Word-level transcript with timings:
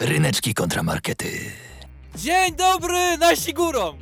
Ryneczki 0.00 0.54
kontramarkety. 0.54 1.26
Dzień 2.16 2.56
dobry, 2.56 3.18
nasi 3.18 3.54
górą! 3.54 3.98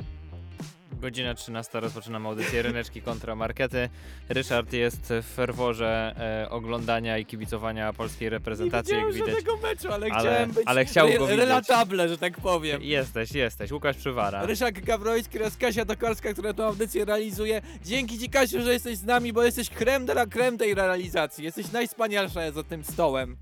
Godzina 1.01 1.33
13 1.33 1.79
rozpoczynamy 1.79 2.27
audycję 2.27 2.61
Ryneczki 2.61 3.01
kontra 3.01 3.35
Markety. 3.35 3.89
Ryszard 4.29 4.73
jest 4.73 5.13
w 5.23 5.35
ferworze 5.35 6.15
e, 6.45 6.49
oglądania 6.49 7.17
i 7.17 7.25
kibicowania 7.25 7.93
polskiej 7.93 8.29
reprezentacji, 8.29 8.93
nie 8.93 8.99
jak 8.99 9.13
widać. 9.13 9.27
żadnego 9.29 9.57
meczu, 9.57 9.87
ale, 9.93 10.07
Ale- 10.11 10.19
chciałem 10.19 10.51
być 10.51 10.63
ale 10.67 10.85
chciał 10.85 11.07
go 11.07 11.13
widzieć. 11.27 11.37
relatable, 11.37 12.09
że 12.09 12.17
tak 12.17 12.37
powiem. 12.41 12.81
Jesteś, 12.81 13.31
jesteś. 13.31 13.71
Łukasz 13.71 13.97
Przywara. 13.97 14.45
Ryszak 14.45 14.81
Gawroński 14.85 15.39
oraz 15.39 15.57
Kasia 15.57 15.85
Tokarska, 15.85 16.33
która 16.33 16.53
tę 16.53 16.65
audycję 16.65 17.05
realizuje. 17.05 17.61
Dzięki 17.85 18.19
Ci 18.19 18.29
Kasiu, 18.29 18.61
że 18.61 18.73
jesteś 18.73 18.97
z 18.97 19.03
nami, 19.03 19.33
bo 19.33 19.43
jesteś 19.43 19.69
creme 19.69 20.05
de 20.05 20.13
la 20.13 20.25
creme 20.25 20.57
tej 20.57 20.73
realizacji. 20.75 21.43
Jesteś 21.45 21.71
najwspanialsza 21.71 22.51
za 22.51 22.63
tym 22.63 22.83
stołem. 22.83 23.37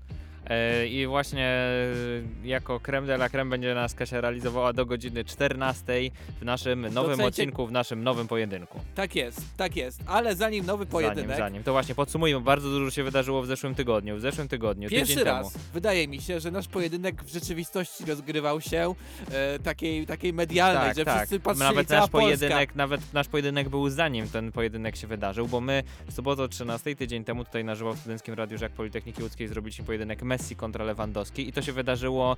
E, 0.50 0.86
I 0.86 1.06
właśnie 1.06 1.46
e, 1.46 2.48
jako 2.48 2.80
creme 2.80 3.06
de 3.06 3.14
la 3.14 3.28
creme 3.28 3.50
będzie 3.50 3.74
nas 3.74 3.94
Kasia 3.94 4.20
realizowała 4.20 4.72
do 4.72 4.86
godziny 4.86 5.24
14 5.24 5.92
w 6.40 6.44
naszym 6.44 6.80
nowym 6.80 6.94
Docencie- 7.16 7.26
odcinku, 7.26 7.66
w 7.66 7.72
naszym 7.72 8.04
nowym 8.04 8.28
pojedynku. 8.28 8.80
Tak 8.94 9.14
jest, 9.16 9.40
tak 9.56 9.76
jest. 9.76 10.00
Ale 10.06 10.36
zanim 10.36 10.66
nowy 10.66 10.86
pojedynek, 10.86 11.26
Zanim, 11.26 11.38
zanim. 11.38 11.62
To 11.62 11.72
właśnie 11.72 11.94
podsumujmy, 11.94 12.40
bardzo 12.40 12.70
dużo 12.70 12.90
się 12.90 13.04
wydarzyło 13.04 13.42
w 13.42 13.46
zeszłym 13.46 13.74
tygodniu. 13.74 14.16
W 14.16 14.20
zeszłym 14.20 14.48
tygodniu, 14.48 14.88
Pierwszy 14.88 15.06
tydzień 15.14 15.24
raz 15.24 15.52
temu. 15.52 15.64
wydaje 15.74 16.08
mi 16.08 16.20
się, 16.20 16.40
że 16.40 16.50
nasz 16.50 16.68
pojedynek 16.68 17.24
w 17.24 17.28
rzeczywistości 17.32 18.04
rozgrywał 18.04 18.60
się 18.60 18.94
e, 19.32 19.58
takiej, 19.58 20.06
takiej 20.06 20.32
medialnej, 20.32 20.88
Tak, 20.88 20.96
że 20.96 21.04
tak. 21.04 21.16
wszyscy 21.16 21.40
patrzyli, 21.40 21.68
Nawet 21.68 21.90
nasz 21.90 21.98
Polska. 22.10 22.18
pojedynek, 22.18 22.74
nawet 22.74 23.00
nasz 23.12 23.28
pojedynek 23.28 23.68
był 23.68 23.88
zanim 23.90 24.28
ten 24.28 24.52
pojedynek 24.52 24.96
się 24.96 25.06
wydarzył, 25.06 25.48
bo 25.48 25.60
my 25.60 25.82
w 26.06 26.12
sobotę 26.12 26.42
o 26.42 26.48
13 26.48 26.96
tydzień 26.96 27.24
temu 27.24 27.44
tutaj 27.44 27.64
na 27.64 27.74
żywo 27.74 27.94
w 27.94 27.98
Studenckim 27.98 28.34
Radiu 28.34 28.58
Żak 28.58 28.72
Politechniki 28.72 29.22
Łódzkiej 29.22 29.48
zrobiliśmy 29.48 29.84
pojedynek 29.84 30.22
Messi 30.36 30.56
kontra 30.56 30.84
Lewandowski 30.84 31.48
i 31.48 31.52
to 31.52 31.62
się 31.62 31.72
wydarzyło 31.72 32.32
e, 32.32 32.36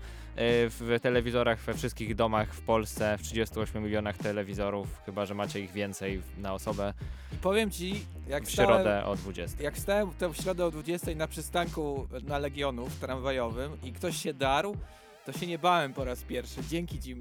w 0.70 0.98
telewizorach 1.02 1.60
we 1.60 1.74
wszystkich 1.74 2.14
domach 2.14 2.54
w 2.54 2.60
Polsce, 2.60 3.18
w 3.18 3.22
38 3.22 3.84
milionach 3.84 4.18
telewizorów, 4.18 5.00
chyba 5.06 5.26
że 5.26 5.34
macie 5.34 5.60
ich 5.60 5.72
więcej 5.72 6.22
na 6.38 6.54
osobę 6.54 6.94
powiem 7.42 7.70
Ci, 7.70 8.04
jak 8.28 8.44
w 8.44 8.52
stałem, 8.52 8.70
środę 8.70 9.04
o 9.04 9.16
20. 9.16 9.62
jak 9.62 9.78
stałem 9.78 10.10
tę 10.10 10.28
w 10.28 10.36
środę 10.36 10.64
o 10.64 10.70
20 10.70 11.14
na 11.14 11.28
przystanku 11.28 12.08
na 12.22 12.38
Legionów 12.38 12.96
tramwajowym 12.96 13.76
i 13.82 13.92
ktoś 13.92 14.16
się 14.16 14.34
darł, 14.34 14.76
to 15.26 15.32
się 15.32 15.46
nie 15.46 15.58
bałem 15.58 15.92
po 15.92 16.04
raz 16.04 16.22
pierwszy. 16.22 16.60
Dzięki 16.68 17.00
Ci 17.00 17.16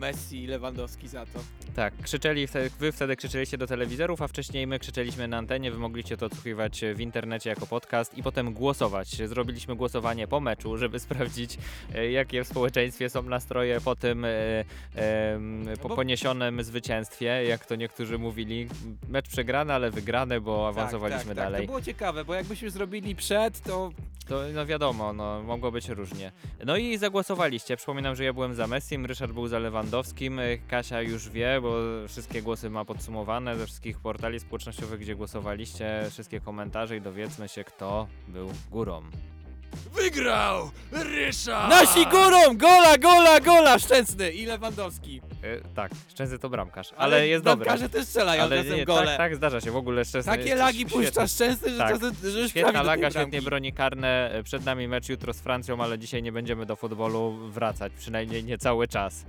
Messi 0.00 0.42
i 0.42 0.46
Lewandowski 0.46 1.08
za 1.08 1.26
to. 1.26 1.38
Tak, 1.76 1.94
krzyczeli, 2.02 2.46
wtedy, 2.46 2.70
wy 2.78 2.92
wtedy 2.92 3.16
krzyczeliście 3.16 3.58
do 3.58 3.66
telewizorów, 3.66 4.22
a 4.22 4.28
wcześniej 4.28 4.66
my 4.66 4.78
krzyczeliśmy 4.78 5.28
na 5.28 5.36
antenie, 5.36 5.70
wy 5.70 5.78
mogliście 5.78 6.16
to 6.16 6.26
odsłuchiwać 6.26 6.80
w 6.94 7.00
internecie 7.00 7.50
jako 7.50 7.66
podcast 7.66 8.18
i 8.18 8.22
potem 8.22 8.52
głosować. 8.52 9.08
Zrobiliśmy 9.08 9.76
głosowanie 9.76 10.26
po 10.26 10.40
meczu, 10.40 10.76
żeby 10.76 11.00
sprawdzić, 11.10 11.58
e, 11.94 12.10
jakie 12.10 12.44
w 12.44 12.48
społeczeństwie 12.48 13.10
są 13.10 13.22
nastroje 13.22 13.80
po 13.80 13.96
tym 13.96 14.24
e, 14.24 14.30
em, 14.94 15.66
po 15.82 15.88
poniesionym 15.88 16.64
zwycięstwie, 16.64 17.24
jak 17.24 17.66
to 17.66 17.76
niektórzy 17.76 18.18
mówili. 18.18 18.68
Mecz 19.08 19.28
przegrany, 19.28 19.72
ale 19.72 19.90
wygrany, 19.90 20.40
bo 20.40 20.68
awansowaliśmy 20.68 21.34
tak, 21.34 21.36
tak, 21.36 21.36
dalej. 21.36 21.60
Tak. 21.60 21.66
To 21.66 21.72
było 21.72 21.82
ciekawe, 21.82 22.24
bo 22.24 22.34
jakbyśmy 22.34 22.70
zrobili 22.70 23.16
przed, 23.16 23.60
to 23.60 23.90
To 24.28 24.40
no 24.54 24.66
wiadomo, 24.66 25.12
no, 25.12 25.42
mogło 25.42 25.72
być 25.72 25.88
różnie. 25.88 26.32
No 26.64 26.76
i 26.76 26.98
zagłosowaliście. 26.98 27.76
Przypominam, 27.76 28.16
że 28.16 28.24
ja 28.24 28.32
byłem 28.32 28.54
za 28.54 28.66
Messim, 28.66 29.06
Ryszard 29.06 29.32
był 29.32 29.48
za 29.48 29.58
Lewandowskim, 29.58 29.89
y, 29.94 30.60
Kasia 30.68 31.02
już 31.02 31.28
wie, 31.28 31.60
bo 31.62 31.74
wszystkie 32.08 32.42
głosy 32.42 32.70
ma 32.70 32.84
podsumowane 32.84 33.56
ze 33.58 33.66
wszystkich 33.66 33.98
portali 33.98 34.40
społecznościowych, 34.40 35.00
gdzie 35.00 35.14
głosowaliście, 35.14 36.06
wszystkie 36.10 36.40
komentarze 36.40 36.96
i 36.96 37.00
dowiedzmy 37.00 37.48
się, 37.48 37.64
kto 37.64 38.06
był 38.28 38.50
górą. 38.70 39.02
Wygrał 39.92 40.70
Ryszard! 40.92 41.70
nasi 41.70 42.06
górą! 42.06 42.56
Gola, 42.56 42.98
gola, 42.98 43.40
gola! 43.40 43.78
Szczęsny 43.78 44.30
i 44.32 44.46
Lewandowski. 44.46 45.20
Y, 45.44 45.62
tak, 45.74 45.92
Szczęsny 46.08 46.38
to 46.38 46.48
bramkarz, 46.48 46.92
ale, 46.96 47.28
jest 47.28 47.44
dobry. 47.44 47.64
Bramkarze 47.64 47.88
też 47.88 48.04
strzelają 48.06 48.42
Ale 48.42 48.56
czasem 48.62 48.76
nie, 48.76 48.84
gole. 48.84 49.06
tak, 49.06 49.16
tak, 49.16 49.36
zdarza 49.36 49.60
się. 49.60 49.70
W 49.70 49.76
ogóle 49.76 50.04
Szczęsny 50.04 50.32
Takie 50.36 50.54
lagi 50.54 50.86
puszcza 50.86 51.26
Szczęsny, 51.26 51.70
że 51.70 51.78
Tak. 51.78 51.92
czasem 51.92 52.14
że 52.32 52.48
Świetna 52.48 52.82
laga, 52.82 53.10
świetnie 53.10 53.42
broni 53.42 53.72
karne. 53.72 54.30
E, 54.32 54.42
Przed 54.42 54.64
nami 54.64 54.88
mecz 54.88 55.08
jutro 55.08 55.32
z 55.32 55.40
Francją, 55.40 55.82
ale 55.82 55.98
dzisiaj 55.98 56.22
nie 56.22 56.32
będziemy 56.32 56.66
do 56.66 56.76
futbolu 56.76 57.32
wracać, 57.48 57.92
przynajmniej 57.98 58.44
nie 58.44 58.58
cały 58.58 58.88
czas. 58.88 59.26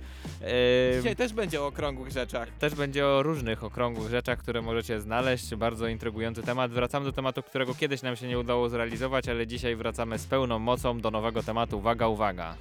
Dzisiaj 0.96 1.16
też 1.16 1.32
będzie 1.32 1.62
o 1.62 1.66
okrągłych 1.66 2.12
rzeczach. 2.12 2.48
Też 2.58 2.74
będzie 2.74 3.06
o 3.06 3.22
różnych 3.22 3.64
okrągłych 3.64 4.10
rzeczach, 4.10 4.38
które 4.38 4.62
możecie 4.62 5.00
znaleźć. 5.00 5.54
Bardzo 5.54 5.88
intrygujący 5.88 6.42
temat. 6.42 6.70
Wracamy 6.72 7.06
do 7.06 7.12
tematu, 7.12 7.42
którego 7.42 7.74
kiedyś 7.74 8.02
nam 8.02 8.16
się 8.16 8.28
nie 8.28 8.38
udało 8.38 8.68
zrealizować, 8.68 9.28
ale 9.28 9.46
dzisiaj 9.46 9.76
wracamy 9.76 10.18
z 10.18 10.26
pełną 10.26 10.58
mocą 10.58 11.00
do 11.00 11.10
nowego 11.10 11.42
tematu. 11.42 11.78
Uwaga, 11.78 12.08
uwaga. 12.08 12.54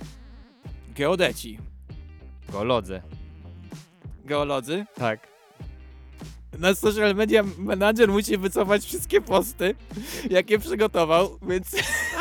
Geodeci. 0.96 1.60
Golodzy. 2.50 3.02
Geolodzy. 4.32 4.86
Tak. 4.96 5.31
Nasz 6.60 6.78
social 6.78 7.16
media 7.16 7.44
manager 7.58 8.10
musi 8.10 8.38
wycofać 8.38 8.86
wszystkie 8.86 9.22
posty, 9.22 9.76
jakie 10.30 10.60
przygotował, 10.60 11.38
więc, 11.48 11.76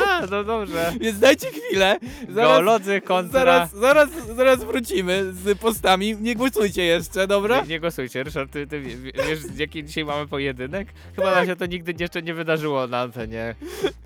A, 0.05 0.21
no 0.31 0.43
dobrze. 0.43 0.93
więc 1.01 1.19
dajcie 1.19 1.47
chwilę. 1.51 1.99
Zaraz, 2.29 2.51
Geolodzy 2.51 3.01
kontra... 3.01 3.39
zaraz, 3.39 3.71
zaraz, 3.75 4.09
zaraz 4.35 4.63
wrócimy 4.63 5.33
z 5.33 5.59
postami. 5.59 6.15
Nie 6.21 6.35
głosujcie 6.35 6.83
jeszcze, 6.83 7.27
dobra? 7.27 7.61
Nie, 7.61 7.67
nie 7.67 7.79
głosujcie. 7.79 8.23
Ryszard, 8.23 8.51
ty, 8.51 8.67
ty 8.67 8.81
wie- 8.81 9.11
wiesz, 9.27 9.39
jaki 9.57 9.83
dzisiaj 9.83 10.05
mamy 10.05 10.27
pojedynek? 10.27 10.87
Chyba 11.15 11.35
nam 11.35 11.45
się 11.45 11.55
to 11.55 11.65
nigdy 11.65 11.93
jeszcze 11.99 12.21
nie 12.21 12.33
wydarzyło 12.33 12.87
na 12.87 12.99
antenie. 13.01 13.55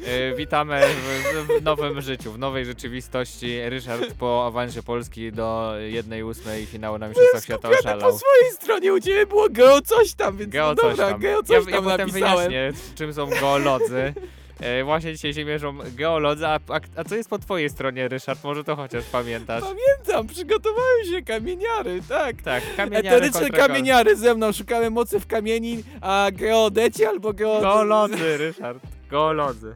E, 0.06 0.35
witamy 0.35 0.81
w, 0.88 1.59
w 1.59 1.64
nowym 1.64 2.02
życiu, 2.02 2.31
w 2.31 2.38
nowej 2.40 2.66
rzeczywistości. 2.66 3.69
Ryszard 3.69 4.14
po 4.14 4.46
awansie 4.47 4.84
Polski 4.84 5.31
do 5.31 5.74
1-8 6.09 6.66
finału 6.66 6.97
na 6.97 7.08
Mistrzostwach 7.08 7.44
Świata 7.44 7.69
oszalał. 7.69 8.12
po 8.12 8.18
swojej 8.18 8.52
stronie 8.53 8.94
u 8.94 9.00
ciebie 9.00 9.25
było 9.25 9.50
geo 9.50 9.81
coś 9.81 10.15
tam, 10.18 10.38
więc 10.38 10.52
Geo 10.52 10.70
no 10.70 10.76
coś 10.76 10.98
dobra, 10.98 11.09
tam. 11.09 11.20
geo 11.20 11.38
ja, 11.38 11.44
coś 11.44 11.68
ja 11.68 11.72
tam 11.72 11.84
potem 11.84 12.08
napisałem. 12.08 12.52
czym 12.96 13.14
są 13.14 13.28
geolodzy. 13.30 14.14
E, 14.59 14.84
właśnie 14.84 15.14
dzisiaj 15.14 15.34
się 15.34 15.46
mierzą 15.46 15.78
geolodzy, 15.96 16.48
a, 16.48 16.59
a, 16.70 16.80
a 16.96 17.03
co 17.03 17.16
jest 17.16 17.30
po 17.30 17.40
twojej 17.40 17.70
stronie, 17.70 18.08
Ryszard? 18.08 18.44
Może 18.44 18.64
to 18.64 18.76
chociaż 18.76 19.03
pamiętasz? 19.06 19.64
Pamiętam, 19.64 20.28
przygotowałem 20.28 21.06
się 21.12 21.22
kamieniary, 21.22 22.02
tak. 22.09 22.42
Tak, 22.42 22.64
kamieniary 22.76 23.08
Eteryczne 23.08 23.50
kamieniary 23.50 24.16
ze 24.16 24.36
mną, 24.36 24.52
szukałem 24.52 24.94
mocy 24.94 25.20
w 25.20 25.28
kamieni, 25.28 25.84
a 26.02 26.28
geodeci 26.34 27.06
albo 27.06 27.34
geo... 27.34 27.62
Geolodzy, 27.62 28.38
Ryszard. 28.38 28.84
Geolodzy. 29.09 29.74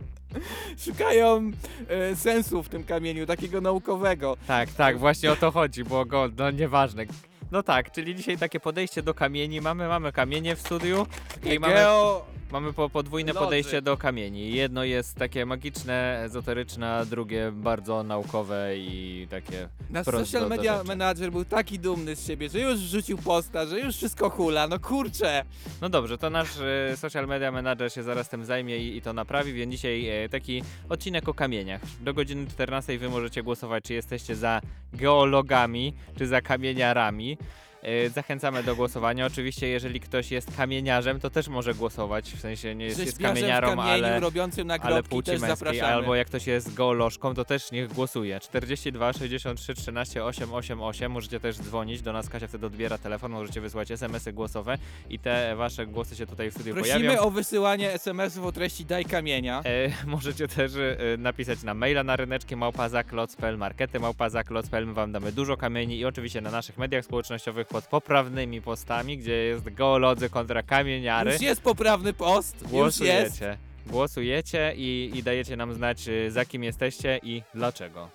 szukają 0.85 1.51
e, 1.88 2.16
sensu 2.16 2.63
w 2.63 2.69
tym 2.69 2.83
kamieniu, 2.83 3.25
takiego 3.25 3.61
naukowego. 3.61 4.38
Tak, 4.47 4.69
tak, 4.69 5.00
właśnie 5.00 5.31
o 5.31 5.35
to 5.35 5.51
chodzi, 5.51 5.83
bo 5.83 6.06
go, 6.06 6.29
no 6.38 6.51
nieważne. 6.51 7.06
No 7.51 7.63
tak, 7.63 7.91
czyli 7.91 8.15
dzisiaj 8.15 8.37
takie 8.37 8.59
podejście 8.59 9.03
do 9.03 9.13
kamieni. 9.13 9.61
Mamy, 9.61 9.87
mamy 9.87 10.11
kamienie 10.11 10.55
w 10.55 10.59
studiu 10.59 11.07
i 11.43 11.59
mamy, 11.59 11.73
Geo... 11.73 12.25
mamy 12.51 12.73
po, 12.73 12.89
podwójne 12.89 13.33
podejście 13.33 13.81
do 13.81 13.97
kamieni. 13.97 14.53
Jedno 14.53 14.83
jest 14.83 15.15
takie 15.15 15.45
magiczne, 15.45 16.21
ezoteryczne, 16.23 16.93
a 16.93 17.05
drugie 17.05 17.51
bardzo 17.51 18.03
naukowe 18.03 18.77
i 18.77 19.27
takie 19.29 19.69
Nasz 19.89 20.05
Prosto 20.05 20.25
social 20.25 20.41
do 20.43 20.49
media 20.49 20.73
rzeczy. 20.77 20.88
manager 20.88 21.31
był 21.31 21.45
taki 21.45 21.79
dumny 21.79 22.15
z 22.15 22.27
siebie, 22.27 22.49
że 22.49 22.59
już 22.59 22.79
wrzucił 22.79 23.17
posta, 23.17 23.65
że 23.65 23.79
już 23.79 23.95
wszystko 23.95 24.29
hula, 24.29 24.67
no 24.67 24.79
kurczę. 24.79 25.43
No 25.81 25.89
dobrze, 25.89 26.17
to 26.17 26.29
nasz 26.29 26.59
e, 26.59 26.97
social 26.97 27.27
media 27.27 27.51
manager 27.51 27.93
się 27.93 28.03
zaraz 28.03 28.29
tym 28.29 28.45
zajmie 28.45 28.77
i, 28.77 28.97
i 28.97 29.01
to 29.01 29.13
naprawi, 29.13 29.53
więc 29.53 29.71
dzisiaj 29.71 30.07
e, 30.23 30.29
taki 30.29 30.63
odcinek 30.89 31.29
o 31.29 31.33
kamieniach. 31.33 31.81
Do 32.01 32.13
godziny 32.13 32.47
14 32.47 32.97
wy 32.97 33.09
możecie 33.09 33.43
głosować, 33.43 33.83
czy 33.83 33.93
jesteście 33.93 34.35
za 34.35 34.61
geologami, 34.93 35.93
czy 36.17 36.27
za 36.27 36.41
kamieniarami. 36.41 37.38
E, 37.84 38.09
Zachęcamy 38.09 38.63
do 38.63 38.75
głosowania. 38.75 39.25
Oczywiście, 39.25 39.67
jeżeli 39.67 40.00
ktoś 40.00 40.31
jest 40.31 40.57
kamieniarzem, 40.57 41.19
to 41.19 41.29
też 41.29 41.47
może 41.47 41.73
głosować. 41.73 42.34
W 42.34 42.40
sensie 42.40 42.75
nie 42.75 42.85
jest, 42.85 43.00
jest 43.00 43.19
kamieniarą, 43.19 43.67
kamieniu, 43.67 43.90
ale, 43.90 44.19
robiącym 44.19 44.72
ale 44.72 44.79
nagrobki 44.79 45.09
płci 45.09 45.31
też 45.31 45.41
męskiej. 45.41 45.57
zapraszamy. 45.57 45.94
Albo 45.94 46.16
jak 46.16 46.28
ktoś 46.28 46.47
jest 46.47 46.73
geolożką, 46.73 47.34
to 47.34 47.45
też 47.45 47.72
niech 47.72 47.94
głosuje. 47.94 48.39
42 48.39 49.13
63 49.13 49.73
13 49.73 50.25
888. 50.25 51.12
Możecie 51.12 51.39
też 51.39 51.57
dzwonić 51.57 52.01
do 52.01 52.13
nas. 52.13 52.30
Kasia 52.30 52.48
wtedy 52.48 52.65
odbiera 52.65 52.98
telefon. 52.98 53.31
Możecie 53.31 53.62
wysłać 53.62 53.92
SMS-y 53.92 54.33
głosowe 54.33 54.77
i 55.09 55.19
te 55.19 55.56
wasze 55.56 55.86
głosy 55.88 56.15
się 56.15 56.25
tutaj 56.25 56.51
w 56.51 56.53
studiu 56.53 56.75
pojawią. 56.75 57.06
Prosimy 57.06 57.21
o 57.21 57.31
wysyłanie 57.31 57.94
SMS-ów 57.94 58.45
o 58.45 58.51
treści 58.51 58.86
daj 58.86 59.06
kamienia. 59.06 59.62
E, 59.65 59.89
możecie 60.07 60.48
też 60.48 60.71
e, 60.75 60.98
napisać 61.18 61.63
na 61.63 61.74
maila 61.74 62.03
na 62.03 62.15
ryneczki 62.15 62.56
małpazaklot.pl, 62.56 63.57
markety 63.57 64.00
małpazaklot.pl, 64.00 64.88
my 64.88 64.94
wam 64.94 65.12
damy 65.12 65.31
dużo 65.31 65.57
kamieni 65.57 66.00
i 66.00 66.06
oczywiście 66.06 66.42
na 66.42 66.51
naszych 66.51 66.77
mediach 66.77 67.06
społecznościowych 67.06 67.69
pod 67.69 67.88
poprawnymi 67.88 68.62
postami, 68.62 69.18
gdzie 69.18 69.33
jest 69.33 69.69
geolodzy 69.69 70.30
kontra 70.30 70.63
kamieniary. 70.63 71.31
Już 71.31 71.42
jest 71.42 71.62
poprawny 71.62 72.13
post, 72.13 72.56
już 72.62 72.71
jest. 72.71 73.00
Głosujecie. 73.00 73.57
Głosujecie 73.88 74.74
i, 74.75 75.12
i 75.16 75.24
dajecie 75.24 75.57
nam 75.57 75.74
znać, 75.74 76.07
y, 76.07 76.31
za 76.31 76.45
kim 76.45 76.63
jesteście 76.63 77.19
i 77.24 77.44
dlaczego. 77.56 78.10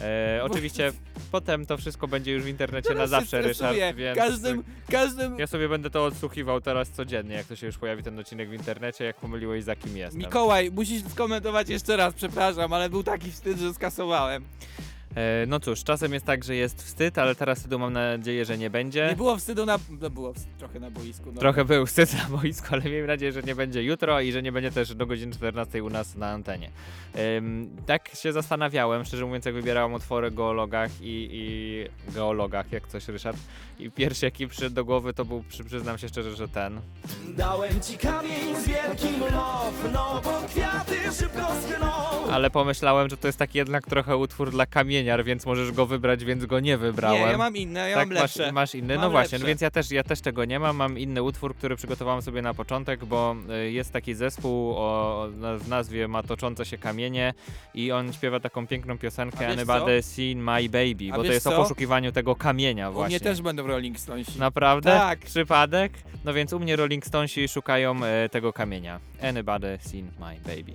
E, 0.00 0.40
oczywiście 0.50 0.92
potem 1.30 1.66
to 1.66 1.76
wszystko 1.76 2.08
będzie 2.08 2.32
już 2.32 2.42
w 2.42 2.48
internecie 2.48 2.88
Teraz 2.88 3.10
na 3.10 3.16
się 3.16 3.20
zawsze, 3.20 3.42
Ryszard, 3.42 3.56
stresuję. 3.56 3.94
więc 3.94 4.18
Każdym, 4.18 4.64
każdym... 4.90 5.38
ja 5.38 5.46
sobie 5.46 5.68
będę 5.68 5.90
to 5.90 6.04
odsłuchiwał 6.04 6.60
teraz 6.60 6.90
codziennie, 6.90 7.34
jak 7.34 7.46
to 7.46 7.56
się 7.56 7.66
już 7.66 7.78
pojawi 7.78 8.02
ten 8.02 8.18
odcinek 8.18 8.50
w 8.50 8.52
internecie, 8.52 9.04
jak 9.04 9.16
pomyliłeś 9.16 9.64
za 9.64 9.76
kim 9.76 9.96
jestem. 9.96 10.22
Mikołaj, 10.22 10.70
musisz 10.70 11.02
skomentować 11.04 11.68
jeszcze 11.68 11.96
raz, 11.96 12.14
przepraszam, 12.14 12.72
ale 12.72 12.90
był 12.90 13.02
taki 13.02 13.32
wstyd, 13.32 13.58
że 13.58 13.74
skasowałem. 13.74 14.44
E, 15.14 15.46
no 15.46 15.60
cóż, 15.60 15.84
czasem 15.84 16.12
jest 16.12 16.26
tak, 16.26 16.44
że 16.44 16.54
jest 16.54 16.82
wstyd, 16.82 17.18
ale 17.18 17.34
teraz 17.34 17.58
wstydu 17.58 17.78
mam 17.78 17.92
nadzieję, 17.92 18.44
że 18.44 18.58
nie 18.58 18.70
będzie. 18.70 19.06
Nie 19.10 19.16
było 19.16 19.36
wstydu 19.36 19.66
na... 19.66 19.78
No 20.00 20.10
było 20.10 20.32
wstyd, 20.34 20.56
trochę 20.58 20.80
na 20.80 20.90
boisku. 20.90 21.32
No. 21.32 21.40
Trochę 21.40 21.64
był 21.64 21.86
wstyd 21.86 22.14
na 22.14 22.36
boisku, 22.38 22.66
ale 22.70 22.82
miejmy 22.82 23.06
nadzieję, 23.06 23.32
że 23.32 23.42
nie 23.42 23.54
będzie 23.54 23.82
jutro 23.82 24.20
i 24.20 24.32
że 24.32 24.42
nie 24.42 24.52
będzie 24.52 24.70
też 24.70 24.94
do 24.94 25.06
godziny 25.06 25.32
14 25.32 25.84
u 25.84 25.90
nas 25.90 26.14
na 26.14 26.30
antenie. 26.30 26.70
Ym, 27.36 27.76
tak 27.86 28.08
się 28.08 28.32
zastanawiałem, 28.32 29.04
szczerze 29.04 29.26
mówiąc, 29.26 29.44
jak 29.44 29.54
wybierałem 29.54 29.94
utwory 29.94 30.26
o 30.26 30.30
geologach 30.30 30.90
i, 31.00 31.28
i 31.32 32.12
geologach, 32.14 32.72
jak 32.72 32.88
coś 32.88 33.08
Ryszard. 33.08 33.38
I 33.78 33.90
pierwszy 33.90 34.24
jaki 34.24 34.48
przyszedł 34.48 34.74
do 34.74 34.84
głowy 34.84 35.14
to 35.14 35.24
był, 35.24 35.42
przy, 35.48 35.64
przyznam 35.64 35.98
się 35.98 36.08
szczerze, 36.08 36.36
że 36.36 36.48
ten. 36.48 36.80
Dałem 37.28 37.80
ci 37.80 37.98
kamień 37.98 38.56
z 38.56 38.68
wielkim 38.68 39.20
love, 39.20 39.92
no 39.92 40.20
bo 40.24 40.42
kwiaty 40.48 41.12
szybko 41.18 41.46
schną. 41.62 41.88
Ale 42.30 42.50
pomyślałem, 42.50 43.10
że 43.10 43.16
to 43.16 43.28
jest 43.28 43.38
taki 43.38 43.58
jednak 43.58 43.86
trochę 43.86 44.16
utwór 44.16 44.50
dla 44.50 44.66
kamieniar, 45.08 45.24
więc 45.24 45.46
możesz 45.46 45.72
go 45.72 45.86
wybrać, 45.86 46.24
więc 46.24 46.46
go 46.46 46.60
nie 46.60 46.78
wybrałem. 46.78 47.22
Nie, 47.22 47.30
ja 47.30 47.38
mam 47.38 47.56
inne, 47.56 47.90
ja 47.90 47.96
tak, 47.96 48.08
mam 48.08 48.14
lepsze. 48.14 48.42
Masz, 48.42 48.52
masz 48.52 48.74
inny, 48.74 48.94
Mam 48.94 49.02
no 49.02 49.10
właśnie, 49.10 49.38
no 49.38 49.46
więc 49.46 49.60
ja 49.60 49.70
też, 49.70 49.90
ja 49.90 50.02
też 50.02 50.20
tego 50.20 50.44
nie 50.44 50.58
mam, 50.58 50.76
mam 50.76 50.98
inny 50.98 51.22
utwór, 51.22 51.56
który 51.56 51.76
przygotowałem 51.76 52.22
sobie 52.22 52.42
na 52.42 52.54
początek, 52.54 53.04
bo 53.04 53.36
y, 53.66 53.72
jest 53.72 53.92
taki 53.92 54.14
zespół 54.14 54.74
o, 54.76 55.28
w 55.58 55.68
nazwie 55.68 56.08
ma 56.08 56.22
toczące 56.22 56.64
się 56.64 56.78
kamienie 56.78 57.34
i 57.74 57.92
on 57.92 58.12
śpiewa 58.12 58.40
taką 58.40 58.66
piękną 58.66 58.98
piosenkę 58.98 59.48
Anybody 59.48 60.02
Seen 60.02 60.38
My 60.38 60.68
Baby, 60.68 61.12
A 61.12 61.16
bo 61.16 61.24
to 61.24 61.32
jest 61.32 61.46
o 61.46 61.50
co? 61.50 61.56
poszukiwaniu 61.62 62.12
tego 62.12 62.36
kamienia 62.36 62.90
U 62.90 62.92
właśnie. 62.92 63.16
mnie 63.16 63.20
też 63.20 63.42
będą 63.42 63.66
Rolling 63.66 64.00
Stonesi. 64.00 64.38
Naprawdę? 64.38 64.90
Tak. 64.90 65.18
Przypadek? 65.18 65.92
No 66.24 66.32
więc 66.32 66.52
u 66.52 66.60
mnie 66.60 66.76
Rolling 66.76 67.06
Stonesi 67.06 67.48
szukają 67.48 68.04
e, 68.04 68.28
tego 68.28 68.52
kamienia. 68.52 69.00
Anybody 69.22 69.78
Seen 69.80 70.10
My 70.20 70.36
Baby. 70.44 70.72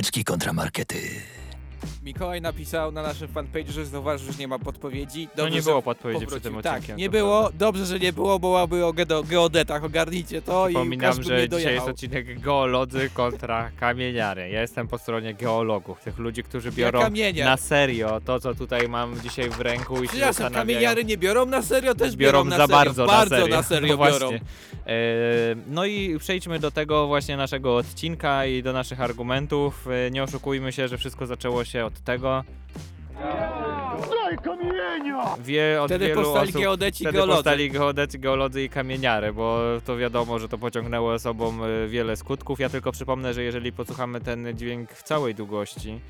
Ryneczki 0.00 0.24
kontramarkety. 0.24 1.22
Mikołaj 2.04 2.40
napisał 2.40 2.92
na 2.92 3.02
naszym 3.02 3.28
fanpage'u, 3.28 3.70
że 3.70 3.86
zauważył, 3.86 4.32
że 4.32 4.38
nie 4.38 4.48
ma 4.48 4.58
podpowiedzi. 4.58 5.28
No 5.36 5.48
nie 5.48 5.62
że 5.62 5.70
było 5.70 5.82
podpowiedzi 5.82 6.26
przy 6.26 6.40
tym 6.40 6.62
Tak, 6.62 6.78
odcinku. 6.78 6.98
nie 7.00 7.10
było. 7.10 7.50
Dobrze, 7.58 7.86
że 7.86 7.98
nie 7.98 8.12
było, 8.12 8.38
bo 8.38 8.48
byłaby 8.48 8.84
o 8.86 8.92
geodetach. 9.28 9.84
Ogarnijcie 9.84 10.42
to 10.42 10.68
i 10.68 10.72
Przypominam, 10.72 11.06
każdy 11.10 11.24
że 11.24 11.36
nie 11.42 11.48
dzisiaj 11.48 11.74
jest 11.74 11.88
odcinek 11.88 12.40
geolodzy 12.40 13.10
kontra 13.14 13.70
kamieniary. 13.80 14.50
Ja 14.50 14.60
jestem 14.60 14.88
po 14.88 14.98
stronie 14.98 15.34
geologów, 15.34 16.00
tych 16.00 16.18
ludzi, 16.18 16.42
którzy 16.42 16.72
biorą 16.72 17.00
kamieniar. 17.00 17.46
na 17.46 17.56
serio 17.56 18.20
to, 18.24 18.40
co 18.40 18.54
tutaj 18.54 18.88
mam 18.88 19.20
dzisiaj 19.20 19.50
w 19.50 19.60
ręku 19.60 20.02
i 20.04 20.08
się 20.08 20.18
zastanawiają. 20.18 20.60
kamieniary 20.66 21.04
nie 21.04 21.16
biorą 21.18 21.46
na 21.46 21.62
serio, 21.62 21.94
też 21.94 22.16
biorą 22.16 22.38
biorą, 22.38 22.50
na 22.50 22.56
za 22.56 22.66
serio. 22.66 22.76
bardzo, 22.84 23.06
bardzo 23.06 23.34
na 23.36 23.40
serio. 23.40 23.56
na 23.56 23.62
serio 23.62 23.88
no 23.88 23.96
właśnie. 23.96 24.18
biorą. 24.26 24.38
E, 24.86 24.92
no 25.66 25.84
i 25.84 26.18
przejdźmy 26.18 26.58
do 26.58 26.70
tego 26.70 27.06
właśnie 27.06 27.36
naszego 27.36 27.76
odcinka 27.76 28.46
i 28.46 28.62
do 28.62 28.72
naszych 28.72 29.00
argumentów. 29.00 29.88
E, 30.06 30.10
nie 30.10 30.22
oszukujmy 30.22 30.72
się, 30.72 30.88
że 30.88 30.98
wszystko 30.98 31.26
zaczęło 31.26 31.64
się 31.64 31.89
od 31.90 32.00
tego. 32.04 32.44
Wie 35.44 35.82
od 35.82 35.88
Wtedy 35.90 36.06
wielu 36.06 36.22
powstali 36.22 36.48
osób, 36.48 36.60
geodeci 36.60 37.04
i 37.04 37.06
Wtedy 37.06 37.18
geolodzy. 37.18 37.36
powstali 37.36 37.70
geodeci, 37.70 38.18
geolodzy 38.18 38.62
i 38.64 38.68
kamieniary, 38.68 39.32
bo 39.32 39.58
to 39.86 39.96
wiadomo, 39.96 40.38
że 40.38 40.48
to 40.48 40.58
pociągnęło 40.58 41.18
sobą 41.18 41.64
e, 41.64 41.88
wiele 41.88 42.16
skutków. 42.16 42.60
Ja 42.60 42.68
tylko 42.68 42.92
przypomnę, 42.92 43.34
że 43.34 43.42
jeżeli 43.42 43.72
posłuchamy 43.72 44.20
ten 44.20 44.56
dźwięk 44.56 44.92
w 44.92 45.02
całej 45.02 45.34
długości, 45.34 46.00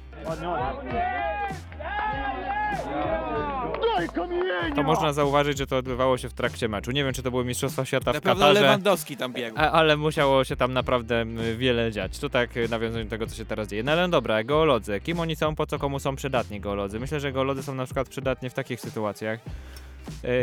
to 4.75 4.83
można 4.83 5.13
zauważyć, 5.13 5.59
że 5.59 5.67
to 5.67 5.77
odbywało 5.77 6.19
się 6.19 6.29
w 6.29 6.33
trakcie 6.33 6.69
meczu. 6.69 6.91
Nie 6.91 7.05
wiem, 7.05 7.13
czy 7.13 7.23
to 7.23 7.31
były 7.31 7.45
Mistrzostwa 7.45 7.85
Świata 7.85 8.13
w 8.13 8.21
Katarze. 8.21 8.53
Lewandowski 8.61 9.17
tam 9.17 9.33
biegł. 9.33 9.57
A, 9.59 9.71
ale 9.71 9.97
musiało 9.97 10.45
się 10.45 10.57
tam 10.57 10.73
naprawdę 10.73 11.25
wiele 11.57 11.93
dziać. 11.93 12.19
To 12.19 12.31
tak 12.31 12.57
y, 12.57 12.69
nawiązując 12.69 13.11
do 13.11 13.17
tego, 13.17 13.27
co 13.27 13.35
się 13.37 13.45
teraz 13.45 13.69
dzieje. 13.69 13.83
No 13.83 13.93
ale 13.93 14.09
dobra, 14.09 14.45
geolodzy. 14.45 15.01
Kim 15.01 15.21
oni 15.21 15.37
są, 15.37 15.57
po 15.57 15.67
co 15.67 15.79
komu 15.79 15.99
są 15.99 16.17
przydatni 16.17 16.61
geolodzy? 16.61 17.01
Myślę, 17.01 17.21
że 17.21 17.33
geolodzy 17.33 17.63
są 17.63 17.75
na 17.75 17.85
przykład 17.85 18.09
przydatni 18.09 18.51
w 18.51 18.55
takich 18.55 18.81
sytuacjach, 18.81 19.41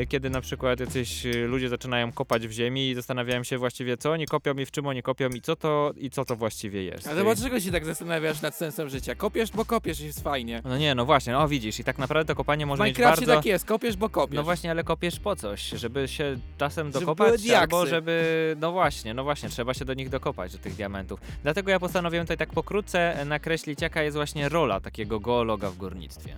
kiedy 0.09 0.30
na 0.30 0.42
przykład 0.42 0.80
jacyś 0.80 1.25
y, 1.25 1.48
ludzie 1.48 1.69
zaczynają 1.69 2.12
kopać 2.12 2.48
w 2.48 2.51
ziemi 2.51 2.89
i 2.89 2.95
zastanawiają 2.95 3.44
się 3.44 3.57
właściwie, 3.57 3.98
co 3.98 4.12
oni 4.12 4.25
kopią 4.25 4.54
i 4.54 4.65
w 4.65 4.71
czym 4.71 4.88
oni 4.88 5.04
kopią 5.04 5.30
i 5.30 5.42
co 5.42 5.56
to, 5.56 5.94
i 5.98 6.09
co 6.09 6.25
to 6.25 6.36
właściwie 6.36 6.83
jest. 6.83 7.07
Ale 7.07 7.24
dlaczego 7.24 7.59
się 7.59 7.71
tak 7.71 7.86
zastanawiasz 7.86 8.42
nad 8.42 8.56
sensem 8.56 8.89
życia? 8.89 9.15
Kopiesz, 9.15 9.51
bo 9.51 9.65
kopiesz 9.65 10.01
i 10.01 10.06
jest 10.06 10.24
fajnie. 10.24 10.62
No 10.65 10.77
nie, 10.77 10.95
no 10.95 11.06
właśnie, 11.06 11.33
no 11.33 11.48
widzisz, 11.48 11.80
i 11.80 11.83
tak 11.83 11.98
naprawdę 11.98 12.33
to 12.33 12.36
kopanie 12.36 12.65
może 12.65 12.83
Minecrafcie 12.83 13.25
bardzo... 13.25 13.36
tak 13.36 13.45
jest, 13.45 13.65
kopiesz, 13.65 13.98
bo 13.98 14.09
kopiesz. 14.09 14.36
No 14.36 14.44
właśnie, 14.44 14.71
ale 14.71 14.83
kopiesz 14.83 15.19
po 15.19 15.36
coś, 15.36 15.62
żeby 15.62 16.07
się 16.07 16.38
czasem 16.57 16.88
Żeby 16.88 17.00
dokopać, 17.00 17.42
diaksy. 17.42 17.57
albo 17.62 17.86
żeby, 17.86 18.56
no 18.60 18.71
właśnie, 18.71 19.13
no 19.13 19.24
właśnie, 19.24 19.50
trzeba 19.50 19.74
się 19.74 19.86
do 19.86 19.94
nich 19.94 20.10
dokopać, 20.10 20.51
do 20.51 20.57
tych 20.57 20.75
diamentów. 20.75 21.19
Dlatego 21.44 21.71
ja 21.71 21.80
postanowiłem 21.80 22.25
tutaj 22.25 22.38
tak 22.38 22.50
pokrótce 22.50 23.25
nakreślić, 23.25 23.81
jaka 23.81 24.03
jest 24.03 24.18
właśnie 24.18 24.50
rola 24.50 24.80
takiego 24.80 25.19
geologa 25.19 25.69
w 25.69 25.77
górnictwie. 25.77 26.36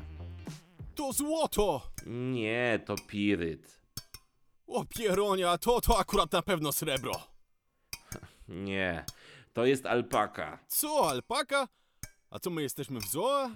To 0.99 1.13
złoto! 1.13 1.91
Nie, 2.05 2.79
to 2.85 2.95
piryt. 3.07 3.81
O 4.67 4.85
pieronia, 4.85 5.57
to 5.57 5.81
to 5.81 5.99
akurat 5.99 6.31
na 6.31 6.41
pewno 6.41 6.71
srebro. 6.71 7.11
Nie, 8.47 9.05
to 9.53 9.65
jest 9.65 9.85
alpaka. 9.85 10.59
Co, 10.67 11.09
alpaka? 11.09 11.67
A 12.29 12.39
co 12.39 12.49
my 12.49 12.61
jesteśmy 12.61 12.99
w 12.99 13.05
zoo? 13.05 13.49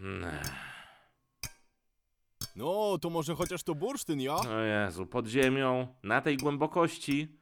No, 2.56 2.98
to 2.98 3.10
może 3.10 3.36
chociaż 3.36 3.64
to 3.64 3.76
bursztyn, 3.76 4.22
ja? 4.22 4.36
O 4.36 4.60
Jezu, 4.60 5.06
pod 5.06 5.28
ziemią, 5.28 5.96
na 6.04 6.22
tej 6.22 6.38
głębokości. 6.38 7.38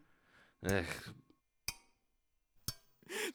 Ech, 0.63 1.13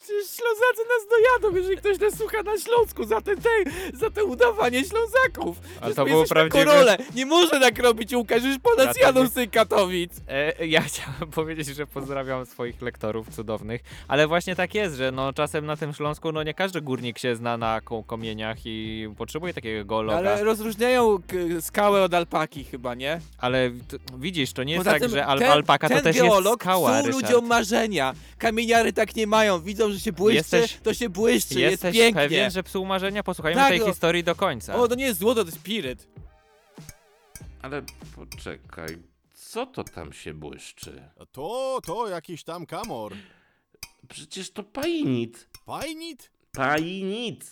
Przecież 0.00 0.26
Ślązacy 0.30 0.82
nas 0.88 1.06
dojadą, 1.10 1.56
jeżeli 1.56 1.76
ktoś 1.76 1.98
nas 2.00 2.18
słucha 2.18 2.42
na 2.42 2.58
Śląsku 2.58 3.04
za 3.04 3.20
te, 3.20 3.36
te, 3.36 3.48
za 3.94 4.10
te 4.10 4.24
udawanie 4.24 4.84
Ślązaków. 4.84 5.58
Przecież 5.60 5.96
to 5.96 6.04
my 6.04 6.10
był 6.10 6.20
jesteśmy 6.20 6.42
prawdziwy- 6.50 6.64
Korole. 6.64 6.96
Nie 7.14 7.26
może 7.26 7.60
tak 7.60 7.78
robić 7.78 8.12
Łukasz, 8.14 8.44
już 8.44 8.58
po 8.58 8.74
nas 8.84 8.96
jadą 9.00 9.26
z 9.26 9.32
tych 9.32 9.50
Katowic. 9.50 10.12
E, 10.28 10.66
ja 10.66 10.80
chciałem 10.88 11.30
powiedzieć, 11.34 11.66
że 11.66 11.86
pozdrawiam 11.86 12.46
swoich 12.46 12.82
lektorów 12.82 13.28
cudownych, 13.34 13.80
ale 14.08 14.26
właśnie 14.26 14.56
tak 14.56 14.74
jest, 14.74 14.96
że 14.96 15.12
no 15.12 15.32
czasem 15.32 15.66
na 15.66 15.76
tym 15.76 15.94
Śląsku, 15.94 16.32
no 16.32 16.42
nie 16.42 16.54
każdy 16.54 16.80
górnik 16.80 17.18
się 17.18 17.36
zna 17.36 17.56
na 17.56 17.80
ko- 17.80 18.02
komieniach 18.02 18.56
i 18.64 19.08
potrzebuje 19.18 19.54
takiego 19.54 19.84
geologa. 19.84 20.18
Ale 20.18 20.44
rozróżniają 20.44 21.18
skałę 21.60 22.02
od 22.02 22.14
alpaki 22.14 22.64
chyba, 22.64 22.94
nie? 22.94 23.20
Ale 23.38 23.70
widzisz, 24.18 24.52
to 24.52 24.62
nie 24.64 24.72
jest 24.72 24.84
Poza 24.84 24.98
tak, 24.98 25.10
że 25.10 25.26
al 25.26 25.38
ten, 25.38 25.50
alpaka 25.50 25.88
ten 25.88 25.96
to 25.98 26.02
też 26.04 26.16
geolog 26.16 26.44
jest 26.44 26.60
skała, 26.60 26.90
psuł 26.92 27.06
Ryszard. 27.06 27.22
ludziom 27.24 27.46
marzenia. 27.46 28.14
Kamieniary 28.38 28.92
tak 28.92 29.16
nie 29.16 29.26
mają. 29.26 29.60
Widzą, 29.66 29.92
że 29.92 30.00
się 30.00 30.12
błyszczy, 30.12 30.36
Jesteś- 30.36 30.78
to 30.82 30.94
się 30.94 31.08
błyszczy, 31.08 31.60
jest 31.60 31.70
Jesteś 31.72 31.96
pięknie. 31.96 32.22
pewien, 32.22 32.50
że 32.50 32.62
psuł 32.62 32.84
marzenia? 32.86 33.22
Posłuchajmy 33.22 33.60
Tak, 33.60 33.68
tej 33.70 33.80
no. 33.80 33.86
historii 33.86 34.24
do 34.24 34.34
końca. 34.34 34.74
O, 34.76 34.88
to 34.88 34.94
nie 34.94 35.04
jest 35.04 35.20
złoto, 35.20 35.44
to 35.44 35.50
jest 35.50 35.62
piryt. 35.62 36.08
ale 37.62 37.82
poczekaj, 38.16 38.98
co 39.34 39.66
to 39.66 39.84
tam 39.84 40.12
się 40.12 40.34
błyszczy? 40.34 41.02
To, 41.32 41.78
to 41.86 42.08
jakiś 42.08 42.44
tam 42.44 42.66
kamor. 42.66 43.12
Przecież 44.08 44.50
to 44.50 44.62
painit. 44.62 45.48
Fajnit? 45.66 46.30
Painit. 46.52 47.50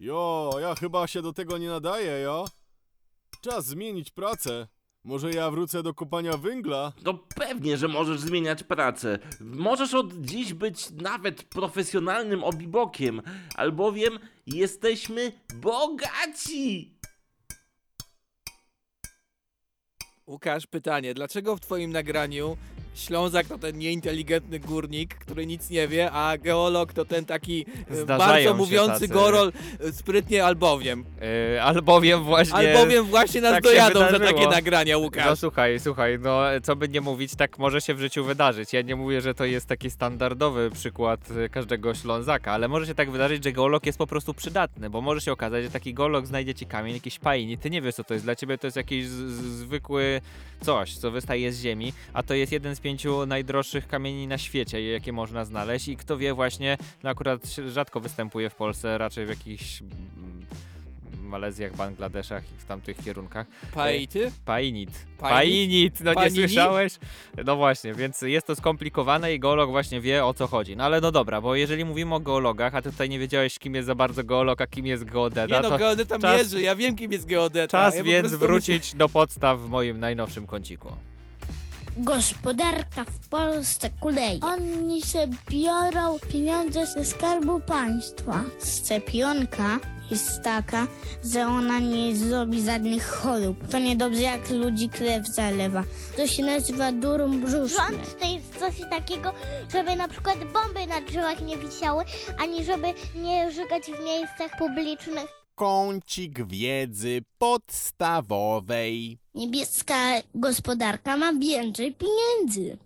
Jo, 0.00 0.50
ja 0.60 0.74
chyba 0.74 1.06
się 1.06 1.22
do 1.22 1.32
tego 1.32 1.58
nie 1.58 1.68
nadaję, 1.68 2.20
jo? 2.20 2.44
Czas 3.40 3.66
zmienić 3.66 4.10
pracę. 4.10 4.68
Może 5.04 5.30
ja 5.30 5.50
wrócę 5.50 5.82
do 5.82 5.94
kopania 5.94 6.36
węgla? 6.36 6.92
No 7.04 7.14
pewnie, 7.14 7.76
że 7.76 7.88
możesz 7.88 8.20
zmieniać 8.20 8.62
pracę. 8.62 9.18
Możesz 9.40 9.94
od 9.94 10.14
dziś 10.14 10.54
być 10.54 10.90
nawet 10.90 11.42
profesjonalnym 11.42 12.44
obibokiem, 12.44 13.22
albowiem 13.56 14.18
jesteśmy 14.46 15.32
bogaci. 15.54 16.98
Łukasz, 20.26 20.66
pytanie. 20.66 21.14
Dlaczego 21.14 21.56
w 21.56 21.60
twoim 21.60 21.92
nagraniu 21.92 22.56
Ślązak 22.94 23.46
to 23.46 23.58
ten 23.58 23.78
nieinteligentny 23.78 24.60
górnik, 24.60 25.14
który 25.14 25.46
nic 25.46 25.70
nie 25.70 25.88
wie, 25.88 26.10
a 26.12 26.38
geolog 26.38 26.92
to 26.92 27.04
ten 27.04 27.24
taki 27.24 27.66
e, 27.90 27.96
Zdarzają 27.96 28.50
bardzo 28.50 28.64
mówiący 28.64 28.92
tacy. 28.92 29.08
gorol 29.08 29.52
e, 29.80 29.92
sprytnie 29.92 30.44
albowiem. 30.44 31.04
Yy, 31.52 31.62
albowiem 31.62 32.24
właśnie... 32.24 32.54
Albowiem 32.54 33.04
właśnie 33.04 33.40
nas 33.40 33.52
tak 33.52 33.62
dojadą 33.62 34.00
za 34.00 34.18
takie 34.18 34.48
nagrania, 34.48 34.94
No 34.94 34.98
Łukasz. 34.98 35.38
słuchaj, 35.38 35.80
słuchaj, 35.80 36.18
no 36.18 36.40
co 36.62 36.76
by 36.76 36.88
nie 36.88 37.00
mówić, 37.00 37.34
tak 37.34 37.58
może 37.58 37.80
się 37.80 37.94
w 37.94 38.00
życiu 38.00 38.24
wydarzyć. 38.24 38.72
Ja 38.72 38.82
nie 38.82 38.96
mówię, 38.96 39.20
że 39.20 39.34
to 39.34 39.44
jest 39.44 39.66
taki 39.66 39.90
standardowy 39.90 40.70
przykład 40.70 41.20
każdego 41.50 41.94
Ślązaka, 41.94 42.52
ale 42.52 42.68
może 42.68 42.86
się 42.86 42.94
tak 42.94 43.10
wydarzyć, 43.10 43.44
że 43.44 43.52
geolog 43.52 43.86
jest 43.86 43.98
po 43.98 44.06
prostu 44.06 44.34
przydatny, 44.34 44.90
bo 44.90 45.00
może 45.00 45.20
się 45.20 45.32
okazać, 45.32 45.64
że 45.64 45.70
taki 45.70 45.94
geolog 45.94 46.26
znajdzie 46.26 46.54
ci 46.54 46.66
kamień, 46.66 46.94
jakiś 46.94 47.18
pain 47.18 47.50
i 47.50 47.58
ty 47.58 47.70
nie 47.70 47.82
wiesz 47.82 47.94
co 47.94 48.04
to 48.04 48.14
jest. 48.14 48.26
Dla 48.26 48.36
ciebie 48.36 48.58
to 48.58 48.66
jest 48.66 48.76
jakiś 48.76 49.06
zwykły 49.06 50.20
coś, 50.60 50.96
co 50.98 51.10
wystaje 51.10 51.52
z 51.52 51.60
ziemi, 51.60 51.92
a 52.12 52.22
to 52.22 52.34
jest 52.34 52.52
jeden 52.52 52.76
z 52.76 52.80
pięciu 52.84 53.26
najdroższych 53.26 53.88
kamieni 53.88 54.26
na 54.26 54.38
świecie, 54.38 54.90
jakie 54.92 55.12
można 55.12 55.44
znaleźć 55.44 55.88
i 55.88 55.96
kto 55.96 56.18
wie 56.18 56.34
właśnie, 56.34 56.78
no 57.02 57.10
akurat 57.10 57.46
rzadko 57.68 58.00
występuje 58.00 58.50
w 58.50 58.54
Polsce, 58.54 58.98
raczej 58.98 59.26
w 59.26 59.28
jakichś 59.28 59.82
mm, 59.82 60.46
Malezjach, 61.22 61.76
Bangladeszach 61.76 62.42
i 62.52 62.60
w 62.60 62.64
tamtych 62.64 63.04
kierunkach. 63.04 63.46
Paity? 63.74 64.32
Painit. 64.44 64.90
Painit? 65.18 65.18
Painit, 65.18 66.00
no 66.00 66.10
nie 66.10 66.14
Panini? 66.14 66.36
słyszałeś? 66.36 66.98
No 67.44 67.56
właśnie, 67.56 67.94
więc 67.94 68.22
jest 68.22 68.46
to 68.46 68.56
skomplikowane 68.56 69.34
i 69.34 69.40
geolog 69.40 69.70
właśnie 69.70 70.00
wie 70.00 70.24
o 70.24 70.34
co 70.34 70.46
chodzi. 70.46 70.76
No 70.76 70.84
ale 70.84 71.00
no 71.00 71.12
dobra, 71.12 71.40
bo 71.40 71.54
jeżeli 71.54 71.84
mówimy 71.84 72.14
o 72.14 72.20
geologach, 72.20 72.74
a 72.74 72.82
ty 72.82 72.90
tutaj 72.90 73.08
nie 73.08 73.18
wiedziałeś 73.18 73.58
kim 73.58 73.74
jest 73.74 73.86
za 73.86 73.94
bardzo 73.94 74.24
geolog, 74.24 74.60
a 74.60 74.66
kim 74.66 74.86
jest 74.86 75.04
geodeta, 75.04 75.62
Nie 75.62 75.68
no, 75.68 75.78
geodeta 75.78 76.18
mierzy, 76.18 76.62
ja 76.62 76.76
wiem 76.76 76.96
kim 76.96 77.12
jest 77.12 77.26
geodeta. 77.26 77.68
czas 77.68 77.96
ja 77.96 78.02
więc 78.02 78.34
wrócić 78.34 78.94
do 78.94 79.08
podstaw 79.08 79.60
w 79.60 79.68
moim 79.68 80.00
najnowszym 80.00 80.46
kąciku. 80.46 80.92
Gospodarka 81.96 83.04
w 83.04 83.28
Polsce 83.28 83.90
kuleje. 84.00 84.40
Oni 84.40 85.02
się 85.02 85.28
biorą 85.50 86.18
pieniądze 86.32 86.86
ze 86.86 87.04
skarbu 87.04 87.60
państwa. 87.60 88.44
Szczepionka 88.64 89.78
jest 90.10 90.42
taka, 90.42 90.86
że 91.24 91.46
ona 91.46 91.78
nie 91.78 92.16
zrobi 92.16 92.64
żadnych 92.64 93.06
chorób. 93.06 93.68
To 93.68 93.78
niedobrze 93.78 94.22
jak 94.22 94.50
ludzi 94.50 94.88
krew 94.88 95.28
zalewa. 95.28 95.84
To 96.16 96.26
się 96.26 96.42
nazywa 96.42 96.92
durum 96.92 97.40
brzuszny. 97.40 97.68
Rząd 97.68 98.18
to 98.20 98.26
jest 98.26 98.58
coś 98.58 98.90
takiego, 98.90 99.32
żeby 99.72 99.96
na 99.96 100.08
przykład 100.08 100.38
bomby 100.38 100.86
na 100.86 101.00
drzewach 101.00 101.40
nie 101.40 101.58
wisiały, 101.58 102.04
ani 102.38 102.64
żeby 102.64 102.86
nie 103.14 103.52
żygać 103.52 103.82
w 103.82 104.04
miejscach 104.04 104.58
publicznych. 104.58 105.43
Kącik 105.54 106.46
wiedzy 106.46 107.22
podstawowej. 107.38 109.18
Niebieska 109.34 109.94
gospodarka 110.34 111.16
ma 111.16 111.32
więcej 111.32 111.94
pieniędzy. 111.94 112.78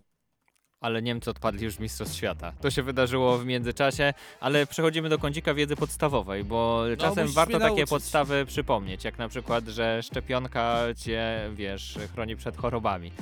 Ale 0.81 1.03
Niemcy 1.03 1.31
odpadli 1.31 1.65
już 1.65 1.79
Mistrzostw 1.79 2.17
Świata. 2.17 2.53
To 2.61 2.71
się 2.71 2.83
wydarzyło 2.83 3.39
w 3.39 3.47
międzyczasie, 3.47 4.15
ale 4.41 4.67
przechodzimy 4.67 5.09
do 5.09 5.19
kącika 5.19 5.55
wiedzy 5.55 5.77
podstawowej, 5.77 6.45
bo 6.45 6.83
czasem 6.99 7.17
No, 7.17 7.23
musisz 7.23 7.35
warto 7.37 7.59
takie 7.59 7.87
podstawy 7.87 8.47
przypomnieć, 8.47 9.05
jak 9.05 9.19
na 9.19 9.29
przykład, 9.29 9.65
że 9.65 10.03
szczepionka 10.03 10.79
cię, 10.97 11.51
wiesz, 11.55 11.99
chroni 12.15 12.37
przed 12.37 12.57
chorobami. 12.57 13.13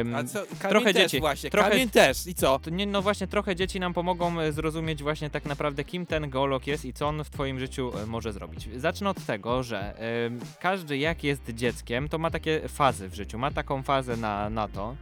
Ym, 0.00 0.14
A 0.14 0.24
co, 0.24 0.42
trochę 0.68 0.92
też 0.94 1.02
dzieci, 1.02 1.20
właśnie, 1.20 1.50
trochę- 1.50 1.70
kamień 1.70 1.90
też. 1.90 2.26
I 2.26 2.34
co? 2.34 2.60
nie, 2.70 2.86
no 2.86 3.02
właśnie 3.02 3.26
trochę 3.26 3.56
dzieci 3.56 3.80
nam 3.80 3.94
pomogą 3.94 4.40
e, 4.40 4.52
zrozumieć 4.52 5.02
właśnie 5.02 5.30
tak 5.30 5.44
naprawdę 5.44 5.84
kim 5.84 6.06
ten 6.06 6.30
geolog 6.30 6.66
jest 6.66 6.84
i 6.84 6.92
co 6.92 7.08
on 7.08 7.24
w 7.24 7.30
twoim 7.30 7.60
życiu 7.60 7.92
e, 8.02 8.06
może 8.06 8.32
zrobić. 8.32 8.68
Zacznę 8.76 9.10
od 9.10 9.26
tego, 9.26 9.62
że 9.62 9.98
em, 9.98 10.40
każdy 10.60 10.98
jak 10.98 11.24
jest 11.24 11.42
dzieckiem, 11.50 12.08
to 12.08 12.18
ma 12.18 12.30
takie 12.30 12.68
fazy 12.68 13.08
w 13.08 13.14
życiu. 13.14 13.38
Ma 13.38 13.50
taką 13.50 13.82
fazę 13.82 14.16
na, 14.16 14.50
na 14.50 14.68
to, 14.68 14.96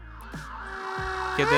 kiedy 1.37 1.57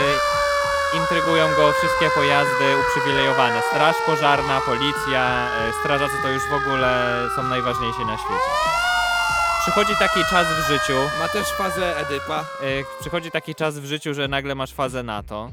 intrygują 0.95 1.49
go 1.55 1.73
wszystkie 1.73 2.11
pojazdy 2.11 2.65
uprzywilejowane. 2.81 3.63
Straż 3.71 3.97
pożarna, 4.07 4.61
policja, 4.61 5.49
e, 5.69 5.73
strażacy 5.81 6.15
to 6.23 6.29
już 6.29 6.43
w 6.43 6.53
ogóle 6.53 7.23
są 7.37 7.43
najważniejsi 7.43 8.05
na 8.07 8.17
świecie. 8.17 8.51
Przychodzi 9.63 9.97
taki 9.99 10.21
czas 10.31 10.47
w 10.47 10.69
życiu, 10.69 10.99
Ma 11.21 11.29
też 11.29 11.49
fazę 11.49 11.97
Edypa. 11.97 12.41
E, 12.41 12.45
przychodzi 13.01 13.31
taki 13.31 13.55
czas 13.55 13.79
w 13.79 13.85
życiu, 13.85 14.15
że 14.15 14.29
nagle 14.29 14.55
masz 14.55 14.73
fazę 14.73 15.03
NATO 15.03 15.51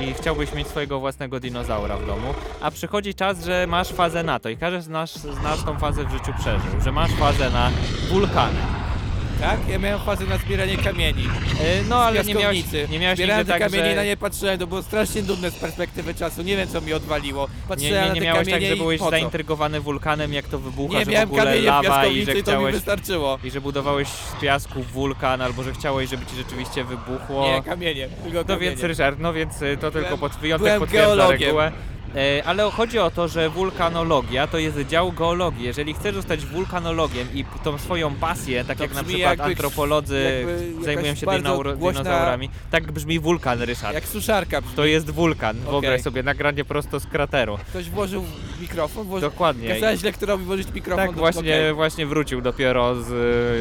i 0.00 0.14
chciałbyś 0.14 0.52
mieć 0.52 0.68
swojego 0.68 1.00
własnego 1.00 1.40
dinozaura 1.40 1.96
w 1.96 2.06
domu, 2.06 2.34
a 2.60 2.70
przychodzi 2.70 3.14
czas, 3.14 3.44
że 3.44 3.66
masz 3.68 3.88
fazę 3.88 4.22
NATO 4.22 4.48
i 4.48 4.56
każdy 4.56 4.82
z 4.82 4.88
nas, 4.88 5.18
z 5.18 5.42
nas 5.42 5.64
tą 5.64 5.78
fazę 5.78 6.04
w 6.04 6.10
życiu 6.10 6.32
przeżył, 6.40 6.80
że 6.80 6.92
masz 6.92 7.10
fazę 7.10 7.50
na 7.50 7.70
wulkany. 8.10 8.79
Tak? 9.40 9.68
Ja 9.68 9.78
miałem 9.78 10.00
fazę 10.00 10.24
na 10.24 10.36
zbieranie 10.36 10.76
kamieni. 10.76 11.24
E, 11.60 11.82
no 11.88 11.96
ale 12.04 12.24
nie 12.24 12.34
miałeś, 12.34 12.64
nie 12.90 12.98
miałeś 12.98 13.18
Zbierałem 13.18 13.38
nigdy 13.40 13.52
te 13.52 13.58
tak, 13.58 13.70
kamienie 13.70 13.86
i 13.86 13.90
że... 13.90 13.96
na 13.96 14.04
nie 14.04 14.16
patrzyłem, 14.16 14.58
to 14.58 14.66
było 14.66 14.82
strasznie 14.82 15.22
nudne 15.22 15.50
z 15.50 15.54
perspektywy 15.54 16.14
czasu. 16.14 16.42
Nie 16.42 16.56
wiem, 16.56 16.68
co 16.68 16.80
mi 16.80 16.92
odwaliło. 16.92 17.42
Nie, 17.48 17.68
Patrzyłem 17.68 18.02
nie, 18.02 18.08
na 18.08 18.14
nie 18.14 18.20
te 18.20 18.26
miałeś 18.26 18.38
tak, 18.44 18.54
kamienie 18.54 18.68
że 18.68 18.74
i 18.76 18.78
byłeś 18.78 18.98
po 18.98 19.04
co? 19.04 19.10
zaintrygowany 19.10 19.80
wulkanem, 19.80 20.32
jak 20.32 20.48
to 20.48 20.58
wybucha, 20.58 20.92
Nie, 20.94 20.98
że 21.00 21.04
w 21.04 21.08
miałem 21.08 21.28
ogóle 21.28 21.44
kamienie 21.44 21.62
w 21.62 21.64
lawa 21.64 21.82
i 21.82 21.86
piaskownicy 21.86 22.32
że 22.32 22.38
i 22.38 22.42
to 22.42 22.50
mi 22.50 22.56
chciałeś... 22.56 22.74
wystarczyło. 22.74 23.38
I 23.44 23.50
że 23.50 23.60
budowałeś 23.60 24.08
z 24.08 24.40
piasku 24.40 24.82
wulkan, 24.82 25.40
albo 25.40 25.62
że 25.62 25.72
chciałeś, 25.72 26.10
żeby 26.10 26.26
ci 26.26 26.36
rzeczywiście 26.36 26.84
wybuchło. 26.84 27.46
Nie, 27.46 27.62
kamienie, 27.62 28.08
tylko 28.22 28.38
No 28.38 28.44
kamienie. 28.44 28.66
więc 28.70 28.82
Ryszard, 28.82 29.18
no 29.20 29.32
więc 29.32 29.62
y, 29.62 29.76
to 29.80 29.90
tylko 29.90 30.18
pod, 30.18 30.32
wyjątek 30.32 30.64
byłem 30.66 30.80
potwierdza 30.80 31.06
geologiem. 31.16 31.40
regułę. 31.40 31.72
E, 32.16 32.42
ale 32.44 32.70
chodzi 32.70 32.98
o 32.98 33.10
to, 33.10 33.28
że 33.28 33.50
wulkanologia 33.50 34.46
to 34.46 34.58
jest 34.58 34.78
dział 34.88 35.12
geologii. 35.12 35.64
Jeżeli 35.64 35.94
chcesz 35.94 36.14
zostać 36.14 36.46
wulkanologiem 36.46 37.28
i 37.34 37.44
tą 37.64 37.78
swoją 37.78 38.14
pasję, 38.14 38.64
tak 38.64 38.76
To 38.78 38.84
jak 38.84 38.94
na 38.94 39.02
przykład 39.04 39.30
jakby- 39.30 39.44
antropolodzy 39.44 40.44
jakby 40.48 40.84
zajmują 40.84 41.14
się 41.14 41.26
dinozaur- 41.26 41.76
głośna- 41.78 42.02
dinozaurami, 42.02 42.50
tak 42.70 42.92
brzmi 42.92 43.18
wulkan, 43.18 43.62
Ryszard. 43.62 43.94
Jak 43.94 44.04
suszarka 44.06 44.60
brzmi. 44.60 44.76
To 44.76 44.84
jest 44.84 45.10
wulkan. 45.10 45.56
Wyobraź 45.58 45.84
Okej. 45.90 46.02
sobie 46.02 46.22
nagranie 46.22 46.64
prosto 46.64 47.00
z 47.00 47.06
krateru. 47.06 47.58
Ktoś 47.68 47.90
włożył 47.90 48.24
mikrofon, 48.60 49.06
włożył... 49.06 49.30
Dokładnie. 49.30 49.68
Kazałeś 49.68 50.02
lektorowi 50.02 50.44
włożyć 50.44 50.72
mikrofon 50.74 51.06
Tak 51.06 51.14
do 51.14 51.20
właśnie, 51.20 51.40
okej. 51.40 51.72
właśnie 51.74 52.06
wrócił 52.06 52.40
dopiero 52.40 53.02
z 53.02 53.10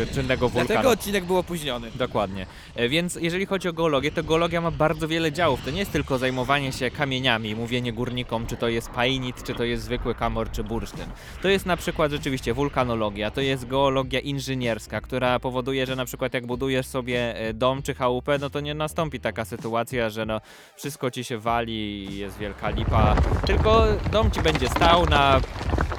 y, 0.10 0.14
czynnego 0.14 0.50
wulkanu. 0.50 0.68
Dlatego 0.68 0.90
odcinek 0.90 1.26
był 1.26 1.38
opóźniony. 1.38 1.92
Dokładnie. 1.96 2.46
E, 2.76 2.90
Więc 2.90 3.16
jeżeli 3.22 3.46
chodzi 3.46 3.68
o 3.70 3.74
geologię, 3.74 4.12
to 4.12 4.24
geologia 4.24 4.62
ma 4.62 4.72
bardzo 4.72 5.08
wiele 5.08 5.32
działów. 5.32 5.60
To 5.66 5.72
nie 5.72 5.80
jest 5.80 5.92
tylko 5.92 6.18
zajmowanie 6.18 6.72
się 6.72 6.92
kamieniami, 6.92 7.56
mówienie 7.56 7.94
górnikom, 7.94 8.39
czy 8.48 8.58
to 8.58 8.68
jest 8.68 8.90
painit, 8.90 9.44
czy 9.44 9.54
to 9.54 9.64
jest 9.64 9.84
zwykły 9.84 10.16
kamor, 10.16 10.52
czy 10.52 10.64
bursztyn. 10.64 11.06
To 11.42 11.48
jest 11.48 11.66
na 11.66 11.78
przykład 11.78 12.12
rzeczywiście 12.12 12.54
wulkanologia, 12.54 13.32
to 13.32 13.42
jest 13.42 13.68
geologia 13.68 14.20
inżynierska, 14.20 15.02
która 15.02 15.40
powoduje, 15.40 15.86
że 15.86 15.96
na 15.96 16.06
przykład 16.06 16.34
jak 16.34 16.48
budujesz 16.48 16.86
sobie 16.86 17.36
e, 17.36 17.54
dom 17.54 17.82
czy 17.82 17.94
chałupę, 17.94 18.38
no 18.38 18.50
to 18.50 18.60
nie 18.60 18.74
nastąpi 18.74 19.20
taka 19.20 19.46
sytuacja, 19.46 20.10
że 20.10 20.26
no 20.26 20.42
wszystko 20.76 21.12
ci 21.12 21.24
się 21.24 21.38
wali 21.38 22.18
jest 22.18 22.38
wielka 22.38 22.70
lipa, 22.70 23.16
tylko 23.46 23.88
dom 24.12 24.32
ci 24.32 24.42
będzie 24.42 24.70
stał 24.70 25.06
na 25.06 25.42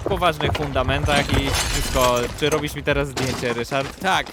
poważnych 0.08 0.52
fundamentach 0.52 1.40
i 1.40 1.50
wszystko... 1.50 2.16
Czy 2.40 2.50
robisz 2.50 2.74
mi 2.74 2.82
teraz 2.82 3.08
zdjęcie, 3.08 3.52
Ryszard? 3.52 4.00
Tak, 4.00 4.26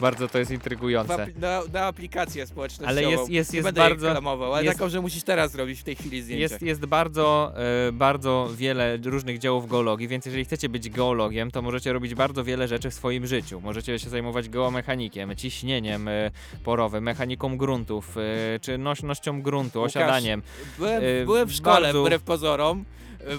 Bardzo 0.00 0.28
to 0.28 0.38
jest 0.38 0.50
intrygujące. 0.50 1.26
na, 1.38 1.62
na 1.72 1.84
aplikację 1.86 2.46
społecznościową. 2.46 2.88
Ale 2.88 3.02
jest- 3.02 3.30
jest- 3.30 3.52
Nie 3.52 3.56
jest 3.56 3.68
będę 3.68 3.80
bardzo- 3.80 4.06
reklamował, 4.06 4.54
ale 4.54 4.64
jest- 4.64 4.78
taką, 4.78 4.88
że 4.90 5.00
musisz 5.00 5.22
teraz 5.22 5.52
zrobić 5.52 5.80
w 5.80 5.84
tej 5.84 5.96
chwili 5.96 6.22
zdjęcie. 6.22 6.42
Jest, 6.42 6.62
jest 6.62 6.86
bardzo, 6.86 7.52
e, 7.88 7.92
bardzo 7.92 8.48
wiele 8.56 8.96
różnych 9.04 9.38
działów 9.38 9.68
geologii, 9.70 10.08
więc 10.08 10.26
jeżeli 10.26 10.44
chcecie 10.44 10.68
być 10.68 10.90
geologiem, 10.90 11.50
to 11.50 11.62
możecie 11.62 11.92
robić 11.92 12.14
bardzo 12.14 12.44
wiele 12.44 12.68
rzeczy 12.68 12.90
w 12.90 12.94
swoim 12.94 13.26
życiu. 13.26 13.60
Możecie 13.60 13.98
się 13.98 14.08
zajmować 14.10 14.48
geomechanikiem, 14.48 15.36
ciśnieniem 15.36 16.08
e, 16.08 16.30
porowym, 16.64 17.04
mechaniką 17.04 17.56
gruntów, 17.56 18.16
e, 18.16 18.20
czy 18.60 18.78
nośnością 18.78 19.42
gruntu, 19.42 19.78
Łukasz, 19.78 19.96
osiadaniem. 19.96 20.42
Byłem, 20.78 21.02
byłem 21.24 21.48
w 21.48 21.52
szkole, 21.52 21.80
bardzo- 21.80 22.02
wbrew 22.04 22.22
pozorom, 22.22 22.84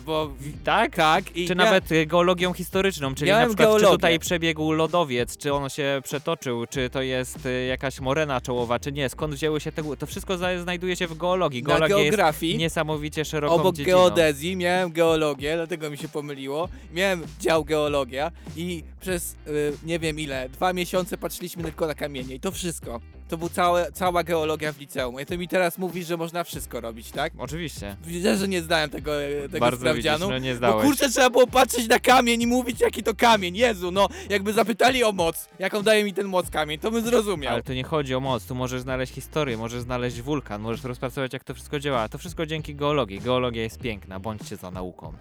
bo... 0.05 0.33
Tak? 0.63 0.95
Tak, 0.95 1.35
i 1.37 1.47
Czy 1.47 1.53
mia- 1.53 1.57
nawet 1.57 1.83
geologią 2.07 2.53
historyczną, 2.53 3.15
czyli 3.15 3.31
Miałem 3.31 3.49
na 3.49 3.55
przykład 3.55 3.67
czy 3.67 3.71
geologię. 3.81 3.97
tutaj 3.97 4.19
przebiegł 4.19 4.71
lodowiec, 4.71 5.37
czy 5.37 5.53
on 5.53 5.69
się 5.69 6.01
przetoczył, 6.03 6.65
czy 6.65 6.89
to 6.89 7.01
jest 7.01 7.45
e, 7.45 7.65
jakaś 7.65 7.99
morena 7.99 8.41
czołowa, 8.41 8.79
czy 8.79 8.91
nie, 8.91 9.09
skąd 9.09 9.33
wzięły 9.35 9.59
się 9.59 9.71
te... 9.71 9.95
To 9.95 10.05
wszystko 10.05 10.37
znajduje 10.37 10.95
się 10.95 11.07
w 11.07 11.17
geologii. 11.17 11.63
na 11.63 11.67
Geologia 11.67 11.97
jest 11.97 12.09
geografii, 12.17 12.57
niesamowicie 12.57 13.25
szeroką 13.25 13.55
obok 13.55 13.75
dziedziną. 13.75 13.97
geodezji 13.97 14.55
miałem 14.55 14.91
geologię, 14.91 15.55
dlatego 15.55 15.89
mi 15.89 15.97
się 15.97 16.07
pomyliło. 16.07 16.69
Miałem 16.93 17.23
dział 17.39 17.65
geologia 17.65 18.31
i 18.55 18.83
przez 19.01 19.35
y, 19.47 19.73
nie 19.83 19.99
wiem 19.99 20.19
ile, 20.19 20.49
dwa 20.49 20.73
miesiące 20.73 21.17
patrzyliśmy 21.17 21.63
tylko 21.63 21.87
na 21.87 21.95
kamienie 21.95 22.35
i 22.35 22.39
to 22.39 22.51
wszystko. 22.51 22.99
To 23.27 23.37
była 23.37 23.49
całe, 23.49 23.91
cała 23.91 24.23
geologia 24.23 24.73
w 24.73 24.79
liceum. 24.79 25.21
I 25.21 25.25
ty 25.25 25.37
mi 25.37 25.47
teraz 25.47 25.77
mówisz, 25.77 26.07
że 26.07 26.17
można 26.17 26.43
wszystko 26.43 26.81
robić, 26.81 27.11
tak? 27.11 27.33
Oczywiście. 27.37 27.95
Widzę, 28.03 28.37
że 28.37 28.47
nie 28.47 28.61
zdałem 28.61 28.89
tego, 28.89 29.23
e, 29.23 29.41
tego 29.41 29.59
Bardzo 29.59 29.77
widzisz, 29.77 29.89
sprawdzianu. 29.89 30.29
no 30.31 30.37
nie 30.37 30.51
Bo 30.51 30.57
zdałeś. 30.57 30.85
kurczę, 30.85 31.09
trzeba 31.09 31.29
było 31.29 31.47
patrzeć 31.47 31.87
na 31.87 31.99
kamień 31.99 32.41
i 32.41 32.47
mówić, 32.47 32.81
jaki 32.81 33.03
to 33.03 33.15
kamień. 33.15 33.55
Jezu, 33.57 33.91
no, 33.91 34.07
jakby 34.29 34.53
zapytali 34.53 35.03
o 35.03 35.11
moc, 35.11 35.47
jaką 35.59 35.81
daje 35.83 36.03
mi 36.03 36.13
ten 36.13 36.27
moc 36.27 36.49
kamień, 36.49 36.79
to 36.79 36.91
bym 36.91 37.05
zrozumiał. 37.05 37.53
Ale 37.53 37.63
tu 37.63 37.73
nie 37.73 37.83
chodzi 37.83 38.15
o 38.15 38.19
moc, 38.19 38.45
tu 38.45 38.55
możesz 38.55 38.81
znaleźć 38.81 39.13
historię, 39.13 39.57
możesz 39.57 39.81
znaleźć 39.81 40.21
wulkan, 40.21 40.61
możesz 40.61 40.83
rozpracować 40.83 41.33
jak 41.33 41.43
to 41.43 41.53
wszystko 41.53 41.79
działa. 41.79 42.09
To 42.09 42.17
wszystko 42.17 42.45
dzięki 42.45 42.75
geologii. 42.75 43.19
Geologia 43.19 43.63
jest 43.63 43.79
piękna, 43.79 44.19
bądźcie 44.19 44.55
za 44.55 44.71
nauką. 44.71 45.13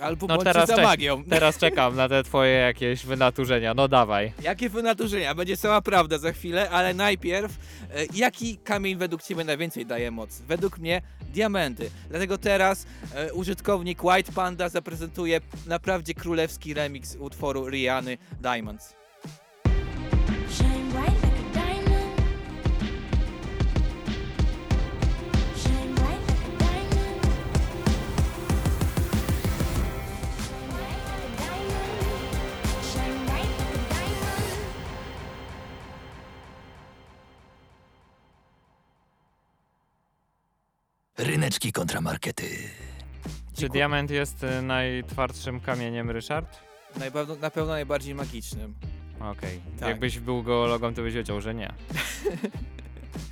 Albo 0.00 0.26
No 0.26 0.38
teraz 0.38 0.68
za 0.68 0.76
magią. 0.76 1.24
Teraz 1.30 1.58
czekam 1.58 1.96
na 1.96 2.08
te 2.08 2.22
twoje 2.22 2.52
jakieś 2.52 3.06
wynaturzenia, 3.06 3.74
no 3.74 3.88
dawaj. 3.88 4.32
Jakie 4.42 4.68
wynaturzenia? 4.68 5.34
Będzie 5.34 5.56
sama 5.56 5.82
prawda 5.82 6.18
za 6.18 6.32
chwilę, 6.32 6.70
ale 6.70 6.94
najpierw, 6.94 7.52
e, 7.90 8.06
jaki 8.14 8.56
kamień 8.56 8.96
według 8.96 9.22
Ciebie 9.22 9.44
najwięcej 9.44 9.86
daje 9.86 10.10
moc? 10.10 10.40
Według 10.40 10.78
mnie 10.78 11.02
diamenty. 11.34 11.90
Dlatego 12.10 12.38
teraz 12.38 12.86
e, 13.14 13.32
użytkownik 13.32 14.04
White 14.04 14.32
Panda 14.32 14.68
zaprezentuje 14.68 15.40
naprawdę 15.66 16.14
królewski 16.14 16.74
remix 16.74 17.16
utworu 17.16 17.70
Rihanny 17.70 18.18
Diamonds. 18.40 18.95
Ryneczki 41.46 41.72
kontramarkety. 41.72 42.44
Czy 43.54 43.68
diament 43.68 44.10
jest 44.10 44.42
y, 44.42 44.62
najtwardszym 44.62 45.60
kamieniem, 45.60 46.10
Ryszard? 46.10 46.60
Na 46.96 47.10
pewno, 47.10 47.36
na 47.36 47.50
pewno 47.50 47.72
najbardziej 47.72 48.14
magicznym. 48.14 48.74
Okej. 49.20 49.60
Tak. 49.80 49.88
Jakbyś 49.88 50.18
był 50.18 50.42
geologą, 50.42 50.94
to 50.94 51.02
byś 51.02 51.14
wiedział, 51.14 51.40
że 51.40 51.54
nie. 51.54 51.72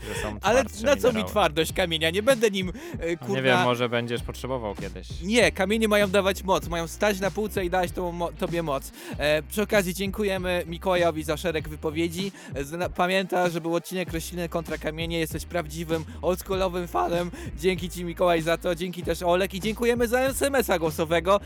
że 0.05 0.15
są 0.23 0.37
Ale 0.43 0.65
twardsze 0.65 0.87
na 0.87 0.93
co 0.97 1.09
mi 1.09 1.15
minerały. 1.15 1.31
twardość 1.31 1.73
kamienia? 1.73 2.11
Nie 2.11 2.23
będę 2.23 2.51
nim, 2.51 2.73
e, 2.99 3.17
kurwa... 3.17 3.35
Nie 3.35 3.43
wiem, 3.43 3.63
może 3.63 3.89
będziesz 3.89 4.23
potrzebował 4.23 4.75
kiedyś. 4.75 5.09
Nie, 5.23 5.53
kamienie 5.53 5.89
mają 5.89 6.09
dawać 6.11 6.43
moc, 6.43 6.69
mają 6.69 6.87
stać 6.87 7.21
na 7.21 7.31
półce 7.31 7.65
i 7.65 7.71
dać 7.71 7.91
tą 7.93 8.13
mo 8.13 8.33
tobie 8.33 8.63
moc. 8.63 8.93
E, 9.19 9.43
przy 9.43 9.63
okazji 9.63 9.95
dziękujemy 9.95 10.65
Mikołajowi 10.67 11.23
za 11.23 11.37
szereg 11.37 11.69
wypowiedzi. 11.69 12.33
E, 12.55 12.65
zna- 12.65 12.89
Pamięta, 12.89 13.51
że 13.51 13.61
był 13.61 13.75
odcinek 13.75 14.13
rośliny 14.13 14.49
kontra 14.49 14.79
kamienie, 14.79 15.19
jesteś 15.19 15.45
prawdziwym, 15.45 16.05
oldschoolowym 16.23 16.89
fanem. 16.89 17.31
Dzięki 17.59 17.91
ci 17.91 18.05
Mikołaj 18.05 18.43
za 18.43 18.57
to, 18.59 18.75
dzięki 18.75 19.03
też 19.03 19.23
Olek 19.23 19.55
i 19.55 19.61
dziękujemy 19.61 20.09
za 20.09 20.21
SMS-a 20.21 20.79
głosowego. 20.79 21.41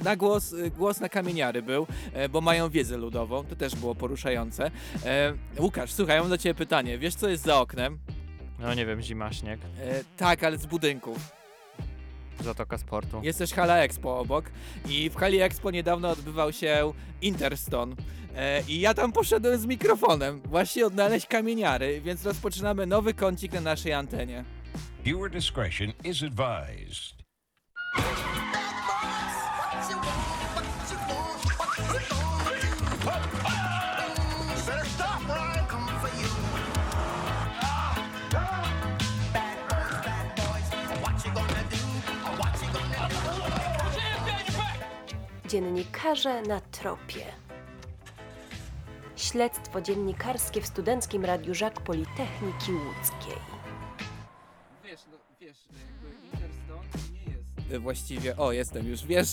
E, 0.00 0.04
na 0.04 0.16
głos, 0.16 0.52
e, 0.52 0.70
głos 0.70 1.00
na 1.00 1.08
kamieniary 1.08 1.62
był, 1.62 1.86
e, 2.12 2.28
bo 2.28 2.40
mają 2.40 2.70
wiedzę 2.70 2.96
ludową, 2.96 3.44
to 3.44 3.56
też 3.56 3.74
było 3.74 3.94
poruszające. 3.94 4.70
E, 5.04 5.32
Łukasz, 5.58 5.92
słuchaj, 5.92 6.20
mam 6.20 6.28
do 6.28 6.38
ciebie 6.38 6.54
pytanie. 6.54 6.98
Wiesz 6.98 7.14
co 7.14 7.28
jest 7.28 7.44
za 7.44 7.60
oknem? 7.60 7.85
No 8.58 8.74
nie 8.74 8.86
wiem, 8.86 9.02
zima, 9.02 9.32
śnieg, 9.32 9.60
E, 9.80 10.04
tak, 10.16 10.44
ale 10.44 10.58
z 10.58 10.66
budynków. 10.66 11.18
zatoka 12.40 12.78
sportu. 12.78 13.20
Jest 13.22 13.38
też 13.38 13.52
Hala 13.52 13.76
Expo 13.78 14.18
obok 14.18 14.44
i 14.88 15.10
w 15.10 15.16
Hali 15.16 15.40
Expo 15.40 15.70
niedawno 15.70 16.10
odbywał 16.10 16.52
się 16.52 16.92
Interston. 17.22 17.96
E, 18.36 18.62
I 18.68 18.80
ja 18.80 18.94
tam 18.94 19.12
poszedłem 19.12 19.58
z 19.60 19.66
mikrofonem, 19.66 20.40
właśnie 20.44 20.86
odnaleźć 20.86 21.26
kamieniary, 21.26 22.00
więc 22.00 22.24
rozpoczynamy 22.24 22.86
nowy 22.86 23.14
kącik 23.14 23.52
na 23.52 23.60
naszej 23.60 23.92
antenie. 23.92 24.44
Viewer 25.04 25.30
discretion 25.30 25.92
is 26.04 26.22
advised. 26.22 27.16
Dziennikarze 45.46 46.42
na 46.42 46.60
tropie. 46.60 47.24
Śledztwo 49.16 49.80
dziennikarskie 49.80 50.60
w 50.60 50.66
Studenckim 50.66 51.24
Radiu 51.24 51.54
Żak 51.54 51.80
Politechniki 51.80 52.72
Łódzkiej. 52.72 53.55
Właściwie, 57.80 58.36
o 58.36 58.52
jestem 58.52 58.88
już, 58.88 59.04
wiesz, 59.06 59.28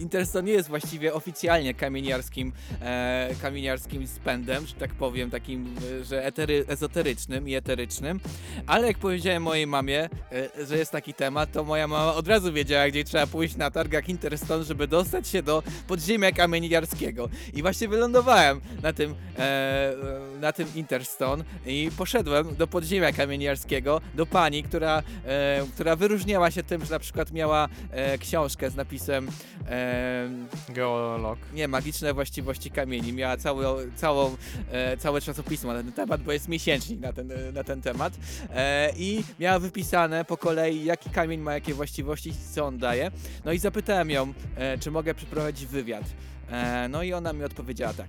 Interston 0.00 0.44
nie 0.44 0.52
jest 0.52 0.68
właściwie 0.68 1.14
oficjalnie 1.14 1.74
kamieniarskim, 1.74 2.52
e, 2.80 3.30
kamieniarskim 3.42 4.06
spędem, 4.06 4.66
że 4.66 4.74
tak 4.74 4.94
powiem, 4.94 5.30
takim, 5.30 5.74
e, 6.00 6.04
że 6.04 6.24
etery, 6.24 6.64
ezoterycznym 6.68 7.48
i 7.48 7.54
eterycznym, 7.54 8.20
ale 8.66 8.86
jak 8.86 8.98
powiedziałem 8.98 9.42
mojej 9.42 9.66
mamie, 9.66 10.08
e, 10.32 10.66
że 10.66 10.78
jest 10.78 10.92
taki 10.92 11.14
temat, 11.14 11.52
to 11.52 11.64
moja 11.64 11.88
mama 11.88 12.14
od 12.14 12.28
razu 12.28 12.52
wiedziała, 12.52 12.88
gdzie 12.88 13.04
trzeba 13.04 13.26
pójść 13.26 13.56
na 13.56 13.70
targach 13.70 14.08
Interston, 14.08 14.64
żeby 14.64 14.88
dostać 14.88 15.28
się 15.28 15.42
do 15.42 15.62
podziemia 15.86 16.32
kamieniarskiego. 16.32 17.28
I 17.54 17.62
właśnie 17.62 17.88
wylądowałem 17.88 18.60
na 18.82 18.92
tym, 18.92 19.14
e, 19.38 19.92
na 20.40 20.52
tym 20.52 20.68
Interston 20.74 21.44
i 21.66 21.90
poszedłem 21.96 22.56
do 22.56 22.66
podziemia 22.66 23.12
kamieniarskiego, 23.12 24.00
do 24.14 24.26
pani, 24.26 24.62
która, 24.62 25.02
e, 25.24 25.66
która 25.74 25.96
wyróżniała 25.96 26.50
się 26.50 26.62
tym, 26.62 26.84
że 26.84 26.90
na 26.90 26.98
przykład 26.98 27.32
miała 27.32 27.68
e, 27.90 28.18
książkę 28.18 28.70
z 28.70 28.76
napisem 28.76 29.28
e, 29.68 30.28
Geolog. 30.68 31.38
nie, 31.54 31.68
magiczne 31.68 32.14
właściwości 32.14 32.70
kamieni. 32.70 33.12
Miała 33.12 33.36
całą, 33.36 33.76
całą, 33.96 34.36
e, 34.72 34.96
całe 34.96 35.20
czasopismo 35.20 35.72
na 35.72 35.82
ten 35.82 35.92
temat, 35.92 36.22
bo 36.22 36.32
jest 36.32 36.48
miesięcznik 36.48 37.00
na 37.00 37.12
ten, 37.12 37.32
na 37.52 37.64
ten 37.64 37.82
temat. 37.82 38.12
E, 38.50 38.92
I 38.96 39.24
miała 39.40 39.58
wypisane 39.58 40.24
po 40.24 40.36
kolei, 40.36 40.84
jaki 40.84 41.10
kamień 41.10 41.40
ma 41.40 41.54
jakie 41.54 41.74
właściwości, 41.74 42.32
co 42.54 42.64
on 42.64 42.78
daje. 42.78 43.10
No 43.44 43.52
i 43.52 43.58
zapytałem 43.58 44.10
ją, 44.10 44.32
e, 44.56 44.78
czy 44.78 44.90
mogę 44.90 45.14
przeprowadzić 45.14 45.66
wywiad. 45.66 46.04
E, 46.50 46.88
no 46.88 47.02
i 47.02 47.12
ona 47.12 47.32
mi 47.32 47.44
odpowiedziała 47.44 47.94
tak. 47.94 48.08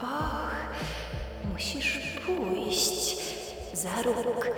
Och, 0.00 0.52
musisz 1.52 1.98
pójść 2.26 3.27
za 3.82 4.02
róg. 4.02 4.46
Y, 4.46 4.50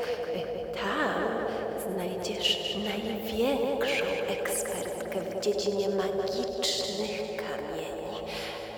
Tam 0.75 1.23
znajdziesz 1.95 2.77
największą 2.85 4.05
ekspertkę 4.29 5.21
w 5.21 5.41
dziedzinie 5.41 5.89
magicznych 5.89 7.21
kamieni. 7.37 8.19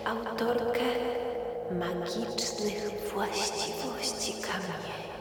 Autorkę 0.05 0.81
magicznych 1.71 3.11
właściwości 3.15 4.33
kamieni. 4.33 5.12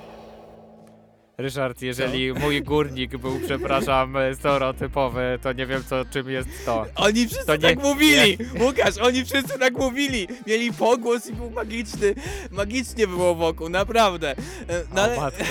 Ryszard, 1.41 1.81
jeżeli 1.81 2.33
mój 2.33 2.61
górnik 2.61 3.17
był, 3.17 3.39
przepraszam, 3.45 4.15
stereotypowy, 4.39 5.39
to 5.43 5.53
nie 5.53 5.65
wiem, 5.65 5.83
co, 5.89 6.05
czym 6.05 6.29
jest 6.29 6.49
to. 6.65 6.85
Oni 6.95 7.27
wszyscy 7.27 7.45
To 7.45 7.55
nie- 7.55 7.61
tak 7.61 7.79
mówili! 7.83 8.37
Łukasz, 8.59 8.97
oni 8.97 9.25
wszyscy 9.25 9.59
tak 9.59 9.73
mówili! 9.73 10.27
Mieli 10.47 10.73
pogłos 10.73 11.27
i 11.27 11.33
był 11.33 11.49
magiczny. 11.51 12.15
Magicznie 12.51 13.07
było 13.07 13.35
wokół, 13.35 13.69
naprawdę. 13.69 14.31
E, 14.31 14.35
No, 14.95 15.01
O 15.01 15.03
ale... 15.03 15.17
matko. 15.17 15.43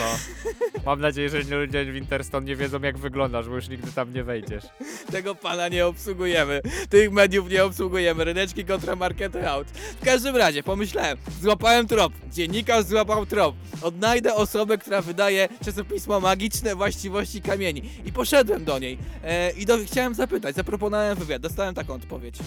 Mam 0.86 1.00
nadzieję, 1.00 1.28
że 1.28 1.56
ludzie 1.56 1.84
w 1.84 1.96
Interston 1.96 2.44
nie 2.44 2.56
wiedzą, 2.56 2.80
jak 2.82 2.98
wyglądasz, 2.98 3.48
bo 3.48 3.54
już 3.54 3.68
nigdy 3.68 3.92
tam 3.92 4.14
nie 4.14 4.24
wejdziesz. 4.24 4.64
Tego 5.12 5.34
pana 5.34 5.68
nie 5.68 5.86
obsługujemy. 5.86 6.60
Tych 6.88 7.12
mediów 7.12 7.50
nie 7.50 7.64
obsługujemy. 7.64 8.24
Ryneczki 8.24 8.64
kontra 8.64 8.96
markety 8.96 9.48
out. 9.48 9.68
W 10.00 10.04
każdym 10.04 10.36
razie 10.36 10.62
pomyślałem, 10.62 11.18
złapałem 11.42 11.86
trop. 11.86 12.12
Dziennikarz 12.32 12.84
złapał 12.84 13.26
trop. 13.26 13.54
Odnajdę 13.82 14.34
osobę, 14.34 14.78
która 14.78 15.02
wydaje 15.02 15.48
czasopismo 15.80 16.20
magiczne 16.20 16.74
właściwości 16.74 17.40
kamieni. 17.40 17.82
I 18.04 18.12
poszedłem 18.12 18.64
do 18.64 18.78
niej. 18.78 18.98
E, 19.24 19.50
I 19.50 19.66
do, 19.66 19.78
chciałem 19.78 20.14
zapytać, 20.14 20.56
zaproponowałem 20.56 21.18
wywiad. 21.18 21.42
Dostałem 21.42 21.74
taką 21.74 21.94
odpowiedź. 21.94 22.38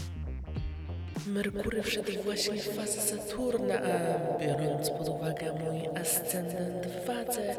Merkury 1.28 1.84
wszedł 1.84 2.12
właśnie 2.24 2.62
w 2.62 2.76
fazę 2.76 3.02
Saturna, 3.02 3.76
a 3.76 4.40
biorąc 4.40 4.90
pod 4.90 5.10
uwagę 5.10 5.54
mój 5.54 6.02
ascendent 6.02 6.86
w 6.88 7.08
wadze, 7.08 7.56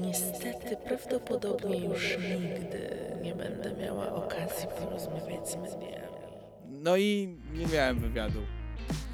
niestety 0.00 0.76
prawdopodobnie 0.76 1.84
już 1.84 2.18
nigdy 2.18 2.90
nie 3.22 3.34
będę 3.34 3.72
miała 3.82 4.14
okazji 4.14 4.66
porozmawiać 4.78 5.50
z 5.50 5.56
mediami. 5.56 6.18
No 6.66 6.96
i 6.96 7.38
nie 7.52 7.66
miałem 7.66 7.98
wywiadu. 7.98 8.40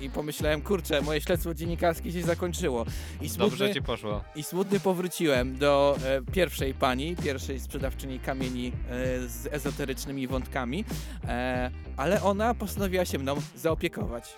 I 0.00 0.10
pomyślałem, 0.10 0.62
kurczę, 0.62 1.00
moje 1.02 1.20
śledztwo 1.20 1.54
dziennikarskie 1.54 2.12
się 2.12 2.22
zakończyło. 2.22 2.86
I 3.20 3.28
smutny, 3.28 3.50
Dobrze 3.50 3.74
ci 3.74 3.82
poszło. 3.82 4.24
I 4.36 4.42
smutny 4.42 4.80
powróciłem 4.80 5.58
do 5.58 5.96
e, 6.04 6.32
pierwszej 6.32 6.74
pani, 6.74 7.16
pierwszej 7.16 7.60
sprzedawczyni 7.60 8.18
kamieni 8.20 8.72
e, 8.90 9.28
z 9.28 9.48
ezoterycznymi 9.50 10.26
wątkami, 10.26 10.84
e, 11.28 11.70
ale 11.96 12.22
ona 12.22 12.54
postanowiła 12.54 13.04
się 13.04 13.18
mną 13.18 13.36
zaopiekować. 13.56 14.34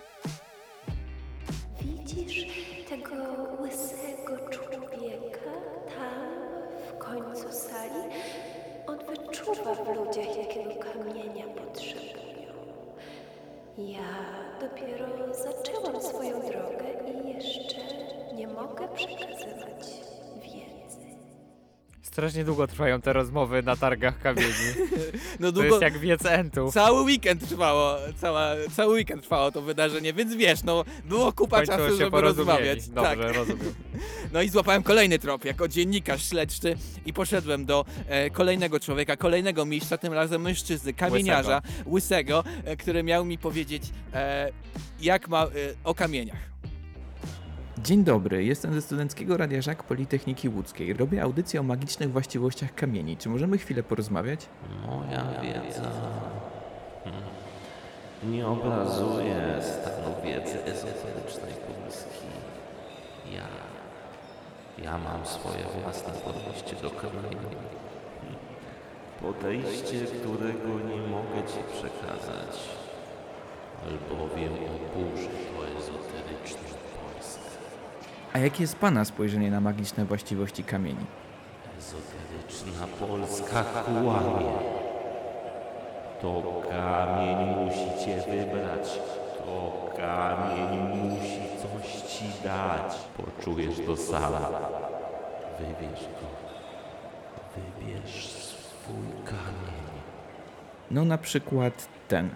Widzisz 1.81 2.45
tego 2.89 3.13
łysego 3.61 4.49
człowieka 4.49 5.51
tam 5.97 6.89
w 6.89 6.97
końcu 6.99 7.51
sali? 7.51 8.01
On 8.87 8.97
wyczuwa 8.97 9.75
w 9.75 9.87
ludziach, 9.95 10.37
jakiego 10.37 10.75
kamienia. 10.75 11.16
Ja 13.77 14.01
dopiero 14.61 15.33
zaczęłam 15.33 16.01
swoją 16.01 16.41
drogę 16.41 16.85
i 17.13 17.33
jeszcze 17.33 17.77
nie 18.33 18.47
mogę 18.47 18.87
przekazywać. 18.87 20.06
Strasznie 22.17 22.43
długo 22.43 22.67
trwają 22.67 23.01
te 23.01 23.13
rozmowy 23.13 23.63
na 23.63 23.75
targach 23.75 24.19
kamieni. 24.19 24.47
No 25.39 25.47
To 25.47 25.51
długo, 25.51 25.67
jest 25.69 25.81
jak 25.81 25.97
wiec 25.97 26.25
entów. 26.25 26.73
cały 26.73 27.01
weekend 27.01 27.49
trwało, 27.49 27.95
cała, 28.21 28.51
cały 28.75 28.93
weekend 28.93 29.21
trwało 29.23 29.51
to 29.51 29.61
wydarzenie, 29.61 30.13
więc 30.13 30.35
wiesz, 30.35 30.63
no 30.63 30.83
było 31.05 31.33
kupa 31.33 31.65
czasu, 31.65 31.97
żeby 31.97 32.21
rozmawiać. 32.21 32.87
Dobrze, 32.89 33.15
Tak. 33.25 33.35
rozumiem. 33.35 33.73
No 34.33 34.41
i 34.41 34.49
złapałem 34.49 34.83
kolejny 34.83 35.19
trop 35.19 35.45
jako 35.45 35.67
dziennikarz 35.67 36.29
śledczy 36.29 36.75
i 37.05 37.13
poszedłem 37.13 37.65
do 37.65 37.85
e, 38.07 38.29
kolejnego 38.29 38.79
człowieka, 38.79 39.17
kolejnego 39.17 39.65
mistrza, 39.65 39.97
tym 39.97 40.13
razem 40.13 40.41
mężczyzny, 40.41 40.93
kamieniarza, 40.93 41.61
łysego, 41.87 42.43
e, 42.65 42.77
który 42.77 43.03
miał 43.03 43.25
mi 43.25 43.37
powiedzieć, 43.37 43.83
e, 44.13 44.51
jak 45.01 45.27
ma 45.27 45.43
e, 45.43 45.49
o 45.83 45.95
kamieniach. 45.95 46.56
Dzień 47.87 48.03
dobry, 48.03 48.43
jestem 48.43 48.73
ze 48.73 48.81
Studenckiego 48.81 49.37
Radia 49.37 49.61
Żak 49.61 49.83
Politechniki 49.83 50.49
Łódzkiej. 50.49 50.93
Robię 50.93 51.23
audycję 51.23 51.59
o 51.59 51.63
magicznych 51.63 52.11
właściwościach 52.11 52.75
kamieni. 52.75 53.17
Czy 53.17 53.29
możemy 53.29 53.57
chwilę 53.57 53.83
porozmawiać? 53.83 54.49
Moja 54.87 55.41
wiedza 55.41 55.91
hmm, 57.03 57.23
nie 58.23 58.47
obrazuje 58.47 59.61
stanu 59.61 60.15
wiedzy 60.23 60.63
ezoterycznej 60.63 61.53
Polski. 61.67 62.27
Ja, 63.33 63.47
ja 64.83 64.97
mam 64.97 65.25
swoje 65.25 65.63
własne 65.83 66.13
podejście 66.13 66.75
do 66.81 66.89
kamieni. 66.89 67.47
Podejście, 69.21 70.05
którego 70.05 70.69
nie 70.89 71.07
mogę 71.07 71.47
ci 71.47 71.59
przekazać, 71.73 72.59
albowiem 73.85 74.53
oburzy 74.53 75.27
to 75.27 75.67
ezoteryczną 75.79 76.06
Polskę. 76.06 76.06
A 78.33 78.39
jakie 78.39 78.63
jest 78.63 78.75
pana 78.75 79.05
spojrzenie 79.05 79.51
na 79.51 79.61
magiczne 79.61 80.05
właściwości 80.05 80.63
kamieni? 80.63 81.05
Ezoteryczna 81.77 82.87
Polska 82.99 83.63
kłamie. 83.63 84.51
To 86.21 86.61
kamień 86.69 87.55
musi 87.55 88.05
cię 88.05 88.21
wybrać. 88.31 88.99
To 89.37 89.87
kamień 89.97 90.79
musi 90.79 91.41
coś 91.61 92.01
ci 92.01 92.25
dać. 92.43 92.95
Poczujesz 93.17 93.75
to 93.85 93.97
sama. 93.97 94.49
Wybierz 95.59 96.01
go. 96.01 96.27
Wybierz 97.55 98.27
swój 98.31 99.23
kamień. 99.25 99.87
No 100.91 101.05
na 101.05 101.17
przykład 101.17 101.73
ten. 102.07 102.29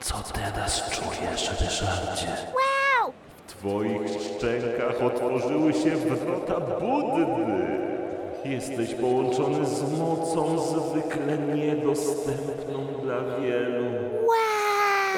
Co 0.00 0.14
teraz 0.32 0.90
czujesz, 0.90 1.60
Ryszardzie? 1.60 2.36
Twoich 3.64 4.02
szczękach 4.08 5.02
otworzyły 5.02 5.72
się 5.72 5.90
wrota 5.90 6.60
Buddy. 6.60 7.26
Jesteś 8.44 8.94
połączony 8.94 9.66
z 9.66 9.98
mocą 9.98 10.58
zwykle 10.58 11.38
niedostępną 11.38 12.86
dla 13.02 13.20
wielu. 13.40 13.84
Wow! 14.26 15.14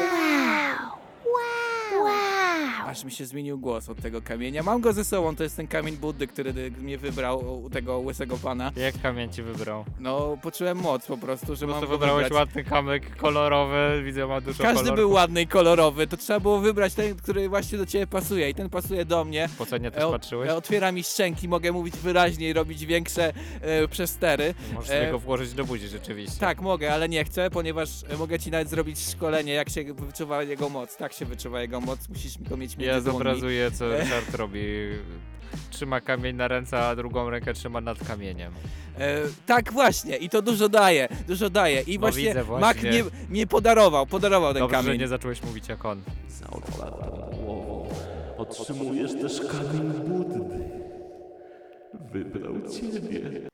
Wow! 1.35 2.76
Aż 2.87 3.05
mi 3.05 3.11
się 3.13 3.27
zmienił 3.27 3.59
głos 3.59 3.89
od 3.89 4.01
tego 4.03 4.23
kamienia. 4.23 4.63
Mam 4.63 4.81
go 4.81 4.93
ze 4.93 5.05
sobą, 5.05 5.37
to 5.37 5.43
jest 5.43 5.57
ten 5.57 5.67
kamień 5.69 5.97
Buddy, 5.97 6.27
który 6.27 6.55
mnie 6.81 6.99
wybrał 6.99 7.63
u 7.65 7.71
tego 7.71 7.99
łysego 7.99 8.37
pana. 8.39 8.73
Jak 8.77 9.03
kamień 9.03 9.33
ci 9.33 9.43
wybrał? 9.43 9.85
No, 10.01 10.39
poczułem 10.43 10.79
moc 10.79 11.07
po 11.07 11.17
prostu, 11.19 11.57
że 11.57 11.67
Po 11.67 11.73
mam 11.73 11.81
go 11.81 11.87
wybrałeś 11.87 12.25
wybrać. 12.25 12.47
ładny 12.49 12.65
kamyk 12.65 13.17
kolorowy, 13.17 14.03
widzę 14.05 14.27
ma 14.27 14.41
dużo 14.41 14.63
Każdy 14.63 14.79
kolorów. 14.79 14.97
był 14.99 15.11
ładny 15.11 15.43
i 15.43 15.47
kolorowy, 15.47 16.07
to 16.07 16.17
trzeba 16.17 16.41
było 16.41 16.59
wybrać 16.61 16.95
ten, 16.95 17.15
który 17.17 17.49
właśnie 17.49 17.79
do 17.79 17.87
ciebie 17.87 18.07
pasuje 18.07 18.51
i 18.51 18.55
ten 18.55 18.71
pasuje 18.71 19.05
do 19.05 19.25
mnie. 19.25 19.49
Po 19.59 19.67
co 19.67 19.79
nie 19.79 19.91
też 19.91 20.05
E, 20.05 20.11
patrzyłeś? 20.11 20.49
e, 20.51 20.57
Otwiera 20.57 20.93
mi 20.93 21.05
szczęki, 21.05 21.49
mogę 21.49 21.73
mówić 21.73 21.97
wyraźniej, 21.97 22.53
robić 22.53 22.87
większe 22.87 23.33
e, 23.61 23.89
przestery. 23.89 24.55
Możesz 24.75 24.91
E, 24.91 25.11
go 25.11 25.19
włożyć 25.19 25.53
do 25.55 25.65
buzi 25.65 25.89
rzeczywiście. 25.89 26.41
Tak, 26.41 26.61
mogę, 26.61 26.93
ale 26.93 27.09
nie 27.09 27.25
chcę, 27.25 27.51
ponieważ 27.51 27.89
mogę 28.19 28.39
ci 28.39 28.51
nawet 28.51 28.69
zrobić 28.69 28.99
szkolenie, 29.11 29.53
jak 29.53 29.71
się 29.71 29.85
wyczuwa 29.95 30.43
jego 30.43 30.69
moc. 30.69 30.97
Tak 30.97 31.13
się 31.13 31.25
wyczuwa 31.25 31.61
jego 31.63 31.81
moc, 31.81 32.09
musisz 32.09 32.39
mi 32.39 32.47
go 32.47 32.57
mieć 32.57 32.76
między 32.79 32.85
Ja 32.95 33.01
dłoni. 33.01 33.19
zobrazuję, 33.19 33.71
co 33.71 33.89
Ryszard 33.99 34.35
robi. 34.35 34.63
Trzyma 35.71 36.01
kamień 36.01 36.37
na 36.37 36.49
ręce, 36.49 36.79
a 36.79 36.97
drugą 36.97 37.31
rękę 37.31 37.55
trzyma 37.55 37.81
nad 37.81 38.05
kamieniem. 38.09 38.53
E, 38.99 39.19
tak 39.47 39.73
właśnie, 39.73 40.17
i 40.17 40.29
to 40.29 40.43
dużo 40.43 40.69
daje, 40.69 41.09
dużo 41.29 41.51
daje. 41.51 41.81
I 41.81 41.95
No 41.95 42.01
właśnie, 42.01 42.23
widzę 42.29 42.41
Mak 42.41 42.47
właśnie. 42.49 42.91
mnie, 42.91 43.03
mnie 43.29 43.47
podarował, 43.47 44.07
podarował 44.07 44.53
ten 44.53 44.61
Dobrze, 44.63 44.77
że 44.77 44.83
kamień. 44.83 45.01
nie 45.01 45.09
zacząłeś 45.09 45.43
mówić 45.43 45.69
jak 45.69 45.85
on. 45.85 46.03
Za 46.29 46.47
otwartą 46.51 47.31
głową 47.45 47.89
otrzymujesz 48.37 49.13
też 49.13 49.41
kamień 49.41 49.93
Buddy. 49.93 50.41
Wybrał 52.13 52.55
ciebie. 52.71 53.49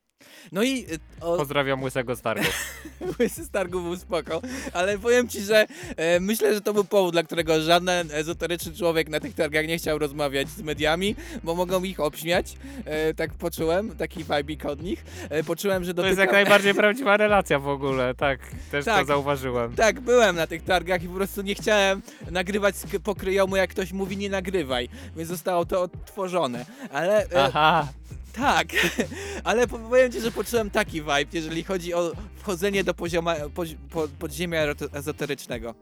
No 0.52 0.62
i 0.62 0.84
e, 1.20 1.24
o, 1.24 1.36
Pozdrawiam 1.36 1.82
łysego 1.82 2.16
starego. 2.16 2.48
Łysy 3.20 3.44
Stargu 3.44 3.80
był 3.80 3.96
spoko, 3.96 4.42
ale 4.72 4.98
powiem 4.98 5.28
ci, 5.28 5.40
że 5.40 5.66
e, 5.96 6.20
myślę, 6.20 6.54
że 6.54 6.60
to 6.60 6.72
był 6.74 6.84
powód, 6.84 7.12
dla 7.12 7.22
którego 7.22 7.60
żaden 7.60 8.10
ezoteryczny 8.12 8.72
człowiek 8.76 9.08
na 9.08 9.20
tych 9.20 9.34
targach 9.34 9.66
nie 9.66 9.78
chciał 9.78 9.98
rozmawiać 9.98 10.48
z 10.48 10.62
mediami, 10.62 11.16
bo 11.42 11.54
mogą 11.54 11.82
ich 11.82 12.00
obśmiać. 12.00 12.56
E, 12.84 13.14
tak 13.14 13.34
poczułem, 13.34 13.96
taki 13.96 14.24
vibe 14.24 14.68
od 14.70 14.82
nich. 14.82 15.04
E, 15.30 15.44
poczułem, 15.44 15.84
że 15.84 15.94
To 15.94 16.06
jest 16.06 16.16
dotykam... 16.18 16.36
jak 16.38 16.44
najbardziej 16.46 16.74
prawdziwa 16.82 17.16
relacja 17.16 17.58
w 17.58 17.68
ogóle, 17.68 18.14
tak. 18.14 18.40
Też 18.70 18.84
to 18.84 18.90
Tak. 18.90 19.06
zauważyłem. 19.06 19.74
Tak, 19.74 20.00
byłem 20.00 20.36
na 20.36 20.46
tych 20.46 20.64
targach 20.64 21.02
i 21.02 21.08
po 21.08 21.14
prostu 21.14 21.42
nie 21.42 21.54
chciałem 21.54 22.02
nagrywać 22.30 22.74
pokryjomu, 23.04 23.56
jak 23.56 23.70
ktoś 23.70 23.92
mówi 23.92 24.16
nie 24.16 24.30
nagrywaj, 24.30 24.88
więc 25.16 25.28
zostało 25.28 25.64
to 25.64 25.82
odtworzone. 25.82 26.66
Ale 26.92 27.22
e, 27.30 27.44
Aha, 27.44 27.88
tak, 28.32 28.66
ale 29.44 29.66
po- 29.66 29.78
powiem 29.78 30.12
ci, 30.12 30.20
że 30.20 30.30
poczułem 30.30 30.70
taki 30.70 31.00
vibe, 31.00 31.24
jeżeli 31.32 31.64
chodzi 31.64 31.94
o 31.94 32.12
wchodzenie 32.36 32.84
do 32.84 32.94
pozioma, 32.94 33.34
pozi, 33.54 33.76
po, 33.90 34.08
podziemia 34.18 34.60
ezoterycznego. 34.92 35.74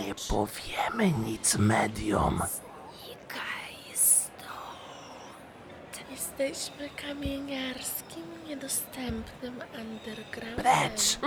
Nie 0.05 0.15
powiemy 0.29 1.11
nic 1.25 1.55
mediom. 1.55 2.35
Znikaj 2.35 3.95
stąd. 3.95 6.09
Jesteśmy 6.11 6.89
kamieniarskim, 6.89 8.23
niedostępnym 8.53 9.61
undergroundem. 9.81 10.55
Precz! 10.63 11.17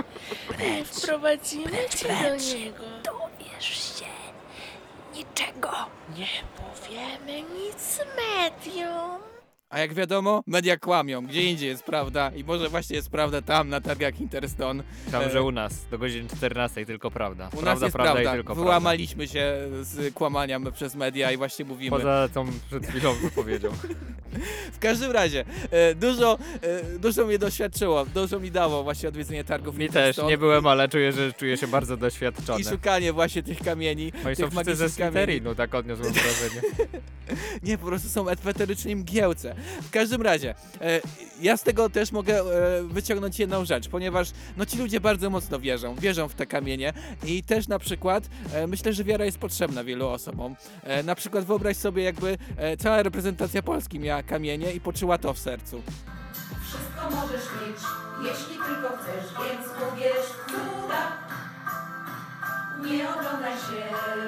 Nie 0.58 0.84
wprowadzimy 0.84 1.64
Precz, 1.64 1.94
cię 1.94 2.08
do 2.08 2.14
precz. 2.14 2.54
niego. 2.54 2.84
Dowiesz 3.04 3.98
się 3.98 4.06
niczego. 5.14 5.70
Nie 6.16 6.28
powiemy 6.56 7.42
nic 7.42 8.00
medium. 8.16 9.20
A 9.70 9.78
jak 9.78 9.94
wiadomo, 9.94 10.42
media 10.46 10.76
kłamią, 10.76 11.26
gdzie 11.26 11.42
indziej 11.50 11.68
jest 11.68 11.84
prawda 11.84 12.30
i 12.36 12.44
może 12.44 12.68
właśnie 12.68 12.96
jest 12.96 13.10
prawda 13.10 13.42
tam, 13.42 13.68
na 13.68 13.80
targach 13.80 14.20
Interstone. 14.20 14.82
tam, 15.10 15.22
E, 15.22 15.30
że 15.30 15.42
u 15.42 15.52
nas 15.52 15.86
do 15.90 15.98
godziny 15.98 16.28
14 16.36 16.86
tylko 16.86 17.10
prawda. 17.10 17.46
U 17.46 17.50
prawda, 17.50 17.70
nas 17.74 17.82
jest 17.82 17.92
prawda, 17.92 18.12
prawda, 18.12 18.32
i 18.32 18.36
tylko 18.36 18.54
wyłamaliśmy 18.54 19.28
się 19.28 19.54
z 19.82 20.14
kłamania 20.14 20.60
przez 20.70 20.94
media 20.94 21.32
i 21.32 21.36
właśnie 21.36 21.64
mówimy. 21.64 21.90
Poza 21.90 22.28
tą 22.34 22.46
przed 22.68 22.86
chwilą 22.86 23.14
wypowiedzią. 23.14 23.68
W 24.72 24.78
każdym 24.78 25.12
razie, 25.12 25.44
e, 25.70 25.94
dużo, 25.94 26.38
e, 26.62 26.98
dużo 26.98 27.26
mnie 27.26 27.38
doświadczyło, 27.38 28.06
dużo 28.14 28.40
mi 28.40 28.50
dało 28.50 28.82
właśnie 28.82 29.08
odwiedzenie 29.08 29.44
targów 29.44 29.78
Mi 29.78 29.86
też, 29.86 29.94
Interstone 29.96 30.28
nie 30.28 30.38
byłem, 30.38 30.66
ale 30.66 30.88
czuję, 30.88 31.12
że 31.12 31.32
czuję 31.32 31.56
się 31.56 31.66
bardzo 31.66 31.96
doświadczony. 31.96 32.60
I 32.60 32.64
szukanie 32.64 33.12
właśnie 33.12 33.42
tych 33.42 33.58
kamieni, 33.58 34.12
Oni 34.26 34.36
są 34.36 34.42
tych 34.42 34.52
wszyscy 34.52 34.76
ze. 34.76 34.88
Slytherinu, 34.90 35.54
tak 35.54 35.74
odniosłem 35.74 36.12
wrażenie. 36.12 36.60
Nie, 37.62 37.78
po 37.78 37.86
prostu 37.86 38.08
są 38.08 38.28
ezoterycznej 38.28 38.96
mgiełce. 38.96 39.55
W 39.82 39.90
każdym 39.90 40.22
razie, 40.22 40.54
e, 40.80 41.00
ja 41.40 41.56
z 41.56 41.62
tego 41.62 41.90
też 41.90 42.12
mogę 42.12 42.40
e, 42.40 42.82
wyciągnąć 42.82 43.38
jedną 43.38 43.64
rzecz, 43.64 43.88
ponieważ 43.88 44.30
no 44.56 44.66
ci 44.66 44.78
ludzie 44.78 45.00
bardzo 45.00 45.30
mocno 45.30 45.60
wierzą, 45.60 45.94
wierzą 45.94 46.28
w 46.28 46.34
te 46.34 46.46
kamienie 46.46 46.92
i 47.24 47.42
też 47.42 47.68
na 47.68 47.78
przykład 47.78 48.24
e, 48.52 48.66
myślę, 48.66 48.92
że 48.92 49.04
wiara 49.04 49.24
jest 49.24 49.38
potrzebna 49.38 49.84
wielu 49.84 50.08
osobom. 50.08 50.56
E, 50.82 51.02
na 51.02 51.14
przykład 51.14 51.44
wyobraź 51.44 51.76
sobie 51.76 52.02
jakby 52.02 52.38
e, 52.56 52.76
cała 52.76 53.02
reprezentacja 53.02 53.62
Polski 53.62 54.00
miała 54.00 54.22
kamienie 54.22 54.72
i 54.72 54.80
poczuła 54.80 55.18
to 55.18 55.34
w 55.34 55.38
sercu. 55.38 55.82
Wszystko 56.66 57.10
możesz 57.10 57.44
mieć, 57.60 57.80
jeśli 58.22 58.54
tylko 58.54 58.96
chcesz, 58.96 59.26
więc 59.44 59.66
uwierz 59.92 60.26
w 60.26 60.50
cuda. 60.50 61.12
Nie 62.84 63.10
oglądaj 63.10 63.52
się, 63.52 63.82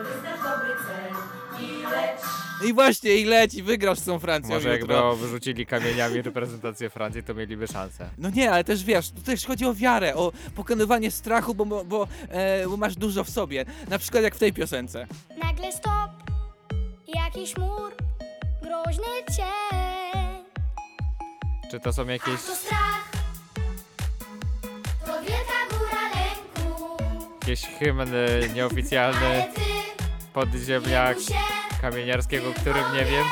wyznacz 0.05 0.43
dobry 0.43 0.75
cel 0.87 1.38
i 1.63 1.83
leć. 1.83 2.21
I 2.69 2.73
właśnie, 2.75 3.15
i 3.15 3.25
leci, 3.25 3.63
wygrasz 3.63 3.99
z 3.99 4.05
tą 4.05 4.19
Francją 4.19 4.55
Może 4.55 4.69
jakby 4.69 4.95
jutro. 4.95 5.11
o- 5.11 5.17
wyrzucili 5.17 5.67
kamieniami 5.67 6.23
reprezentację 6.23 6.91
Francji, 6.91 7.23
to 7.23 7.35
mieliby 7.35 7.67
szansę. 7.69 8.09
No 8.19 8.31
nie, 8.31 8.53
ale 8.53 8.65
też 8.65 8.85
wiesz, 8.85 9.11
tu 9.11 9.23
też 9.23 9.47
chodzi 9.47 9.67
o 9.67 9.75
wiarę, 9.75 10.15
o 10.15 10.33
pokonywanie 10.55 11.11
strachu, 11.11 11.55
bo, 11.55 11.67
bo, 11.67 11.85
bo, 11.85 12.09
e, 12.29 12.69
bo 12.69 12.77
masz 12.77 12.95
dużo 12.97 13.25
w 13.25 13.31
sobie. 13.31 13.65
Na 13.89 13.99
przykład 13.99 14.23
jak 14.25 14.35
w 14.35 14.39
tej 14.39 14.53
piosence. 14.53 15.07
Nagle 15.43 15.73
stop, 15.73 16.11
jakiś 17.15 17.57
mur, 17.57 17.95
groźny 18.63 19.05
cień. 19.37 20.45
Czy 21.71 21.81
to 21.81 21.93
są 21.93 22.07
jakieś 22.07 22.43
To 22.43 22.55
strach, 22.55 23.09
to 25.07 25.13
wielka 25.23 25.79
góra 25.79 26.03
lęku. 26.15 26.97
jakieś 27.41 27.67
hymny 27.67 28.51
nieoficjalny 28.55 29.27
Ale 29.27 29.43
ty 29.55 29.61
się, 30.43 31.35
kamieniarskiego, 31.81 32.53
którym 32.53 32.85
nie 32.95 33.05
wiem? 33.05 33.25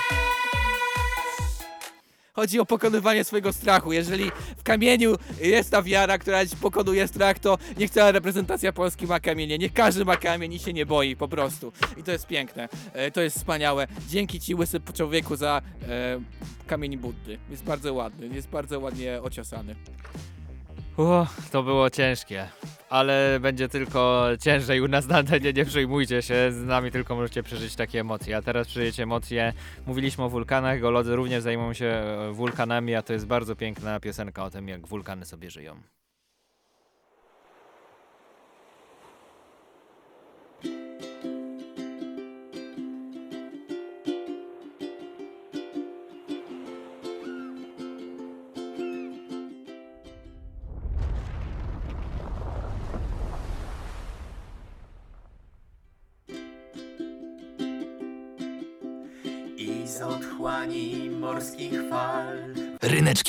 Chodzi 2.37 2.61
o 2.61 2.67
pokonywanie 2.67 3.25
swojego 3.25 3.53
strachu. 3.53 3.93
Jeżeli 3.93 4.31
w 4.57 4.63
kamieniu 4.63 5.17
jest 5.41 5.71
ta 5.71 5.83
wiara, 5.83 6.19
która 6.19 6.39
pokonuje 6.61 7.09
strach, 7.09 7.39
to 7.39 7.59
niech 7.79 7.91
cała 7.91 8.13
reprezentacja 8.13 8.73
Polski 8.73 9.07
ma 9.07 9.21
kamienie. 9.21 9.59
Niech 9.59 9.73
każdy 9.73 10.05
ma 10.05 10.17
kamień 10.17 10.53
i 10.53 10.59
się 10.59 10.73
nie 10.73 10.87
boi, 10.87 11.17
po 11.17 11.29
prostu. 11.29 11.73
I 11.97 12.03
to 12.03 12.13
jest 12.13 12.27
piękne. 12.27 12.69
E, 12.93 13.11
to 13.11 13.21
jest 13.21 13.37
wspaniałe. 13.37 13.87
Dzięki 14.09 14.41
ci, 14.41 14.55
łysy 14.55 14.81
człowieku, 14.95 15.37
za 15.37 15.63
e, 15.89 16.21
kamień 16.67 16.97
Buddy. 16.97 17.39
Jest 17.51 17.65
bardzo 17.65 17.95
ładny, 17.95 18.29
jest 18.29 18.49
bardzo 18.49 18.81
ładnie 18.81 19.23
ociosany. 19.23 19.75
O, 20.97 21.27
to 21.53 21.63
było 21.63 21.91
ciężkie. 21.91 22.49
Ale 22.89 23.39
będzie 23.41 23.69
tylko 23.69 24.27
ciężej 24.41 24.81
u 24.81 24.89
nas 24.89 25.07
na 25.07 25.19
antenie, 25.19 25.53
nie 25.53 25.65
przejmujcie 25.65 26.23
się, 26.23 26.53
z 26.53 26.65
nami 26.67 26.91
tylko 26.91 27.17
możecie 27.17 27.43
przeżyć 27.43 27.77
takie 27.77 28.01
emocje. 28.01 28.37
A 28.37 28.43
teraz 28.43 28.67
przeżyjecie 28.67 29.03
emocje, 29.03 29.53
mówiliśmy 29.87 30.25
o 30.25 30.29
wulkanach, 30.29 30.81
golodzy 30.81 31.17
również 31.17 31.43
zajmują 31.43 31.73
się 31.73 32.03
wulkanami, 32.33 32.95
a 32.95 33.03
to 33.03 33.13
jest 33.13 33.27
bardzo 33.27 33.57
piękna 33.57 34.01
piosenka 34.01 34.45
o 34.45 34.51
tym, 34.51 34.69
jak 34.69 34.87
wulkany 34.87 35.25
sobie 35.25 35.51
żyją. 35.51 35.77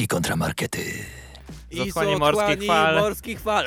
Kontramarkety. 0.05 1.05
Z 1.71 1.79
otchłani 1.79 2.15
morskich 2.15 2.67
fal. 2.67 2.95
morskich 2.99 3.39
fal. 3.39 3.65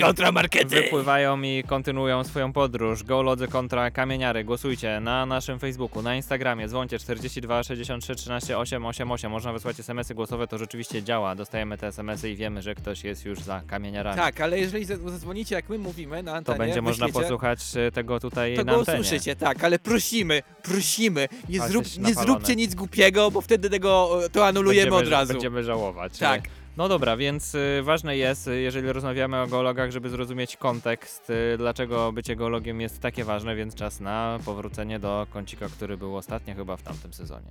Kontramarkety. 0.00 0.66
Wypływają 0.82 1.42
i 1.42 1.62
kontynuują 1.66 2.24
swoją 2.24 2.52
podróż. 2.52 3.04
Geolodzy 3.04 3.48
kontra 3.48 3.90
kamieniary. 3.90 4.44
Głosujcie 4.44 5.00
na 5.00 5.26
naszym 5.26 5.58
Facebooku, 5.58 6.02
na 6.02 6.16
Instagramie. 6.16 6.68
Dzwoncie 6.68 6.98
42 6.98 7.62
63 7.62 8.14
13 8.14 8.58
888. 8.58 9.30
Można 9.30 9.52
wysłać 9.52 9.80
SMS-y 9.80 10.14
głosowe, 10.14 10.46
to 10.46 10.58
rzeczywiście 10.58 11.02
działa. 11.02 11.34
Dostajemy 11.34 11.78
te 11.78 11.86
SMS-y 11.86 12.30
i 12.30 12.36
wiemy, 12.36 12.62
że 12.62 12.74
ktoś 12.74 13.04
jest 13.04 13.24
już 13.24 13.40
za 13.40 13.62
kamieniarami. 13.66 14.16
Tak, 14.16 14.40
ale 14.40 14.58
jeżeli 14.58 14.84
za- 14.84 14.96
zadzwonicie, 14.96 15.54
jak 15.54 15.68
my 15.68 15.78
mówimy 15.78 16.22
na 16.22 16.30
To 16.32 16.36
antenie, 16.36 16.58
będzie 16.58 16.82
można 16.82 17.08
posłuchać 17.08 17.60
e, 17.76 17.92
tego 17.92 18.20
tutaj 18.20 18.56
To 18.56 18.64
na 18.64 18.72
go 18.72 18.78
antenie. 18.78 19.00
usłyszycie, 19.00 19.36
tak, 19.36 19.64
ale 19.64 19.78
prosimy, 19.78 20.42
prosimy, 20.62 21.28
nie, 21.48 21.60
zrób, 21.60 21.84
nie 21.98 22.14
zróbcie 22.14 22.56
nic 22.56 22.74
głupiego, 22.74 23.30
bo 23.30 23.40
wtedy 23.40 23.70
tego 23.70 24.20
to 24.32 24.46
anulujemy 24.46 24.90
będziemy, 24.90 25.06
od 25.06 25.12
razu. 25.12 25.32
Będziemy 25.32 25.64
żałować. 25.64 26.18
Tak. 26.18 26.42
No 26.78 26.88
dobra, 26.88 27.16
więc 27.16 27.54
y, 27.54 27.82
ważne 27.82 28.16
jest, 28.16 28.48
y, 28.48 28.60
jeżeli 28.60 28.92
rozmawiamy 28.92 29.40
o 29.40 29.46
geologach, 29.46 29.90
żeby 29.90 30.10
zrozumieć 30.10 30.56
kontekst, 30.56 31.30
y, 31.30 31.58
dlaczego 31.58 32.12
bycie 32.12 32.36
geologiem 32.36 32.80
jest 32.80 33.00
takie 33.00 33.24
ważne, 33.24 33.56
więc 33.56 33.74
czas 33.74 34.00
na 34.00 34.38
powrócenie 34.44 34.98
do 34.98 35.26
kącika, 35.30 35.66
który 35.68 35.96
był 35.96 36.16
ostatnio 36.16 36.54
chyba 36.54 36.76
w 36.76 36.82
tamtym 36.82 37.12
sezonie. 37.12 37.46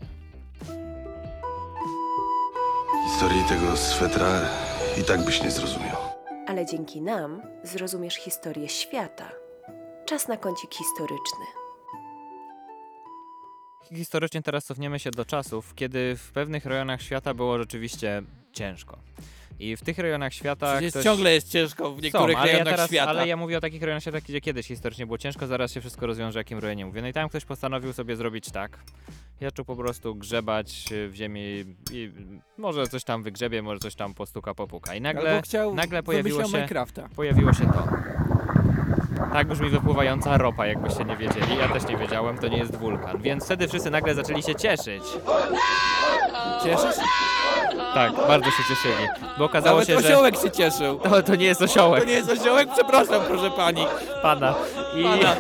Historii 3.10 3.44
tego 3.50 3.78
swetra 3.78 4.50
i 5.02 5.04
tak 5.04 5.26
byś 5.26 5.44
nie 5.44 5.52
zrozumiał. 5.52 5.98
Ale 6.48 6.66
dzięki 6.66 7.02
nam 7.02 7.42
zrozumiesz 7.64 8.16
historię 8.16 8.70
świata. 8.70 9.32
Czas 10.06 10.28
na 10.28 10.38
kącik 10.38 10.76
historyczny. 10.76 11.46
Historycznie 13.96 14.42
teraz 14.42 14.66
cofniemy 14.66 15.00
się 15.00 15.12
do 15.12 15.26
czasów, 15.26 15.76
kiedy 15.76 16.16
w 16.18 16.32
pewnych 16.32 16.66
rejonach 16.66 17.02
świata 17.02 17.34
było 17.34 17.58
rzeczywiście 17.58 18.24
ciężko. 18.58 18.98
I 19.60 19.78
w 19.78 19.82
tych 19.82 19.98
rejonach 19.98 20.34
świata. 20.34 20.72
Przecież 20.72 20.92
ktoś... 20.92 21.04
ciągle 21.04 21.34
jest 21.34 21.52
ciężko 21.52 21.92
w 21.94 22.02
niektórych 22.02 22.36
Są, 22.36 22.42
ale 22.42 22.48
ja 22.48 22.54
rejonach 22.54 22.74
teraz, 22.74 22.90
świata. 22.90 23.10
Ale 23.10 23.28
ja 23.28 23.38
mówię 23.38 23.58
o 23.58 23.62
takich 23.62 23.82
rejonach 23.82 24.04
świata, 24.04 24.22
gdzie 24.22 24.42
kiedyś 24.42 24.68
historycznie 24.68 25.06
było 25.06 25.18
ciężko, 25.18 25.48
zaraz 25.48 25.72
się 25.72 25.82
wszystko 25.82 26.08
rozwiąże, 26.08 26.40
jakim 26.40 26.60
rejonie 26.60 26.86
mówię. 26.86 27.02
No 27.02 27.08
i 27.08 27.14
tam 27.14 27.30
ktoś 27.30 27.46
postanowił 27.46 27.94
sobie 27.94 28.16
zrobić 28.16 28.52
tak. 28.52 28.80
Zaczął 29.42 29.66
po 29.66 29.76
prostu 29.76 30.16
grzebać 30.16 30.92
y, 30.92 31.10
w 31.10 31.16
ziemi 31.16 31.66
i 31.92 32.12
może 32.58 32.88
coś 32.88 33.04
tam 33.04 33.24
wygrzebie, 33.24 33.62
może 33.62 33.80
coś 33.80 33.96
tam 33.96 34.14
postuka, 34.14 34.54
popuka. 34.54 34.96
I 34.96 35.02
nagle, 35.02 35.42
nagle 35.74 36.04
pojawiło 36.04 36.44
się, 36.44 36.48
Minecrafta. 36.48 37.10
pojawiło 37.16 37.54
się 37.54 37.66
to. 37.66 37.88
Tak 39.34 39.48
brzmi 39.48 39.70
wypływająca 39.70 40.38
ropa, 40.38 40.66
jakbyście 40.66 41.06
nie 41.06 41.18
wiedzieli. 41.18 41.58
Ja 41.60 41.68
też 41.68 41.88
nie 41.88 41.98
wiedziałem, 41.98 42.38
to 42.38 42.48
nie 42.48 42.58
jest 42.58 42.76
wulkan. 42.76 43.22
Więc 43.22 43.46
wtedy 43.46 43.68
wszyscy 43.68 43.92
nagle 43.92 44.16
zaczęli 44.16 44.44
się 44.44 44.56
cieszyć. 44.56 45.04
Cieszysz? 46.64 46.96
Tak, 47.94 48.12
bardzo 48.28 48.46
się 48.52 48.64
cieszyli. 48.70 49.08
Bo 49.38 49.46
okazało 49.46 49.80
Nawet 49.80 49.88
się, 49.88 50.00
że... 50.02 50.08
osiołek 50.08 50.36
się 50.42 50.52
cieszył. 50.52 51.00
To, 51.00 51.24
to 51.24 51.36
nie 51.36 51.46
jest 51.46 51.62
osiołek. 51.62 52.04
To 52.04 52.10
nie 52.10 52.16
jest 52.16 52.30
osiołek, 52.32 52.70
przepraszam, 52.74 53.22
proszę 53.28 53.52
pani. 53.52 53.86
Pana. 54.22 54.56
I, 54.96 55.04
Pana. 55.04 55.36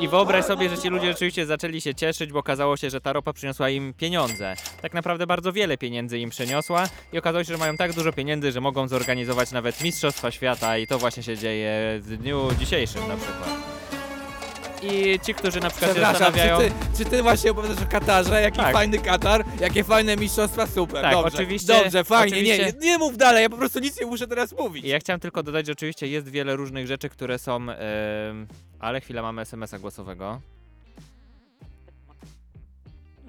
I 0.00 0.08
wyobraź 0.08 0.44
sobie, 0.44 0.68
że 0.68 0.78
ci 0.78 0.88
ludzie 0.88 1.06
rzeczywiście 1.06 1.46
zaczęli 1.46 1.80
się 1.80 1.94
cieszyć, 1.94 2.32
bo 2.32 2.38
okazało 2.38 2.76
się, 2.76 2.90
że 2.90 3.00
ta 3.00 3.12
ropa 3.12 3.32
przyniosła 3.32 3.70
im 3.70 3.94
pieniądze. 3.94 4.54
Tak 4.82 4.94
naprawdę 4.94 5.26
bardzo 5.26 5.52
wiele 5.52 5.78
pieniędzy 5.78 6.18
im 6.18 6.30
przyniosła 6.30 6.88
i 7.12 7.18
okazało 7.18 7.44
się, 7.44 7.52
że 7.52 7.58
mają 7.58 7.76
tak 7.76 7.92
dużo 7.92 8.12
pieniędzy, 8.12 8.52
że 8.52 8.60
mogą 8.60 8.88
zorganizować 8.88 9.50
nawet 9.52 9.80
Mistrzostwa 9.80 10.30
Świata 10.30 10.78
i 10.78 10.86
to 10.86 10.98
właśnie 10.98 11.22
się 11.22 11.36
dzieje 11.38 12.00
w 12.00 12.16
dniu 12.16 12.48
dzisiejszym 12.58 13.08
na 13.08 13.16
przykład. 13.16 13.48
I 14.84 15.18
ci, 15.26 15.34
którzy 15.34 15.60
na 15.60 15.70
przykład 15.70 15.90
się 15.90 15.94
Przepraszam, 15.94 16.32
zastanawiają... 16.34 16.58
czy 16.58 16.96
ty, 16.96 17.04
czy 17.04 17.10
ty 17.10 17.22
właśnie 17.22 17.50
opowiadasz 17.50 17.82
o 17.82 17.86
Katarze? 17.86 18.42
Jaki 18.42 18.56
Tak. 18.56 18.72
fajny 18.72 18.98
Katar, 18.98 19.44
jakie 19.60 19.84
fajne 19.84 20.16
mistrzostwa, 20.16 20.66
super. 20.66 21.02
Tak, 21.02 21.12
dobrze, 21.12 21.38
oczywiście- 21.38 21.82
Dobrze, 21.82 22.04
fajnie, 22.04 22.42
nie, 22.42 22.54
oczywiście- 22.54 22.78
nie, 22.80 22.86
nie 22.90 22.98
mów 22.98 23.16
dalej, 23.16 23.42
ja 23.42 23.50
po 23.50 23.56
prostu 23.56 23.78
nic 23.80 24.00
nie 24.00 24.06
muszę 24.06 24.26
teraz 24.26 24.52
mówić. 24.58 24.84
I 24.84 24.88
ja 24.88 24.98
chciałem 24.98 25.20
tylko 25.20 25.42
dodać, 25.42 25.66
że 25.66 25.72
oczywiście 25.72 26.06
jest 26.06 26.28
wiele 26.28 26.56
różnych 26.56 26.86
rzeczy, 26.86 27.08
które 27.08 27.38
są... 27.38 27.56
em, 27.70 28.46
ale 28.82 29.00
chwila, 29.00 29.22
mamy 29.22 29.42
SMS-a 29.42 29.78
głosowego. 29.78 30.40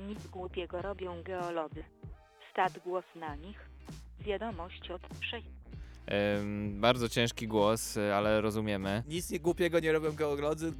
Nic 0.07 0.27
głupiego 0.27 0.81
robią 0.81 1.23
geolodzy. 1.23 1.83
Stad 2.51 2.79
głos 2.79 3.05
na 3.15 3.35
nich. 3.35 3.69
Wiadomość 4.19 4.91
od 4.91 5.01
6. 5.21 5.47
Bardzo 6.73 7.09
ciężki 7.09 7.47
głos, 7.47 7.97
e, 7.97 8.15
ale 8.15 8.41
rozumiemy. 8.41 9.03
Nic 9.07 9.29
nie 9.29 9.39
głupiego 9.39 9.79
nie 9.79 9.91
robią 9.91 10.11
geolodzy, 10.11 10.73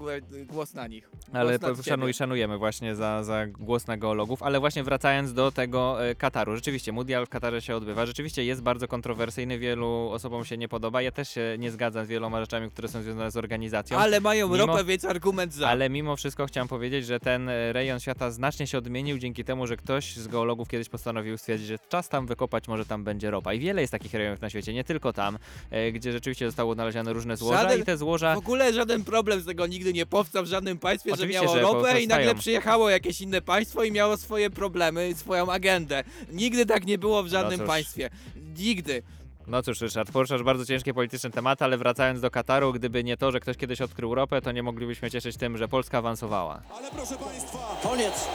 głos 0.46 0.74
na 0.74 0.88
nich. 0.88 1.10
Głos 1.10 1.26
Ale 1.34 1.52
nad 1.52 1.78
po- 1.78 1.84
szanuj, 1.84 2.14
szanujemy 2.14 2.58
właśnie 2.58 2.96
za, 2.96 3.24
za 3.24 3.48
głos 3.48 3.88
na 3.88 3.98
geologów. 3.98 4.44
Ale 4.44 4.60
właśnie 4.60 4.84
wracając 4.84 5.34
do 5.34 5.52
tego 5.52 6.06
e, 6.10 6.16
Kataru. 6.16 6.56
Rzeczywiście, 6.56 6.92
Mundial 6.92 7.26
w 7.26 7.30
Katarze 7.30 7.62
się 7.62 7.76
odbywa. 7.76 8.06
Rzeczywiście 8.06 8.46
jest 8.46 8.62
bardzo 8.62 8.88
kontrowersyjny, 8.88 9.60
wielu 9.60 10.10
osobom 10.12 10.46
się 10.46 10.58
nie 10.58 10.68
podoba. 10.68 11.02
Ja 11.02 11.12
też 11.12 11.30
się 11.30 11.56
nie 11.60 11.72
zgadzam 11.72 12.06
z 12.06 12.08
wieloma 12.08 12.40
rzeczami, 12.42 12.72
które 12.72 12.88
są 12.88 13.02
związane 13.02 13.32
z 13.32 13.38
organizacją. 13.38 13.98
Ale 13.98 14.22
mają 14.22 14.48
Mimo- 14.50 14.58
ropę, 14.66 14.84
więc 14.84 15.06
argument 15.06 15.54
za. 15.54 15.68
Ale 15.70 15.90
mimo 15.90 16.16
wszystko 16.16 16.46
chciałem 16.46 16.68
powiedzieć, 16.68 17.06
że 17.06 17.20
ten 17.20 17.50
e, 17.50 17.74
rejon 17.74 18.00
świata 18.00 18.32
znacznie 18.32 18.68
się 18.68 18.78
odmienił 18.78 19.18
dzięki 19.20 19.44
temu, 19.44 19.68
że 19.68 19.78
ktoś 19.78 20.16
z 20.16 20.28
geologów 20.28 20.68
kiedyś 20.70 20.90
postanowił 20.90 21.38
stwierdzić, 21.38 21.68
że 21.68 21.80
czas 21.90 22.10
tam 22.10 22.28
wykopać, 22.28 22.68
może 22.68 22.86
tam 22.86 23.04
będzie 23.04 23.32
ropa. 23.32 23.54
I 23.54 23.60
wiele 23.60 23.82
jest 23.82 23.92
takich 23.92 24.14
rejonów 24.14 24.42
na 24.42 24.50
świecie, 24.50 24.74
nie 24.74 24.84
tylko 24.84 25.13
tam, 25.14 25.38
e, 25.72 25.92
gdzie 25.92 26.12
rzeczywiście 26.12 26.46
zostały 26.46 26.72
odnalezione 26.72 27.14
różne 27.14 27.38
złoża 27.38 27.62
Żaden- 27.62 27.80
i 27.82 27.84
te 27.84 27.98
złoża... 27.98 28.36
W 28.36 28.38
ogóle 28.38 28.74
żaden 28.74 29.04
problem 29.04 29.42
z 29.42 29.46
tego 29.46 29.68
nigdy 29.68 29.94
nie 29.94 30.06
powstał 30.06 30.44
w 30.44 30.48
żadnym 30.48 30.80
państwie, 30.80 31.14
Oczywiście, 31.14 31.42
że 31.48 31.54
że 31.54 31.62
miało 31.62 31.74
ropę 31.74 32.02
i 32.02 32.08
nagle 32.08 32.36
przyjechało 32.36 32.90
jakieś 32.90 33.22
inne 33.22 33.42
państwo 33.42 33.84
i 33.84 33.92
miało 33.92 34.18
swoje 34.18 34.50
problemy, 34.50 35.10
i 35.10 35.16
swoją 35.16 35.52
agendę. 35.52 36.04
Nigdy 36.32 36.66
tak 36.66 36.86
nie 36.86 36.98
było 36.98 37.24
w 37.24 37.28
żadnym 37.28 37.60
cóż. 37.60 37.68
państwie. 37.68 38.10
Nigdy. 38.58 39.04
No 39.48 39.64
cóż, 39.64 39.82
Ryszard, 39.82 40.12
poruszasz 40.12 40.44
bardzo 40.44 40.66
ciężkie 40.66 40.94
polityczne 40.94 41.30
tematy, 41.32 41.64
ale 41.64 41.78
wracając 41.78 42.22
do 42.22 42.32
Kataru, 42.32 42.74
gdyby 42.74 43.04
nie 43.04 43.18
to, 43.18 43.32
że 43.32 43.40
ktoś 43.40 43.58
kiedyś 43.58 43.82
odkrył 43.82 44.16
ropę, 44.16 44.42
to 44.42 44.52
nie 44.52 44.64
moglibyśmy 44.64 45.12
cieszyć 45.12 45.38
tym, 45.38 45.58
że 45.58 45.68
Polska 45.68 45.98
awansowała. 45.98 46.62
Ale 46.78 46.92
proszę 46.92 47.16
Państwa, 47.16 47.78
koniec! 47.84 48.28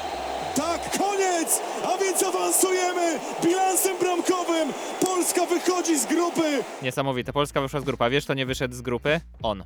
Tak, 0.57 0.99
koniec! 0.99 1.61
A 1.85 1.99
więc 1.99 2.23
awansujemy 2.23 3.19
bilansem 3.45 3.99
bramkowym! 3.99 4.73
Polska 5.01 5.47
wychodzi 5.47 5.99
z 5.99 6.07
grupy! 6.07 6.65
Niesamowite, 6.83 7.33
Polska 7.33 7.61
wyszła 7.61 7.81
z 7.81 7.85
grupy, 7.85 8.05
a 8.05 8.11
wiesz, 8.11 8.25
kto 8.25 8.35
nie 8.35 8.47
wyszedł 8.47 8.75
z 8.75 8.81
grupy? 8.83 9.21
On. 9.43 9.65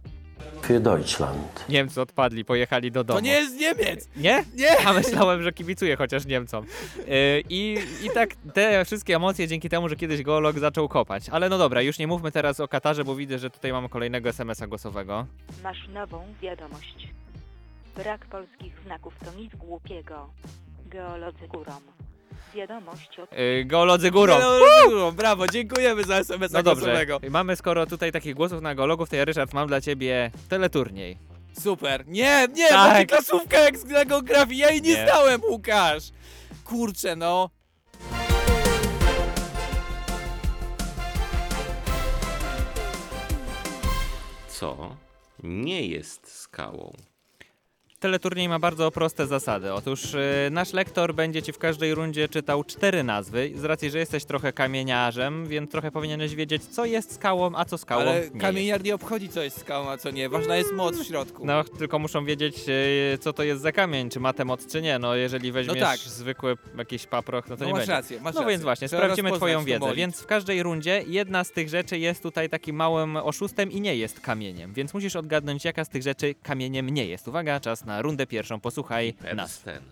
Für 0.63 0.81
Deutschland. 0.81 1.65
Niemcy 1.69 2.01
odpadli, 2.01 2.45
pojechali 2.45 2.93
do 2.93 3.05
domu. 3.05 3.21
To 3.21 3.25
nie 3.25 3.33
jest 3.33 3.57
Niemiec! 3.61 4.09
Nie? 4.17 4.45
Nie! 4.55 4.79
A 4.87 4.93
myślałem, 4.93 5.43
że 5.43 5.53
kibicuję 5.53 5.97
chociaż 5.97 6.27
Niemcom. 6.27 6.67
Yy, 6.97 7.05
I, 7.49 7.79
I 8.03 8.11
tak 8.15 8.31
te 8.55 8.85
wszystkie 8.85 9.17
emocje 9.17 9.49
dzięki 9.49 9.69
temu, 9.69 9.89
że 9.89 9.97
kiedyś 9.97 10.23
geolog 10.23 10.59
zaczął 10.59 10.89
kopać. 10.89 11.29
Ale 11.29 11.49
no 11.49 11.59
dobra, 11.59 11.83
już 11.83 11.99
nie 11.99 12.07
mówmy 12.07 12.33
teraz 12.33 12.61
o 12.61 12.69
Katarze, 12.69 13.05
bo 13.05 13.15
widzę, 13.17 13.39
że 13.39 13.51
tutaj 13.51 13.73
mamy 13.73 13.89
kolejnego 13.89 14.29
SMS-a 14.29 14.67
głosowego. 14.67 15.27
Masz 15.63 15.89
nową 15.89 16.25
wiadomość. 16.43 17.09
Brak 17.97 18.27
polskich 18.27 18.73
znaków 18.85 19.15
to 19.25 19.33
nic 19.41 19.55
głupiego. 19.57 20.29
Geolodzy 20.93 21.49
górą. 21.49 21.73
Wiadomość 22.55 23.19
od... 23.19 23.33
Yy, 23.33 23.65
geolodzy 23.65 24.11
górą. 24.11 24.35
Brawo, 25.17 25.47
dziękujemy 25.49 26.05
za 26.05 26.17
SMS-a 26.19 26.57
No 26.59 26.63
dobrze, 26.63 26.85
głosowego. 26.87 27.21
mamy 27.31 27.57
skoro 27.57 27.87
tutaj 27.87 28.13
takich 28.13 28.35
głosów 28.35 28.63
na 28.63 28.75
geologów, 28.75 29.09
to 29.09 29.17
ja 29.17 29.25
Ryszard 29.25 29.53
mam 29.55 29.69
dla 29.69 29.81
ciebie 29.81 30.31
teleturniej. 30.49 31.19
Super. 31.61 32.05
Nie, 32.07 32.47
nie, 32.55 32.69
Tak. 32.69 32.93
będzie 32.93 33.07
klasówka 33.07 33.59
jak 33.59 33.79
z 33.79 33.85
na 33.85 34.05
geografii, 34.05 34.59
ja 34.59 34.71
jej 34.71 34.83
nie, 34.83 34.95
Nie. 34.95 35.05
znałem, 35.05 35.41
Łukasz. 35.45 36.05
Kurczę, 36.65 37.17
no. 37.17 37.51
Co 44.49 44.97
nie 45.43 45.87
jest 45.87 46.41
skałą? 46.41 46.93
Teleturniej 48.03 48.49
ma 48.49 48.59
bardzo 48.59 48.91
proste 48.91 49.27
zasady. 49.27 49.73
Otóż 49.73 50.15
y, 50.15 50.49
nasz 50.51 50.73
lektor 50.73 51.15
będzie 51.15 51.43
ci 51.43 51.53
w 51.53 51.59
każdej 51.59 51.95
rundzie 51.95 52.29
czytał 52.29 52.65
cztery 52.65 53.03
nazwy. 53.05 53.53
Z 53.57 53.65
racji, 53.65 53.91
że 53.91 53.99
jesteś 53.99 54.25
trochę 54.25 54.53
kamieniarzem, 54.53 55.47
więc 55.47 55.71
trochę 55.71 55.91
powinieneś 55.91 56.35
wiedzieć, 56.35 56.65
co 56.65 56.85
jest 56.85 57.15
skałą, 57.15 57.51
a 57.57 57.65
co 57.65 57.79
skałą 57.79 58.03
Ale 58.03 58.31
nie 58.35 58.41
kamieniar 58.41 58.85
nie 58.85 58.95
obchodzi, 58.95 59.29
co 59.29 59.43
jest 59.43 59.61
skałą, 59.61 59.91
a 59.91 59.97
co 59.97 60.11
nie. 60.11 60.29
Ważna 60.29 60.57
jest 60.57 60.73
moc 60.73 60.99
w 60.99 61.07
środku. 61.07 61.47
No, 61.47 61.65
tylko 61.65 61.99
muszą 61.99 62.25
wiedzieć, 62.25 62.57
e, 63.15 63.19
co 63.19 63.33
to 63.33 63.43
jest 63.43 63.63
za 63.63 63.73
kamień, 63.73 64.11
czy 64.11 64.21
ma 64.21 64.33
tę 64.33 64.45
moc, 64.45 64.67
czy 64.73 64.83
nie. 64.83 64.99
No, 64.99 65.15
jeżeli 65.15 65.53
weźmiesz 65.53 65.81
tak. 65.81 65.99
zwykły 65.99 66.57
jakiś 66.79 67.07
paproch, 67.07 67.49
no 67.49 67.57
to 67.57 67.61
No 67.61 67.67
nie 67.67 67.73
masz 67.73 67.81
będzie. 67.81 67.93
rację, 67.93 68.21
masz 68.21 68.35
no 68.35 68.41
rację. 68.41 68.51
więc 68.51 68.63
właśnie, 68.63 68.89
Trzeba 68.89 69.03
sprawdzimy 69.03 69.31
rozpoznać 69.31 69.53
twoją 69.63 69.65
wiedzę. 69.65 69.95
Więc 69.95 70.21
w 70.21 70.27
każdej 70.27 70.63
rundzie 70.63 71.05
jedna 71.07 71.45
z 71.45 71.51
tych 71.51 71.69
rzeczy 71.69 71.99
jest 71.99 72.23
tutaj 72.23 72.49
takim 72.49 72.77
małym 72.77 73.17
oszustem 73.17 73.73
i 73.73 73.81
nie 73.81 73.97
jest 73.97 74.21
kamieniem. 74.21 74.73
Więc 74.73 74.95
musisz 74.95 75.17
odgadnąć, 75.17 75.65
jaka 75.65 75.85
z 75.85 75.89
tych 75.89 76.03
rzeczy 76.03 76.35
kamieniem 76.43 76.91
nie 76.91 77.07
jest. 77.07 77.29
Uwaga, 77.29 77.61
czas 77.61 77.85
na 77.85 77.92
rundę 78.01 78.27
pierwszą. 78.27 78.61
Posłuchaj 78.61 79.15
nas. 79.21 79.59
Persten, 79.59 79.83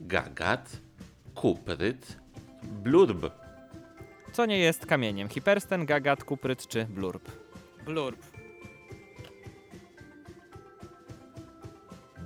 gagat, 0.00 0.76
kupryt, 1.34 2.16
blurb. 2.62 3.30
Co 4.32 4.46
nie 4.46 4.58
jest 4.58 4.86
kamieniem? 4.86 5.28
Hipersten, 5.28 5.86
gagat, 5.86 6.24
kupryt 6.24 6.66
czy 6.68 6.84
blurb? 6.84 7.30
Blurb. 7.84 8.18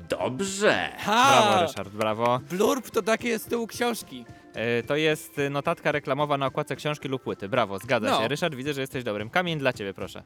Dobrze. 0.08 0.90
Dobrze. 0.92 0.92
Brawo, 1.06 1.62
Ryszard, 1.66 1.88
brawo. 1.92 2.40
Blurb 2.50 2.90
to 2.90 3.02
takie 3.02 3.28
jest 3.28 3.44
z 3.44 3.48
tyłu 3.48 3.66
książki. 3.66 4.24
E, 4.54 4.82
To 4.82 4.96
jest 4.96 5.38
y, 5.38 5.50
notatka 5.50 5.92
reklamowa 5.92 6.38
na 6.38 6.46
okładce 6.46 6.76
książki 6.76 7.08
lub 7.08 7.22
płyty. 7.22 7.48
Brawo, 7.48 7.78
zgadza 7.78 8.10
No. 8.10 8.20
się. 8.22 8.28
Ryszard, 8.28 8.54
widzę, 8.54 8.74
że 8.74 8.80
jesteś 8.80 9.04
dobrym. 9.04 9.30
Kamień 9.30 9.58
dla 9.58 9.72
ciebie, 9.72 9.94
proszę. 9.94 10.22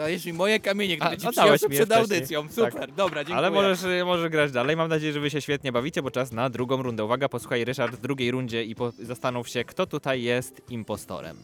Dajesz 0.00 0.24
mi 0.26 0.32
moje 0.32 0.60
kamienie, 0.60 0.96
które 0.96 1.10
A, 1.10 1.16
ci 1.16 1.26
oddałeś 1.26 1.62
mi 1.62 1.68
przed 1.68 1.88
wcześniej. 1.88 2.00
audycją. 2.18 2.48
Super, 2.48 2.72
Tak. 2.74 2.92
dobra, 2.94 3.24
dziękuję. 3.24 3.36
Ale 3.36 3.50
możesz, 3.50 3.82
y, 3.82 4.04
możesz 4.04 4.28
grać 4.30 4.52
dalej. 4.52 4.76
Mam 4.76 4.88
nadzieję, 4.88 5.12
że 5.12 5.20
wy 5.20 5.30
się 5.30 5.40
świetnie 5.40 5.72
bawicie, 5.72 6.02
bo 6.02 6.10
czas 6.10 6.32
na 6.32 6.50
drugą 6.50 6.82
rundę. 6.82 7.04
Uwaga, 7.04 7.28
posłuchaj 7.28 7.64
Ryszard 7.64 7.96
w 7.96 8.00
drugiej 8.00 8.30
rundzie 8.30 8.64
i 8.64 8.74
po- 8.74 8.90
zastanów 8.98 9.48
się, 9.48 9.64
kto 9.64 9.86
tutaj 9.86 10.22
jest 10.22 10.62
impostorem. 10.70 11.36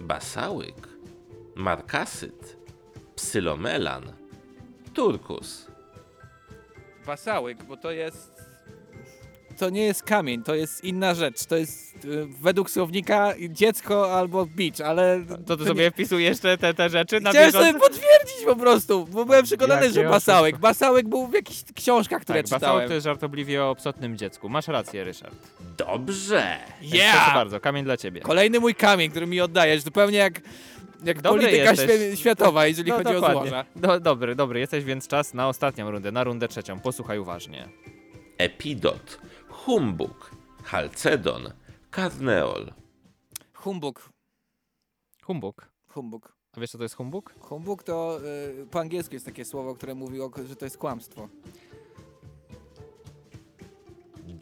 Basałyk, 0.00 0.88
markasyt, 1.54 2.56
psylomelan, 3.16 4.12
turkus. 4.94 5.66
Wasałyk, 7.04 7.64
bo 7.64 7.76
to 7.76 7.90
jest... 7.90 8.34
To 9.58 9.70
nie 9.70 9.84
jest 9.84 10.02
kamień, 10.02 10.42
to 10.42 10.54
jest 10.54 10.84
inna 10.84 11.14
rzecz. 11.14 11.44
To 11.44 11.56
jest 11.56 11.93
według 12.40 12.70
słownika 12.70 13.34
dziecko 13.50 14.14
albo 14.18 14.46
bicz, 14.46 14.80
ale... 14.80 15.20
To 15.46 15.56
ty 15.56 15.64
sobie 15.64 15.90
wpisujesz 15.90 16.38
te, 16.38 16.58
te, 16.58 16.74
te 16.74 16.88
rzeczy 16.90 17.20
na 17.20 17.30
Chciałem 17.30 17.48
bieżąco? 17.48 17.66
sobie 17.66 17.80
potwierdzić 17.80 18.36
po 18.46 18.56
prostu, 18.56 19.06
bo 19.12 19.24
byłem 19.24 19.44
przekonany, 19.44 19.80
Jakie 19.86 19.94
że 19.94 20.08
Basałek. 20.08 20.58
Basałek 20.58 21.08
był 21.08 21.26
w 21.26 21.32
jakichś 21.32 21.62
książkach, 21.74 22.22
które 22.22 22.42
Tak, 22.42 22.50
Basałek 22.50 22.60
czytałem. 22.62 22.88
to 22.88 22.94
jest 22.94 23.04
żartobliwie 23.04 23.64
o 23.64 23.74
psotnym 23.74 24.16
dziecku. 24.18 24.48
Masz 24.48 24.68
rację, 24.68 25.04
Ryszard. 25.04 25.34
Dobrze. 25.78 26.56
Yeah! 26.82 27.16
Proszę 27.16 27.34
bardzo, 27.34 27.60
kamień 27.60 27.84
dla 27.84 27.96
ciebie. 27.96 28.20
Kolejny 28.20 28.60
mój 28.60 28.74
kamień, 28.74 29.10
który 29.10 29.26
mi 29.26 29.40
oddajesz, 29.40 29.82
zupełnie 29.82 30.18
jak, 30.18 30.40
jak 31.04 31.22
Dobry 31.22 31.42
polityka 31.42 31.70
jesteś. 31.70 32.20
światowa, 32.20 32.66
jeżeli 32.66 32.90
No, 32.90 32.96
chodzi 32.96 33.10
o 33.10 33.12
dokładnie. 33.14 33.40
złoża. 33.40 33.64
Do, 33.76 34.00
dobry, 34.00 34.34
dobry, 34.34 34.60
jesteś 34.60 34.84
więc 34.84 35.08
czas 35.08 35.34
na 35.34 35.48
ostatnią 35.48 35.90
rundę, 35.90 36.12
na 36.12 36.24
rundę 36.24 36.48
trzecią. 36.48 36.80
Posłuchaj 36.80 37.18
uważnie. 37.18 37.68
Epidot, 38.38 39.18
humbug, 39.48 40.30
halcedon, 40.64 41.50
karneol. 41.94 42.72
Humbug. 43.52 44.10
Humbug. 45.22 45.68
Humbug. 45.88 46.36
A 46.52 46.60
wiesz 46.60 46.70
co 46.70 46.78
to 46.78 46.84
jest 46.84 46.94
humbug? 46.94 47.34
Humbug 47.40 47.82
to 47.82 48.20
y, 48.62 48.66
po 48.70 48.80
angielsku 48.80 49.14
jest 49.14 49.26
takie 49.26 49.44
słowo, 49.44 49.74
które 49.74 49.94
mówi, 49.94 50.20
o, 50.20 50.30
że 50.44 50.56
to 50.56 50.66
jest 50.66 50.78
kłamstwo. 50.78 51.28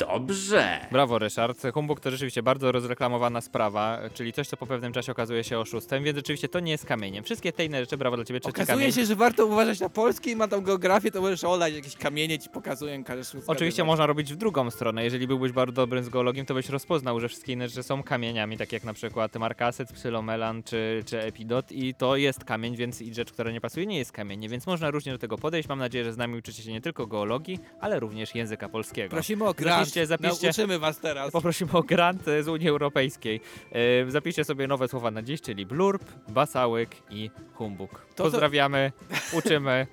Dobrze. 0.06 0.86
Brawo, 0.92 1.18
Ryszard. 1.18 1.62
Humbug 1.74 2.00
to 2.00 2.10
rzeczywiście 2.10 2.42
bardzo 2.42 2.72
rozreklamowana 2.72 3.40
sprawa, 3.40 3.98
czyli 4.14 4.32
coś, 4.32 4.48
co 4.48 4.56
po 4.56 4.66
pewnym 4.66 4.92
czasie 4.92 5.12
okazuje 5.12 5.44
się 5.44 5.58
oszustem, 5.58 6.04
więc 6.04 6.16
rzeczywiście 6.16 6.48
to 6.48 6.60
nie 6.60 6.72
jest 6.72 6.86
kamieniem. 6.86 7.24
Wszystkie 7.24 7.52
te 7.52 7.64
inne 7.64 7.80
rzeczy, 7.80 7.96
brawo 7.96 8.16
dla 8.16 8.24
ciebie, 8.24 8.40
trzeci 8.40 8.56
Okazuje 8.56 8.76
kamień. 8.76 8.92
się, 8.92 9.06
że 9.06 9.16
warto 9.16 9.46
uważać 9.46 9.80
na 9.80 9.88
polski 9.88 10.30
i 10.30 10.36
ma 10.36 10.48
tam 10.48 10.62
geografię, 10.62 11.10
to 11.10 11.20
możesz 11.20 11.44
olać, 11.44 11.74
jakieś 11.74 11.96
kamienie 11.96 12.38
ci 12.38 12.48
pokazują, 12.48 13.04
każesz 13.04 13.36
Oczywiście 13.46 13.84
można 13.84 14.06
robić 14.06 14.32
w 14.32 14.36
drugą 14.36 14.70
stronę. 14.70 15.04
Jeżeli 15.04 15.26
byłbyś 15.26 15.52
bardzo 15.52 15.72
dobrym 15.72 16.04
z 16.04 16.08
geologiem, 16.08 16.46
to 16.46 16.54
byś 16.54 16.68
rozpoznał, 16.68 17.20
że 17.20 17.28
wszystkie 17.28 17.52
inne 17.52 17.68
rzeczy 17.68 17.82
są 17.82 18.02
kamieniami, 18.02 18.56
tak 18.56 18.72
jak 18.72 18.84
na 18.84 18.94
przykład 18.94 19.36
markasyt, 19.36 19.92
psylomelan 19.92 20.62
czy, 20.62 21.02
czy 21.06 21.20
epidot 21.20 21.72
i 21.72 21.94
to 21.94 22.16
jest 22.16 22.44
kamień, 22.44 22.76
więc 22.76 23.02
i 23.02 23.14
rzecz, 23.14 23.32
która 23.32 23.50
nie 23.50 23.60
pasuje, 23.60 23.86
nie 23.86 23.98
jest 23.98 24.12
kamieniem, 24.12 24.50
więc 24.50 24.66
można 24.66 24.90
różnie 24.90 25.12
do 25.12 25.18
tego 25.18 25.38
podejść. 25.38 25.68
Mam 25.68 25.78
nadzieję, 25.78 26.04
że 26.04 26.12
z 26.12 26.16
nami 26.16 26.38
uczycie 26.38 26.62
się 26.62 26.72
nie 26.72 26.80
tylko 26.80 27.06
geologii, 27.06 27.58
ale 27.80 28.00
również 28.00 28.34
języka 28.34 28.68
polskiego. 28.68 29.10
Prosimy 29.10 29.44
o 29.44 29.54
grant. 29.54 29.91
Zapiszcie, 29.92 30.06
zapiszcie. 30.06 30.46
Nauczymy 30.46 30.78
was 30.78 30.98
teraz. 31.00 31.32
Poprosimy 31.32 31.72
o 31.72 31.82
grant 31.82 32.22
z 32.42 32.48
Unii 32.48 32.68
Europejskiej. 32.68 33.40
E, 33.72 34.10
Zapiszcie 34.10 34.44
sobie 34.44 34.66
nowe 34.68 34.88
słowa 34.88 35.10
na 35.10 35.22
dziś, 35.22 35.40
czyli 35.40 35.66
blurb, 35.66 36.04
basałyk 36.28 36.90
i 37.10 37.30
humbug. 37.54 38.06
to- 38.16 38.22
Pozdrawiamy, 38.24 38.92
uczymy. 39.32 39.86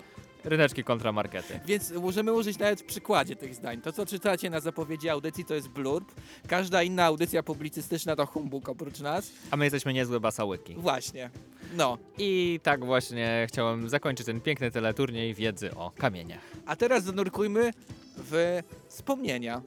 Ryneczki 0.43 0.83
kontra 0.83 1.11
markety. 1.11 1.59
Więc 1.65 1.91
możemy 1.91 2.33
użyć 2.33 2.59
nawet 2.59 2.81
w 2.81 2.83
przykładzie 2.83 3.35
tych 3.35 3.55
zdań. 3.55 3.81
To, 3.81 3.91
co 3.91 4.05
czytacie 4.05 4.49
na 4.49 4.59
zapowiedzi 4.59 5.09
audycji, 5.09 5.45
to 5.45 5.53
jest 5.55 5.67
blurb. 5.69 6.11
Każda 6.47 6.83
inna 6.83 7.05
audycja 7.05 7.43
publicystyczna 7.43 8.15
to 8.15 8.25
humbug 8.25 8.69
oprócz 8.69 8.99
nas. 8.99 9.31
A 9.51 9.57
my 9.57 9.65
jesteśmy 9.65 9.93
niezłe 9.93 10.19
basałyki. 10.19 10.75
Właśnie. 10.75 11.29
No. 11.77 11.97
I 12.17 12.59
tak 12.63 12.85
właśnie 12.85 13.45
chciałem 13.49 13.89
zakończyć 13.89 14.25
ten 14.25 14.41
piękny 14.41 14.71
teleturniej 14.71 15.33
wiedzy 15.33 15.75
o 15.75 15.91
kamieniach. 15.97 16.41
A 16.65 16.75
teraz 16.75 17.03
zanurkujmy 17.03 17.71
w 18.17 18.59
wspomnienia. 18.87 19.61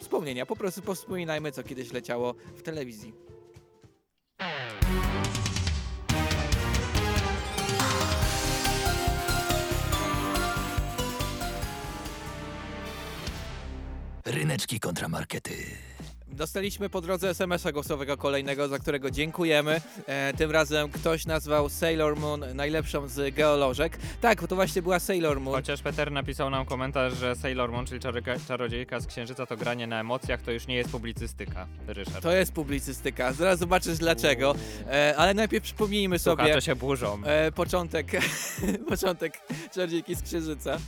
Wspomnienia. 0.00 0.46
Po 0.46 0.56
prostu 0.56 0.82
powspominajmy, 0.82 1.52
co 1.52 1.62
kiedyś 1.62 1.92
leciało 1.92 2.34
w 2.56 2.62
telewizji. 2.62 3.12
Ryneczki 14.24 14.80
kontra 14.80 15.08
markety. 15.08 15.87
Dostaliśmy 16.38 16.88
po 16.88 17.00
drodze 17.00 17.30
SMS-a 17.30 17.72
głosowego 17.72 18.16
kolejnego, 18.16 18.68
za 18.68 18.78
którego 18.78 19.10
dziękujemy. 19.10 19.80
E, 20.06 20.32
tym 20.32 20.50
razem 20.50 20.88
ktoś 20.88 21.26
nazwał 21.26 21.68
Sailor 21.68 22.16
Moon 22.16 22.44
najlepszą 22.54 23.08
z 23.08 23.34
geolożek. 23.34 23.98
Tak, 24.20 24.46
to 24.46 24.54
właśnie 24.54 24.82
była 24.82 24.98
Sailor 25.00 25.40
Moon. 25.40 25.56
Chociaż 25.56 25.82
Peter 25.82 26.12
napisał 26.12 26.50
nam 26.50 26.66
komentarz, 26.66 27.14
że 27.14 27.36
Sailor 27.36 27.72
Moon, 27.72 27.86
czyli 27.86 28.00
czarodziejka, 28.00 28.40
czarodziejka 28.48 29.00
z 29.00 29.06
księżyca, 29.06 29.46
to 29.46 29.56
granie 29.56 29.86
na 29.86 30.00
emocjach, 30.00 30.42
to 30.42 30.50
już 30.50 30.66
nie 30.66 30.74
jest 30.74 30.90
publicystyka, 30.90 31.66
Ryszard. 31.86 32.22
To 32.22 32.32
jest 32.32 32.52
publicystyka, 32.52 33.32
zaraz 33.32 33.58
zobaczysz 33.58 33.98
dlaczego. 33.98 34.54
E, 34.90 35.14
ale 35.16 35.34
najpierw 35.34 35.64
przypomnijmy 35.64 36.18
sobie 36.18 36.42
Słuchacze 36.42 36.62
się 36.62 36.76
burzą. 36.76 37.18
e, 37.24 37.52
początek, 37.52 38.06
początek 38.88 39.40
Czarodziejki 39.74 40.14
z 40.14 40.22
Księżyca. 40.22 40.78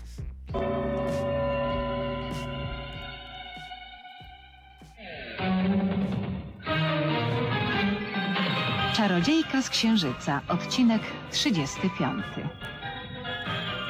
Czarodziejka 8.96 9.62
z 9.62 9.70
Księżyca, 9.70 10.40
odcinek 10.48 11.02
35. 11.30 12.24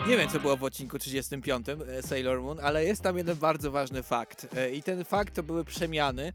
Nie 0.08 0.16
wiem, 0.16 0.28
co 0.28 0.40
było 0.40 0.56
w 0.56 0.64
odcinku 0.64 0.98
35 0.98 1.66
e, 1.68 2.02
Sailor 2.02 2.40
Moon, 2.42 2.58
ale 2.62 2.84
jest 2.84 3.02
tam 3.02 3.18
jeden 3.18 3.36
bardzo 3.36 3.70
ważny 3.70 4.02
fakt. 4.02 4.46
E, 4.56 4.70
I 4.70 4.82
ten 4.82 5.04
fakt 5.04 5.34
to 5.34 5.42
były 5.42 5.64
przemiany 5.64 6.32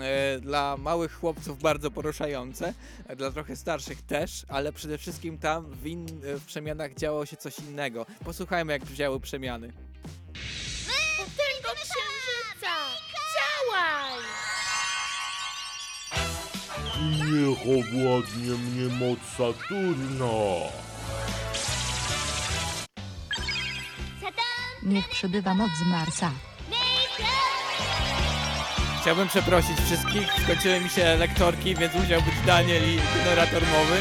e, 0.00 0.40
dla 0.40 0.76
małych 0.76 1.12
chłopców 1.12 1.62
bardzo 1.62 1.90
poruszające, 1.90 2.74
dla 3.16 3.30
trochę 3.30 3.56
starszych 3.56 4.02
też, 4.02 4.44
ale 4.48 4.72
przede 4.72 4.98
wszystkim 4.98 5.38
tam 5.38 5.66
w, 5.70 5.86
in, 5.86 6.06
w 6.22 6.44
przemianach 6.46 6.94
działo 6.94 7.26
się 7.26 7.36
coś 7.36 7.58
innego. 7.58 8.06
Posłuchajmy, 8.24 8.72
jak 8.72 8.84
działy 8.84 9.20
przemiany. 9.20 9.72
Niech 17.10 17.58
owładnie 17.62 18.50
mnie 18.50 18.94
moc 19.06 19.18
Saturna. 19.36 20.26
Niech 24.82 25.08
przybywa 25.08 25.54
moc 25.54 25.70
z 25.70 25.90
Marsa. 25.90 26.30
Chciałbym 29.00 29.28
przeprosić 29.28 29.76
wszystkich, 29.86 30.32
skończyły 30.44 30.80
mi 30.80 30.88
się 30.88 31.16
lektorki, 31.16 31.74
więc 31.74 31.94
musiał 31.94 32.22
być 32.22 32.34
Daniel 32.46 32.82
i 32.82 32.98
generator 33.18 33.62
mowy, 33.62 33.96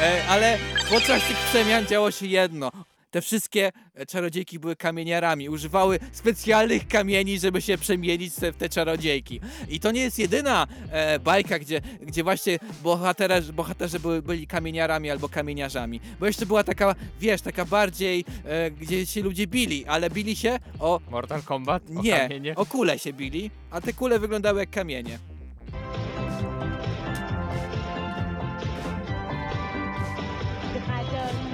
e, 0.00 0.28
ale 0.28 0.58
podczas 0.90 1.22
tych 1.22 1.36
przemian 1.36 1.86
działo 1.86 2.10
się 2.10 2.26
jedno. 2.26 2.70
Te 3.10 3.22
wszystkie 3.22 3.72
e, 3.94 4.06
czarodziejki 4.06 4.58
były 4.58 4.76
kamieniarami, 4.76 5.48
używały 5.48 5.98
specjalnych 6.12 6.88
kamieni, 6.88 7.38
żeby 7.38 7.62
się 7.62 7.78
przemienić 7.78 8.32
w 8.34 8.56
te 8.56 8.68
czarodziejki. 8.68 9.40
I 9.68 9.80
to 9.80 9.90
nie 9.90 10.00
jest 10.00 10.18
jedyna 10.18 10.66
e, 10.90 11.18
bajka, 11.18 11.58
gdzie, 11.58 11.80
gdzie 12.02 12.24
właśnie 12.24 12.58
bohaterzy, 12.82 13.52
bohaterzy 13.52 14.00
były, 14.00 14.22
byli 14.22 14.46
kamieniarami 14.46 15.10
albo 15.10 15.28
kamieniarzami. 15.28 16.00
Bo 16.20 16.26
jeszcze 16.26 16.46
była 16.46 16.64
taka, 16.64 16.94
wiesz, 17.20 17.42
taka 17.42 17.64
bardziej, 17.64 18.24
e, 18.44 18.70
gdzie 18.70 19.06
się 19.06 19.22
ludzie 19.22 19.46
bili, 19.46 19.86
ale 19.86 20.10
bili 20.10 20.36
się 20.36 20.58
o... 20.78 21.00
Mortal 21.10 21.42
Kombat? 21.42 21.82
O 21.96 22.02
nie, 22.02 22.18
kamienie? 22.18 22.54
o 22.54 22.66
kule 22.66 22.98
się 22.98 23.12
bili, 23.12 23.50
a 23.70 23.80
te 23.80 23.92
kule 23.92 24.18
wyglądały 24.18 24.60
jak 24.60 24.70
kamienie. 24.70 25.18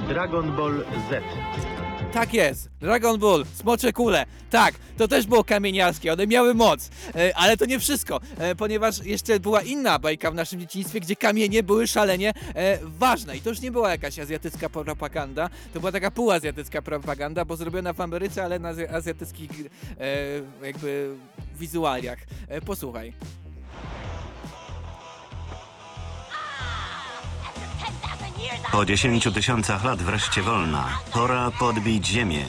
Dragon 0.09 0.57
Ball 0.57 0.84
Z. 1.11 1.22
Tak 2.12 2.34
jest, 2.34 2.70
Dragon 2.80 3.18
Ball, 3.18 3.44
smocze 3.55 3.92
kule. 3.92 4.26
Tak, 4.50 4.74
to 4.98 5.09
też 5.09 5.26
było 5.26 5.44
kamieniarskie, 5.44 6.12
one 6.12 6.26
miały 6.26 6.55
moc. 6.55 6.90
E, 7.16 7.36
ale 7.36 7.57
to 7.57 7.66
nie 7.66 7.78
wszystko, 7.78 8.20
e, 8.38 8.55
ponieważ 8.55 9.05
jeszcze 9.05 9.40
była 9.40 9.62
inna 9.62 9.98
bajka 9.98 10.30
w 10.30 10.34
naszym 10.34 10.61
dzieciństwie, 10.61 11.00
gdzie 11.00 11.16
kamienie 11.16 11.62
były 11.62 11.86
szalenie 11.86 12.32
e, 12.55 12.78
ważne. 12.82 13.36
I 13.36 13.40
to 13.40 13.50
już 13.50 13.61
nie 13.61 13.70
była 13.72 13.90
jakaś 13.90 14.18
azjatycka 14.18 14.68
propaganda, 14.68 15.50
to 15.74 15.80
była 15.80 15.92
taka 15.92 16.11
półazjatycka 16.11 16.82
propaganda, 16.82 17.44
bo 17.44 17.57
zrobiona 17.57 17.92
w 17.92 18.00
Ameryce, 18.00 18.44
ale 18.44 18.59
na 18.59 18.74
azja- 18.74 18.94
azjatyckich 18.94 19.50
e, 20.00 20.66
jakby 20.66 21.14
wizualiach. 21.59 22.18
E, 22.48 22.61
posłuchaj. 22.61 23.12
Po 28.72 28.84
dziesięciu 28.84 29.32
tysiącach 29.32 29.84
lat 29.84 30.03
wreszcie 30.03 30.42
wolna. 30.42 30.99
Pora 31.12 31.51
podbić 31.59 32.07
ziemię. 32.07 32.45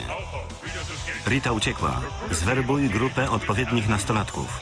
Rita 1.26 1.52
uciekła. 1.52 2.00
Zwerbuj 2.30 2.88
grupę 2.88 3.30
odpowiednich 3.30 3.88
nastolatków. 3.88 4.60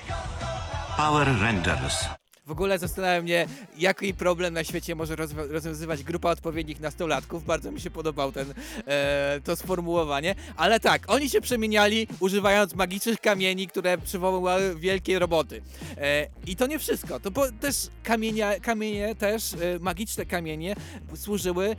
Power 0.97 1.41
Rangers. 1.41 2.24
W 2.47 2.51
ogóle 2.51 2.79
zastanawia 2.79 3.23
mnie, 3.23 3.47
jaki 3.79 4.15
problem 4.15 4.55
na 4.55 4.65
świecie 4.65 4.95
może 4.95 5.17
rozwiązywać 5.37 6.03
grupa 6.03 6.31
odpowiednich 6.31 6.81
nastolatków. 6.81 7.45
Bardzo 7.45 7.73
mi 7.73 7.81
się 7.81 7.91
podobał 7.91 8.33
ten, 8.33 8.55
e, 8.87 9.41
to 9.45 9.57
sformułowanie. 9.57 10.35
Ale 10.57 10.81
tak, 10.81 11.03
oni 11.11 11.31
się 11.31 11.41
przemieniali 11.41 12.07
używając 12.21 12.75
magicznych 12.75 13.21
kamieni, 13.21 13.67
które 13.67 13.99
przywoływały 13.99 14.75
wielkie 14.75 15.19
roboty. 15.19 15.63
E, 15.97 16.27
I 16.47 16.57
to 16.57 16.67
nie 16.67 16.79
wszystko. 16.79 17.21
To 17.21 17.31
po, 17.31 17.53
też 17.53 17.77
kamienia, 18.03 18.61
kamienie, 18.61 19.15
też 19.15 19.53
e, 19.55 19.57
magiczne 19.81 20.27
kamienie 20.27 20.77
służyły 21.15 21.67
e, 21.71 21.77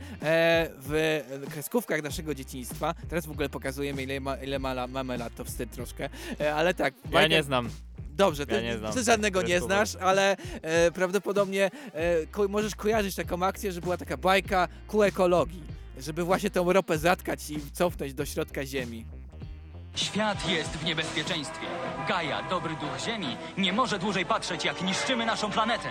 w 0.78 1.22
kreskówkach 1.50 2.02
naszego 2.02 2.34
dzieciństwa. 2.34 2.94
Teraz 3.08 3.26
w 3.26 3.30
ogóle 3.30 3.48
pokazujemy, 3.48 4.02
ile, 4.02 4.20
ma, 4.20 4.36
ile 4.36 4.58
ma, 4.58 4.86
mamy 4.86 5.18
lat, 5.18 5.34
to 5.34 5.44
wstyd 5.44 5.70
troszkę. 5.70 6.08
E, 6.40 6.54
ale 6.54 6.74
tak. 6.74 6.94
Ja 7.04 7.10
bajka- 7.10 7.30
nie 7.30 7.42
znam. 7.42 7.70
Dobrze, 8.16 8.46
ty, 8.46 8.54
Ja 8.54 8.60
nie 8.60 8.78
znam 8.78 8.92
ty 8.92 9.02
żadnego 9.04 9.42
nie 9.42 9.60
znasz, 9.60 9.96
ale 10.00 10.36
e, 10.62 10.90
prawdopodobnie 10.90 11.70
e, 11.92 12.26
ko 12.26 12.48
możesz 12.48 12.74
kojarzyć 12.74 13.14
taką 13.14 13.42
akcję, 13.42 13.72
że 13.72 13.80
była 13.80 13.96
taka 13.96 14.16
bajka 14.16 14.68
ku 14.86 15.02
ekologii, 15.02 15.62
żeby 15.98 16.24
właśnie 16.24 16.50
tą 16.50 16.72
ropę 16.72 16.98
zatkać 16.98 17.50
i 17.50 17.70
cofnąć 17.72 18.14
do 18.14 18.26
środka 18.26 18.66
ziemi. 18.66 19.06
Świat 19.96 20.48
jest 20.48 20.70
w 20.70 20.84
niebezpieczeństwie. 20.84 21.66
Gaia, 22.08 22.42
dobry 22.42 22.74
duch 22.74 23.00
Ziemi, 23.06 23.36
nie 23.58 23.72
może 23.72 23.98
dłużej 23.98 24.26
patrzeć, 24.26 24.64
jak 24.64 24.82
niszczymy 24.82 25.26
naszą 25.26 25.50
planetę. 25.50 25.88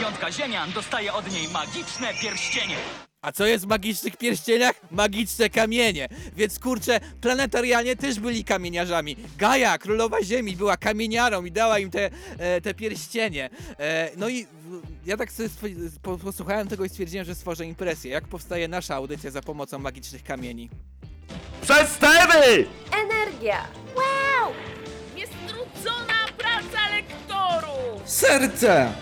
Piątka 0.00 0.32
Ziemian 0.32 0.72
dostaje 0.72 1.12
od 1.12 1.32
niej 1.32 1.48
magiczne 1.48 2.14
pierścienie. 2.22 2.76
A 3.22 3.32
co 3.32 3.46
jest 3.46 3.64
w 3.64 3.68
magicznych 3.68 4.16
pierścieniach? 4.16 4.72
Magiczne 4.90 5.50
kamienie. 5.50 6.08
Więc 6.36 6.58
kurczę, 6.58 7.00
planetarianie 7.20 7.96
też 7.96 8.20
byli 8.20 8.44
kamieniarzami. 8.44 9.16
Gaja, 9.38 9.78
królowa 9.78 10.22
ziemi, 10.24 10.56
była 10.56 10.76
kamieniarą 10.76 11.44
i 11.44 11.52
dała 11.52 11.78
im 11.78 11.90
te, 11.90 12.10
e, 12.38 12.60
te 12.60 12.74
pierścienie. 12.74 13.50
E, 13.78 14.10
no 14.16 14.28
i 14.28 14.44
w- 14.44 15.06
ja 15.06 15.16
tak 15.16 15.32
sobie 15.32 15.48
posłuchałem 16.22 16.68
tego 16.68 16.84
i 16.84 16.88
stwierdziłem, 16.88 17.26
że 17.26 17.34
stworzę 17.34 17.66
impresję. 17.66 18.10
Jak 18.10 18.28
powstaje 18.28 18.68
nasza 18.68 18.94
audycja 18.94 19.30
za 19.30 19.42
pomocą 19.42 19.78
magicznych 19.78 20.24
kamieni? 20.24 20.70
Przestewy! 21.62 22.66
Energia. 23.04 23.64
Wow! 23.96 24.52
Niestrudzona 25.16 26.14
praca 26.38 26.88
lektorów! 26.96 28.02
Serce! 28.10 28.92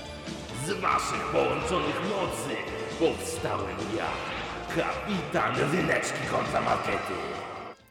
Z 0.66 0.70
waszych 0.80 1.24
połączonych 1.32 2.00
mocy 2.10 2.56
powstałem 2.98 3.76
ja, 3.96 4.10
kapitan 4.76 5.70
Ryneczki 5.72 6.26
kontramarkety. 6.30 7.12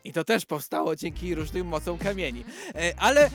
I 0.04 0.14
to 0.14 0.24
też 0.24 0.46
powstało 0.46 0.96
dzięki 0.96 1.36
różnym 1.36 1.68
mocom 1.68 1.98
kamieni. 1.98 2.46
E, 2.76 2.94
ale 2.98 3.30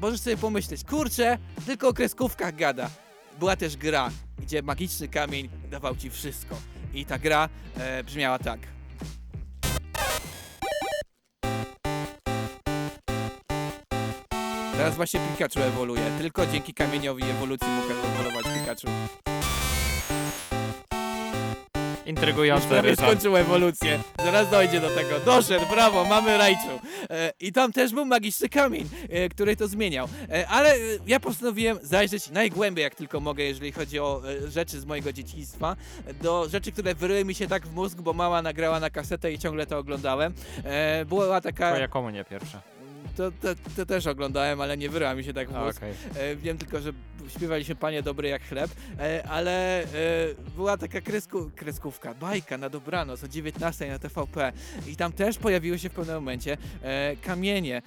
możesz 0.00 0.20
sobie 0.20 0.36
pomyśleć, 0.36 0.84
kurczę, 0.84 1.38
tylko 1.66 1.88
o 1.88 1.92
kreskówkach 1.92 2.56
gada. 2.56 2.90
Była 3.38 3.56
też 3.56 3.76
gra, 3.76 4.10
gdzie 4.38 4.62
magiczny 4.62 5.08
kamień 5.08 5.48
dawał 5.70 5.96
ci 5.96 6.10
wszystko. 6.10 6.56
I 6.94 7.04
ta 7.04 7.18
gra 7.18 7.48
e, 7.76 8.04
brzmiała 8.04 8.38
tak. 8.38 8.60
Teraz 14.72 14.96
właśnie 14.96 15.20
Pikachu 15.20 15.60
ewoluuje. 15.60 16.10
Tylko 16.18 16.46
dzięki 16.46 16.74
kamieniowi 16.74 17.24
ewolucji 17.24 17.68
mógł 17.68 17.92
ewoluować 17.92 18.44
Pikachu. 18.44 18.86
Intrygujące, 22.08 22.68
prawie 22.68 22.90
Ryszard. 22.90 23.08
skończył 23.08 23.36
ewolucję. 23.36 23.98
Zaraz 24.24 24.50
dojdzie 24.50 24.80
do 24.80 24.90
tego. 24.90 25.20
Doszedł, 25.24 25.66
brawo, 25.70 26.04
mamy 26.04 26.38
Raichu. 26.38 26.68
E, 27.10 27.32
I 27.40 27.52
tam 27.52 27.72
też 27.72 27.92
był 27.92 28.04
magiczny 28.04 28.48
kamień, 28.48 28.88
e, 29.10 29.28
który 29.28 29.56
to 29.56 29.68
zmieniał. 29.68 30.08
E, 30.32 30.48
ale 30.48 30.74
e, 30.74 30.78
ja 31.06 31.20
postanowiłem 31.20 31.78
zajrzeć 31.82 32.30
najgłębiej, 32.30 32.82
jak 32.82 32.94
tylko 32.94 33.20
mogę, 33.20 33.44
jeżeli 33.44 33.72
chodzi 33.72 33.98
o 34.00 34.22
e, 34.46 34.50
rzeczy 34.50 34.80
z 34.80 34.84
mojego 34.84 35.12
dzieciństwa. 35.12 35.76
Do 36.22 36.48
rzeczy, 36.48 36.72
które 36.72 36.94
wyryły 36.94 37.24
mi 37.24 37.34
się 37.34 37.46
tak 37.48 37.66
w 37.66 37.74
mózg, 37.74 38.00
bo 38.00 38.12
mama 38.12 38.42
nagrała 38.42 38.80
na 38.80 38.90
kasetę 38.90 39.32
i 39.32 39.38
ciągle 39.38 39.66
to 39.66 39.78
oglądałem. 39.78 40.34
E, 40.64 41.04
była 41.04 41.40
taka... 41.40 41.70
Twoja 41.70 41.88
komunia 41.88 42.24
pierwsza. 42.24 42.62
To, 43.16 43.30
to, 43.30 43.48
to 43.76 43.86
też 43.86 44.06
oglądałem, 44.06 44.60
ale 44.60 44.76
nie 44.76 44.88
wyryła 44.90 45.14
mi 45.14 45.24
się 45.24 45.32
tak 45.32 45.48
w 45.50 45.54
mózg. 45.54 45.76
okej. 45.78 45.92
E, 46.16 46.36
wiem 46.36 46.58
tylko, 46.58 46.80
że 46.80 46.92
śpiewaliśmy 47.28 47.74
Panie 47.74 48.02
Dobry 48.02 48.28
jak 48.28 48.42
chleb, 48.42 48.70
e, 49.00 49.28
ale 49.28 49.82
e, 49.82 49.86
była 50.56 50.76
taka 50.76 51.00
kresku, 51.00 51.50
kreskówka, 51.56 52.14
bajka 52.14 52.58
na 52.58 52.68
dobranoc 52.68 53.24
o 53.24 53.28
19 53.28 53.88
na 53.88 53.98
TVP 53.98 54.52
i 54.86 54.96
tam 54.96 55.12
też 55.12 55.38
pojawiły 55.38 55.78
się 55.78 55.88
w 55.88 55.92
pewnym 55.92 56.14
momencie 56.16 56.56
kamienie. 57.22 57.82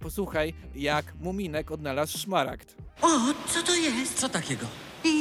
Posłuchaj, 0.00 0.54
jak 0.74 1.04
Muminek 1.20 1.70
odnalazł 1.70 2.18
szmaragd. 2.18 2.74
O, 3.02 3.18
co 3.48 3.62
to 3.62 3.74
jest? 3.74 4.14
Co 4.14 4.28
takiego? 4.28 4.66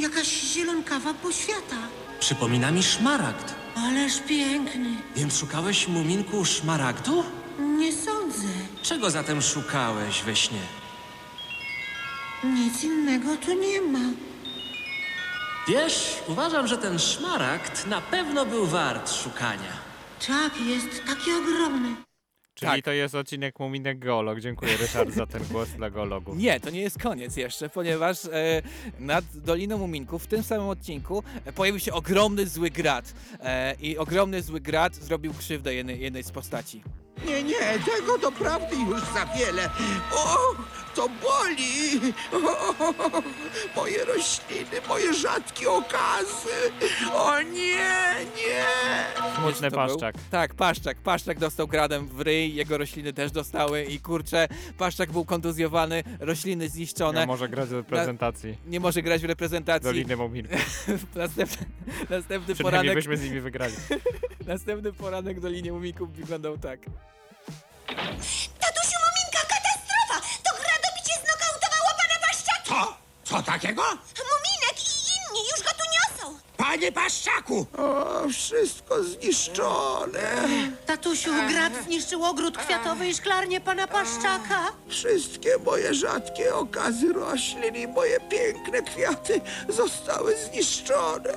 Jakaś 0.02 0.28
zielonkawa 0.54 1.14
poświata. 1.14 1.78
Przypomina 2.20 2.72
mi 2.72 2.84
szmaragd. 2.84 3.56
Ależ 3.76 4.20
piękny. 4.28 4.90
Więc 5.16 5.38
szukałeś 5.40 5.88
muminku 5.88 6.46
szmaragdu? 6.46 7.24
Nie 7.78 7.92
sądzę. 7.94 8.15
Czego 8.86 9.10
zatem 9.10 9.42
szukałeś 9.42 10.22
we 10.22 10.36
śnie? 10.36 10.60
Nic 12.44 12.84
innego 12.84 13.38
tu 13.38 13.54
nie 13.60 13.82
ma. 13.82 14.10
Wiesz, 15.68 16.18
uważam, 16.28 16.68
że 16.68 16.78
ten 16.78 17.00
szmaragd 17.00 17.88
na 17.88 18.02
pewno 18.02 18.46
był 18.46 18.66
wart 18.66 19.12
szukania. 19.14 19.72
Tak, 20.28 20.54
jest 20.62 21.06
taki 21.08 21.32
ogromny. 21.32 21.96
Czyli 22.54 22.72
Tak. 22.72 22.82
to 22.86 22.92
jest 22.92 23.16
odcinek 23.16 23.60
Muminek 23.60 24.00
Geolog. 24.00 24.40
Dziękuję 24.40 24.78
Ryszard 24.78 25.14
za 25.14 25.26
ten 25.26 25.44
głos 25.52 25.70
dla 25.70 25.90
geologów. 25.90 26.38
Nie, 26.38 26.60
to 26.60 26.70
nie 26.70 26.82
jest 26.82 27.00
koniec 27.04 27.38
jeszcze, 27.38 27.70
ponieważ 27.70 28.26
e, 28.26 28.62
nad 29.00 29.26
Doliną 29.36 29.78
Muminków 29.78 30.24
w 30.24 30.28
tym 30.28 30.44
samym 30.44 30.68
odcinku 30.68 31.24
e, 31.46 31.54
pojawił 31.54 31.80
się 31.80 31.94
ogromny 31.94 32.48
zły 32.48 32.70
grat. 32.70 33.14
E, 33.40 33.76
I 33.80 33.98
ogromny 33.98 34.42
zły 34.42 34.62
grat 34.62 34.96
zrobił 34.96 35.34
krzywdę 35.34 35.76
jednej, 35.76 36.00
jednej 36.00 36.24
z 36.24 36.32
postaci. 36.32 36.82
Nie, 37.24 37.44
nie, 37.44 37.80
tego 37.96 38.18
doprawdy 38.18 38.76
już 38.76 39.02
za 39.02 39.26
wiele. 39.26 39.70
O, 40.16 40.38
to 40.96 41.10
boli. 41.10 42.14
O, 42.34 43.22
moje 43.76 44.06
rośliny, 44.06 44.82
moje 44.88 45.14
rzadkie 45.14 45.72
okazy. 45.72 46.50
O 47.14 47.42
nie, 47.42 48.16
nie. 48.38 48.66
Smutny 49.36 49.72
to 49.72 49.78
był? 49.78 49.88
paszczak. 49.88 50.16
Tak, 50.32 50.54
paszczak. 50.54 50.98
Paszczak 50.98 51.40
dostał 51.40 51.68
gradem 51.68 52.08
w 52.08 52.22
ryj, 52.22 52.56
jego 52.56 52.78
rośliny 52.78 53.14
też 53.14 53.32
dostały 53.32 53.84
i 53.84 54.00
kurczę, 54.00 54.48
paszczak 54.78 55.12
był 55.12 55.26
kontuzjowany, 55.26 56.04
rośliny 56.20 56.70
zniszczone. 56.70 57.20
Nie 57.20 57.28
może 57.28 57.50
grać 57.50 57.70
w 57.70 57.74
reprezentacji. 57.74 58.58
Nie 58.68 58.80
może 58.80 59.02
grać 59.02 59.22
w 59.22 59.26
reprezentacji. 59.26 59.84
Doliny 59.84 60.18
Muminków. 60.18 60.60
następny, 61.16 61.66
następny 62.10 62.56
poranek. 62.56 62.94
byśmy 62.96 63.18
z 63.18 63.24
nimi 63.24 63.42
wygrali. 63.42 63.74
następny 64.48 64.94
poranek 64.94 65.40
Dolinie 65.40 65.72
Muminków 65.72 66.14
wyglądał 66.14 66.58
tak. 66.58 66.80
Co? 72.66 72.98
Co 73.24 73.44
takiego? 73.44 73.82
Muminek 73.84 74.78
i 74.80 75.36
inni 75.36 75.48
już 75.52 75.64
go 75.66 75.70
tu 75.70 75.84
niosą! 75.96 76.40
Panie 76.58 76.92
Paszczaku! 76.92 77.66
O, 77.78 78.30
wszystko 78.30 79.04
zniszczone. 79.04 80.48
Tatusiu, 80.86 81.32
grat 81.50 81.74
zniszczył 81.86 82.24
ogród 82.26 82.58
kwiatowy 82.58 83.08
i 83.08 83.14
szklarnię 83.16 83.62
pana 83.62 83.88
Paszczaka. 83.88 84.72
Wszystkie 84.88 85.58
moje 85.66 85.94
rzadkie 85.94 86.56
okazy 86.56 87.14
roślin 87.14 87.76
i 87.76 87.88
moje 87.88 88.20
piękne 88.20 88.82
kwiaty 88.82 89.42
zostały 89.70 90.36
zniszczone. 90.38 91.34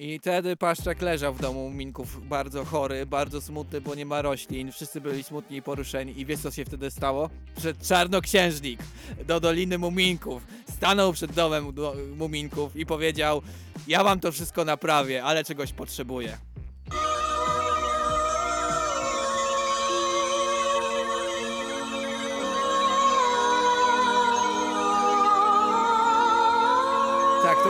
I 0.00 0.18
wtedy 0.18 0.56
Paszczak 0.56 1.02
leżał 1.02 1.34
w 1.34 1.40
domu 1.40 1.70
Muminków, 1.70 2.28
bardzo 2.28 2.64
chory, 2.64 3.06
bardzo 3.06 3.40
smutny, 3.40 3.80
bo 3.80 3.94
nie 3.94 4.06
ma 4.06 4.22
roślin. 4.22 4.72
Wszyscy 4.72 5.00
byli 5.00 5.22
smutni 5.22 5.56
i 5.56 5.62
poruszeni. 5.62 6.20
I 6.20 6.26
wiesz, 6.26 6.40
co 6.40 6.50
się 6.50 6.64
wtedy 6.64 6.90
stało? 6.90 7.30
Przed 7.56 7.88
czarnoksiężnik 7.88 8.80
do 9.26 9.40
Doliny 9.40 9.78
Muminków. 9.78 10.46
Stanął 10.70 11.12
przed 11.12 11.32
domem 11.32 11.74
do 11.74 11.96
Muminków 12.16 12.76
i 12.76 12.86
powiedział 12.86 13.42
ja 13.88 14.04
wam 14.04 14.20
to 14.20 14.32
wszystko 14.32 14.64
naprawię, 14.64 15.24
ale 15.24 15.44
czegoś 15.44 15.72
potrzebuję. 15.72 16.38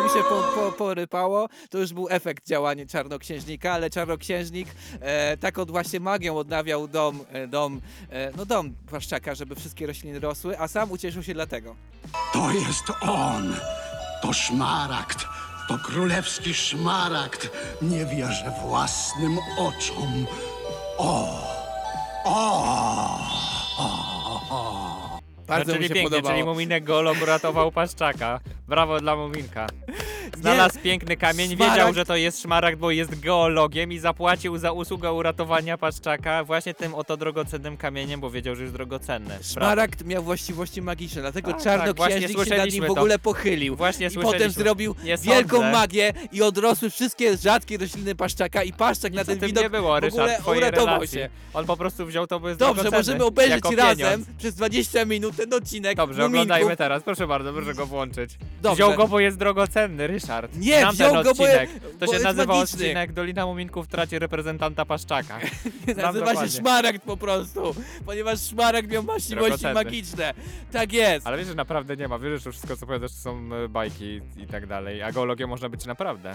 Mi 0.08 0.14
się 0.14 0.28
po, 0.28 0.42
po, 0.54 0.72
porypało. 0.72 1.48
To 1.70 1.78
już 1.78 1.92
był 1.92 2.06
efekt 2.10 2.46
działania 2.46 2.86
czarnoksiężnika, 2.86 3.72
ale 3.72 3.90
czarnoksiężnik 3.90 4.68
e, 5.00 5.36
taką 5.36 5.64
właśnie 5.64 6.00
magią 6.00 6.36
odnawiał 6.36 6.88
dom, 6.88 7.24
e, 7.32 7.46
dom, 7.46 7.80
e, 8.10 8.30
no 8.36 8.46
dom 8.46 8.74
płaszczaka, 8.86 9.34
żeby 9.34 9.54
wszystkie 9.54 9.86
rośliny 9.86 10.20
rosły, 10.20 10.58
a 10.58 10.68
sam 10.68 10.92
ucieszył 10.92 11.22
się 11.22 11.34
dlatego. 11.34 11.76
To 12.32 12.50
jest 12.50 12.84
on! 13.00 13.56
To 14.22 14.32
szmaragd! 14.32 15.26
To 15.68 15.78
królewski 15.78 16.54
szmaragd! 16.54 17.50
Nie 17.82 18.06
wierzę 18.06 18.52
własnym 18.62 19.38
oczom! 19.58 20.26
O! 20.98 21.28
O! 22.24 23.38
Bardzo 25.48 25.72
no, 25.72 25.74
mu 25.74 25.76
czyli 25.76 25.88
się 25.88 25.94
pięknie, 25.94 26.10
podobało. 26.10 26.34
czyli 26.34 26.44
Muminek 26.48 26.84
geolog 26.84 27.22
uratował 27.22 27.72
Paszczaka. 27.72 28.40
Brawo 28.68 29.00
dla 29.00 29.16
Muminka. 29.16 29.66
Znalazł 30.40 30.78
piękny 30.80 31.16
kamień, 31.16 31.50
Szmaragd- 31.50 31.70
wiedział, 31.72 31.94
że 31.94 32.04
to 32.04 32.16
jest 32.16 32.42
szmaragd, 32.42 32.78
bo 32.78 32.90
jest 32.90 33.20
geologiem 33.20 33.92
i 33.92 33.98
zapłacił 33.98 34.58
za 34.58 34.72
usługę 34.72 35.12
uratowania 35.12 35.78
Paszczaka 35.78 36.44
właśnie 36.44 36.74
tym 36.74 36.94
oto 36.94 37.16
drogocennym 37.16 37.76
kamieniem, 37.76 38.20
bo 38.20 38.30
wiedział, 38.30 38.56
że 38.56 38.62
jest 38.62 38.74
drogocenny. 38.74 39.28
Brawo. 39.28 39.44
Szmaragd 39.44 40.04
miał 40.04 40.22
właściwości 40.22 40.82
magiczne, 40.82 41.20
dlatego 41.20 41.52
Tak, 41.52 41.62
tak, 41.62 41.64
czarnoksiężnik 41.64 42.44
się 42.44 42.56
nad 42.56 42.72
nim 42.72 42.86
w 42.86 42.90
ogóle 42.90 43.18
pochylił. 43.18 43.76
Właśnie 43.76 44.06
I 44.06 44.18
potem 44.18 44.50
zrobił 44.50 44.94
Nie 45.04 45.16
wielką 45.16 45.62
magię 45.72 46.12
i 46.32 46.42
odrosły 46.42 46.90
wszystkie 46.90 47.36
rzadkie 47.36 47.78
rośliny 47.78 48.14
paszczaka 48.14 48.62
i 48.62 48.72
paszczak 48.72 49.12
na 49.12 49.20
Nic 49.20 49.28
o 49.28 49.36
ten 49.36 49.46
widok 49.48 49.62
nie 49.62 49.70
było, 49.70 50.00
w 50.00 50.04
ogóle 50.04 50.26
Ryszard, 50.26 50.48
uratował 50.48 50.86
relacji. 50.86 51.18
się. 51.18 51.28
On 51.54 51.66
po 51.66 51.76
prostu 51.76 52.06
wziął 52.06 52.26
to, 52.26 52.40
bo 52.40 52.48
jest 52.48 52.60
Dobrze, 52.60 52.90
możemy 52.90 53.24
obejrzeć 53.24 53.64
razem 53.76 54.24
przez 54.38 54.54
20 54.54 55.04
minut 55.04 55.37
ten 55.38 55.54
odcinek 55.54 55.96
Dobrze, 55.96 56.22
Muminków. 56.22 56.42
oglądajmy 56.42 56.76
teraz, 56.76 57.02
proszę 57.02 57.26
bardzo, 57.26 57.52
proszę 57.52 57.74
go 57.74 57.86
włączyć. 57.86 58.38
Dobrze. 58.62 58.74
Wziął 58.76 58.94
go, 58.96 59.08
bo 59.08 59.20
jest 59.20 59.38
drogocenny, 59.38 60.06
Ryszard. 60.06 60.56
Nie, 60.56 60.78
Znam 60.80 60.94
wziął 60.94 61.12
ten 61.14 61.22
go, 61.22 61.30
odcinek. 61.30 61.70
bo 62.00 62.06
To 62.06 62.12
się 62.18 62.22
nazywa 62.24 62.54
magiczny. 62.54 62.78
odcinek 62.84 63.12
Dolina 63.12 63.46
Muminków 63.46 63.86
traci 63.88 64.18
reprezentanta 64.18 64.84
Paszczaka. 64.84 65.38
Nazywa 65.86 66.12
się 66.12 66.18
dokładnie. 66.18 66.48
szmaragd 66.48 67.02
po 67.02 67.16
prostu, 67.16 67.74
ponieważ 68.06 68.40
szmaragd 68.40 68.90
miał 68.90 69.02
właściwości 69.02 69.66
magiczne. 69.74 70.34
Tak 70.72 70.92
jest. 70.92 71.26
Ale 71.26 71.38
wiesz, 71.38 71.46
że 71.46 71.54
naprawdę 71.54 71.96
nie 71.96 72.08
ma. 72.08 72.18
Wiesz, 72.18 72.42
że 72.42 72.50
wszystko, 72.52 72.76
co 72.76 72.86
powiadasz, 72.86 73.10
to 73.12 73.18
są 73.18 73.50
e, 73.64 73.68
bajki 73.68 74.20
i 74.36 74.46
tak 74.46 74.66
dalej. 74.66 75.02
A 75.02 75.12
geologią 75.12 75.46
można 75.46 75.68
być 75.68 75.86
naprawdę. 75.86 76.34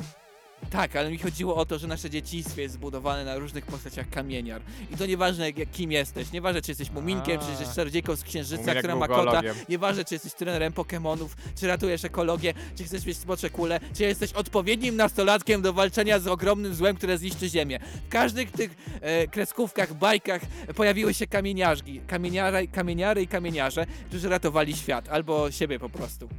Tak, 0.69 0.95
ale 0.95 1.11
mi 1.11 1.17
chodziło 1.17 1.55
o 1.55 1.65
to, 1.65 1.79
że 1.79 1.87
nasze 1.87 2.09
dzieciństwo 2.09 2.61
jest 2.61 2.73
zbudowane 2.73 3.25
na 3.25 3.37
różnych 3.37 3.65
postaciach 3.65 4.09
kamieniar. 4.09 4.61
I 4.91 4.97
to 4.97 5.05
nieważne 5.05 5.45
jak, 5.51 5.71
kim 5.71 5.91
jesteś, 5.91 6.31
nieważne 6.31 6.61
czy 6.61 6.71
jesteś 6.71 6.91
muminkiem, 6.91 7.39
czy 7.41 7.49
jesteś 7.49 7.75
czarodziejką 7.75 8.15
z 8.15 8.23
księżyca, 8.23 8.61
Muminek 8.61 8.77
która 8.77 8.93
był 8.93 8.99
ma 8.99 9.07
kota, 9.07 9.23
geologiem. 9.23 9.55
nieważne 9.69 10.05
czy 10.05 10.15
jesteś 10.15 10.33
trenerem 10.33 10.73
Pokemonów, 10.73 11.35
czy 11.59 11.67
ratujesz 11.67 12.05
ekologię, 12.05 12.53
czy 12.77 12.83
chcesz 12.83 13.05
mieć 13.05 13.17
smocze 13.17 13.49
kule, 13.49 13.79
czy 13.93 14.03
jesteś 14.03 14.33
odpowiednim 14.33 14.95
nastolatkiem 14.95 15.61
do 15.61 15.73
walczenia 15.73 16.19
z 16.19 16.27
ogromnym 16.27 16.75
złem, 16.75 16.95
które 16.95 17.17
zniszczy 17.17 17.49
ziemię. 17.49 17.79
W 18.05 18.09
każdych 18.09 18.51
tych 18.51 18.75
e, 19.01 19.27
kreskówkach, 19.27 19.93
bajkach 19.93 20.41
pojawiły 20.75 21.13
się 21.13 21.27
kamieniarzki, 21.27 22.01
kamieniary, 22.07 22.67
kamieniary 22.67 23.21
i 23.21 23.27
kamieniarze, 23.27 23.85
którzy 24.07 24.29
ratowali 24.29 24.75
świat, 24.75 25.09
albo 25.09 25.51
siebie 25.51 25.79
po 25.79 25.89
prostu. 25.89 26.29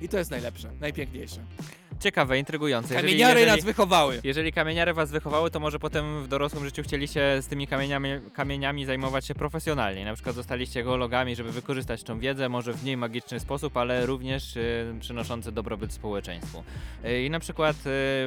I 0.00 0.08
to 0.08 0.18
jest 0.18 0.30
najlepsze, 0.30 0.70
najpiękniejsze. 0.80 1.40
Ciekawe, 2.00 2.38
intrygujące. 2.38 2.94
Jeżeli- 2.94 3.12
Kamieniary 3.12 3.40
jeżeli, 3.40 3.56
nas 3.56 3.64
wychowały. 3.64 4.20
Jeżeli 4.24 4.52
kamieniary 4.52 4.94
was 4.94 5.10
wychowały, 5.10 5.50
to 5.50 5.60
może 5.60 5.78
potem 5.78 6.22
w 6.22 6.28
dorosłym 6.28 6.64
życiu 6.64 6.82
chcieliście 6.82 7.42
z 7.42 7.46
tymi 7.46 7.66
kamieniami, 7.66 8.08
kamieniami 8.32 8.84
zajmować 8.84 9.26
się 9.26 9.34
profesjonalnie. 9.34 10.04
Na 10.04 10.14
przykład 10.14 10.34
zostaliście 10.34 10.84
geologami, 10.84 11.36
żeby 11.36 11.52
wykorzystać 11.52 12.02
tą 12.02 12.18
wiedzę, 12.18 12.48
może 12.48 12.72
w 12.72 12.82
mniej 12.82 12.96
magiczny 12.96 13.40
sposób, 13.40 13.76
ale 13.76 14.06
również 14.06 14.56
y, 14.56 14.94
przynoszący 15.00 15.52
dobrobyt 15.52 15.92
społeczeństwu. 15.92 16.64
Y, 17.04 17.22
I 17.24 17.30
na 17.30 17.40
przykład 17.40 17.76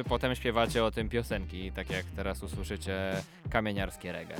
y, 0.00 0.04
potem 0.08 0.34
śpiewacie 0.34 0.84
o 0.84 0.90
tym 0.90 1.08
piosenki, 1.08 1.72
tak 1.72 1.90
jak 1.90 2.04
teraz 2.16 2.42
usłyszycie 2.42 3.12
kamieniarskie 3.50 4.12
reggae. 4.12 4.36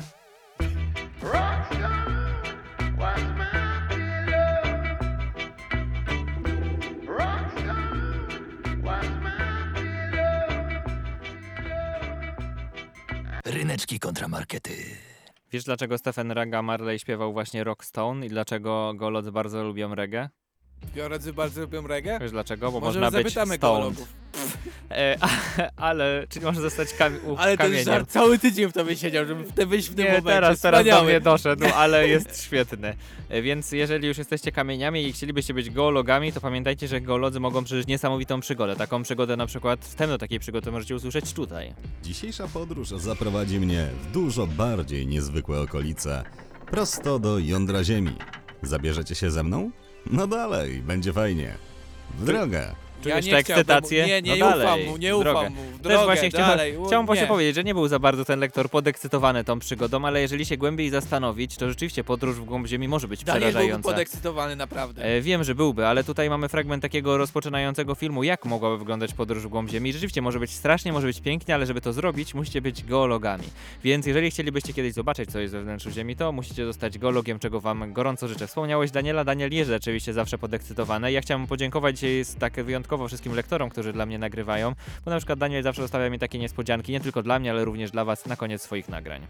Ryneczki 13.45 13.99
kontramarkety. 13.99 14.71
Wiesz 15.53 15.65
dlaczego 15.65 15.99
Stephen 15.99 16.31
Raga 16.33 16.63
Marley 16.63 16.99
śpiewał 16.99 17.33
właśnie 17.33 17.65
Rockstone 17.65 18.27
i 18.27 18.29
dlaczego 18.29 18.95
geolodzy 18.95 19.33
bardzo 19.33 19.65
lubią 19.65 19.95
reggae? 19.95 20.29
Geolodzy 20.95 21.33
bardzo 21.33 21.61
lubią 21.61 21.87
reggae? 21.87 22.19
Wiesz 22.21 22.31
dlaczego? 22.31 22.73
Bo 22.73 22.81
Może 22.81 23.01
można 23.01 23.19
być 23.19 23.27
zapytamy 23.35 23.57
stoned. 23.57 23.61
geologów. 23.81 24.09
E, 24.95 25.17
ale, 25.77 26.27
czyli 26.29 26.45
można 26.45 26.61
zostać 26.63 26.95
kam 26.95 27.17
u, 27.25 27.37
Ale 27.37 27.57
ten 27.57 27.67
kamieniem. 27.67 27.85
żart 27.85 28.11
cały 28.11 28.39
tydzień 28.39 28.69
w 28.69 28.73
tobie 28.73 28.97
siedział, 28.97 29.27
żeby 29.27 29.45
w 29.45 29.53
te 29.53 29.67
wyjść 29.67 29.89
w 29.89 29.95
tym 29.95 30.05
Nie, 30.05 30.11
momencie. 30.11 30.29
teraz, 30.31 30.61
teraz 30.61 30.81
do 30.81 30.85
Wspaniały. 30.85 31.07
mnie 31.11 31.21
doszedł, 31.21 31.65
ale 31.75 32.09
jest 32.09 32.43
świetny. 32.45 32.95
E, 33.29 33.43
Więc 33.43 33.73
jeżeli 33.73 34.09
już 34.09 34.19
jesteście 34.19 34.53
kamieniami 34.53 35.07
i 35.07 35.13
chcielibyście 35.13 35.55
być 35.55 35.71
geologami, 35.71 36.33
to 36.33 36.41
pamiętajcie, 36.41 36.89
że 36.89 37.01
geolodzy 37.01 37.41
mogą 37.41 37.65
przeżyć 37.65 37.87
niesamowitą 37.89 38.41
przygodę. 38.41 38.77
Taką 38.77 39.03
przygodę 39.03 39.37
na 39.37 39.47
przykład, 39.47 39.81
wstęp 39.85 40.11
do 40.13 40.19
takiej 40.19 40.39
przygody 40.41 40.71
możecie 40.73 40.95
usłyszeć 40.97 41.33
tutaj. 41.33 41.75
Dzisiejsza 42.03 42.49
podróż 42.49 42.89
zaprowadzi 42.89 43.61
mnie 43.61 43.87
w 44.03 44.13
dużo 44.13 44.47
bardziej 44.47 45.07
niezwykłe 45.07 45.61
okolice, 45.61 46.23
prosto 46.71 47.19
do 47.19 47.39
jądra 47.39 47.85
Ziemi. 47.85 48.17
Zabierzecie 48.63 49.15
się 49.15 49.31
ze 49.31 49.43
mną? 49.43 49.71
No 50.11 50.27
dalej, 50.27 50.81
będzie 50.81 51.13
fajnie. 51.13 51.55
W 52.19 52.25
drogę! 52.25 52.75
Czujesz 53.03 53.27
nie 53.27 53.33
tę 53.33 53.39
ekscytację? 53.39 54.07
nie, 54.07 54.23
nie 54.23 54.37
no 54.37 54.47
ufam 54.47 54.59
dalej, 54.59 54.87
mu, 54.87 54.97
nie 54.97 55.15
w 55.15 55.19
drogę. 55.21 55.41
ufam 55.41 55.53
mu, 55.55 55.63
w 55.63 55.73
Też 55.73 55.83
drogę, 55.83 56.05
właśnie 56.05 56.29
chciałem, 56.31 56.49
dalej, 56.49 56.77
u- 56.77 56.87
chciałem 56.87 57.07
właśnie 57.07 57.23
nie. 57.23 57.29
powiedzieć, 57.29 57.55
że 57.55 57.65
nie 57.65 57.75
był 57.75 57.89
za 57.89 57.99
bardzo 57.99 58.25
ten 58.25 58.41
lektor 58.41 58.71
podekscytowany 58.71 59.45
tą 59.45 59.59
przygodą, 59.59 60.05
ale 60.05 60.21
jeżeli 60.21 60.47
się 60.47 60.57
głębiej 60.57 60.91
zastanowić, 60.91 61.57
to 61.57 61.69
rzeczywiście 61.69 62.05
podróż 62.05 62.37
w 62.37 62.45
głąb 62.45 62.67
Ziemi 62.67 62.89
może 62.89 63.09
być 63.09 63.25
Daniel 63.25 63.41
byłby 63.43 63.53
przerażająca. 63.53 63.89
podekscytowany 63.91 64.57
naprawdę. 64.57 65.05
E, 65.05 65.21
wiem, 65.21 65.45
że 65.45 65.55
byłby, 65.55 65.87
ale 65.87 66.05
tutaj 66.05 66.31
mamy 66.31 66.49
fragment 66.49 66.83
takiego 66.83 67.19
rozpoczynającego 67.19 67.95
filmu, 67.95 68.23
jak 68.25 68.45
mogłaby 68.45 68.79
wyglądać 68.79 69.15
podróż 69.15 69.43
w 69.43 69.49
głąb 69.49 69.71
Ziemi. 69.71 69.93
Rzeczywiście 69.93 70.23
może 70.23 70.39
być 70.41 70.51
strasznie, 70.51 70.93
może 70.93 71.07
być 71.07 71.21
pięknie, 71.21 71.55
ale 71.55 71.67
żeby 71.67 71.81
to 71.81 71.93
zrobić, 71.93 72.35
musicie 72.35 72.61
być 72.61 72.85
geologami. 72.85 73.45
Więc 73.85 74.07
jeżeli 74.07 74.31
chcielibyście 74.31 74.73
kiedyś 74.73 74.93
zobaczyć, 74.93 75.31
co 75.31 75.41
jest 75.41 75.55
we 75.55 75.63
wnętrzu 75.63 75.91
Ziemi, 75.91 76.17
to 76.17 76.33
musicie 76.33 76.65
zostać 76.67 76.99
geologiem, 76.99 77.39
czego 77.39 77.61
wam 77.61 77.93
gorąco 77.93 78.29
życzę. 78.29 78.47
Wspomniałeś 78.47 78.91
Daniela, 78.91 79.25
Daniel 79.25 79.53
jest 79.53 79.71
rzeczywiście 79.71 80.13
zawsze 80.13 80.39
podekscytowany. 80.39 81.13
Ja 81.13 81.21
chciałem 81.21 81.47
podziękować 81.47 81.99
dzisiaj 81.99 82.25
z- 82.25 82.35
tak 82.37 82.53
wyjątkowo 82.65 82.92
wszystkim 83.09 83.35
lektorom, 83.35 83.71
którzy 83.71 83.93
dla 83.93 84.07
mnie 84.07 84.19
nagrywają, 84.19 84.75
bo 85.05 85.11
na 85.11 85.17
przykład 85.17 85.39
Daniel 85.39 85.63
zawsze 85.63 85.83
zostawia 85.83 86.11
mi 86.11 86.19
takie 86.19 86.39
niespodzianki, 86.39 86.93
nie 86.93 87.01
tylko 87.01 87.23
dla 87.23 87.39
mnie, 87.39 87.51
ale 87.51 87.65
również 87.65 87.91
dla 87.91 88.05
was 88.05 88.27
na 88.27 88.37
koniec 88.37 88.63
swoich 88.63 88.89
nagrań. 88.89 89.27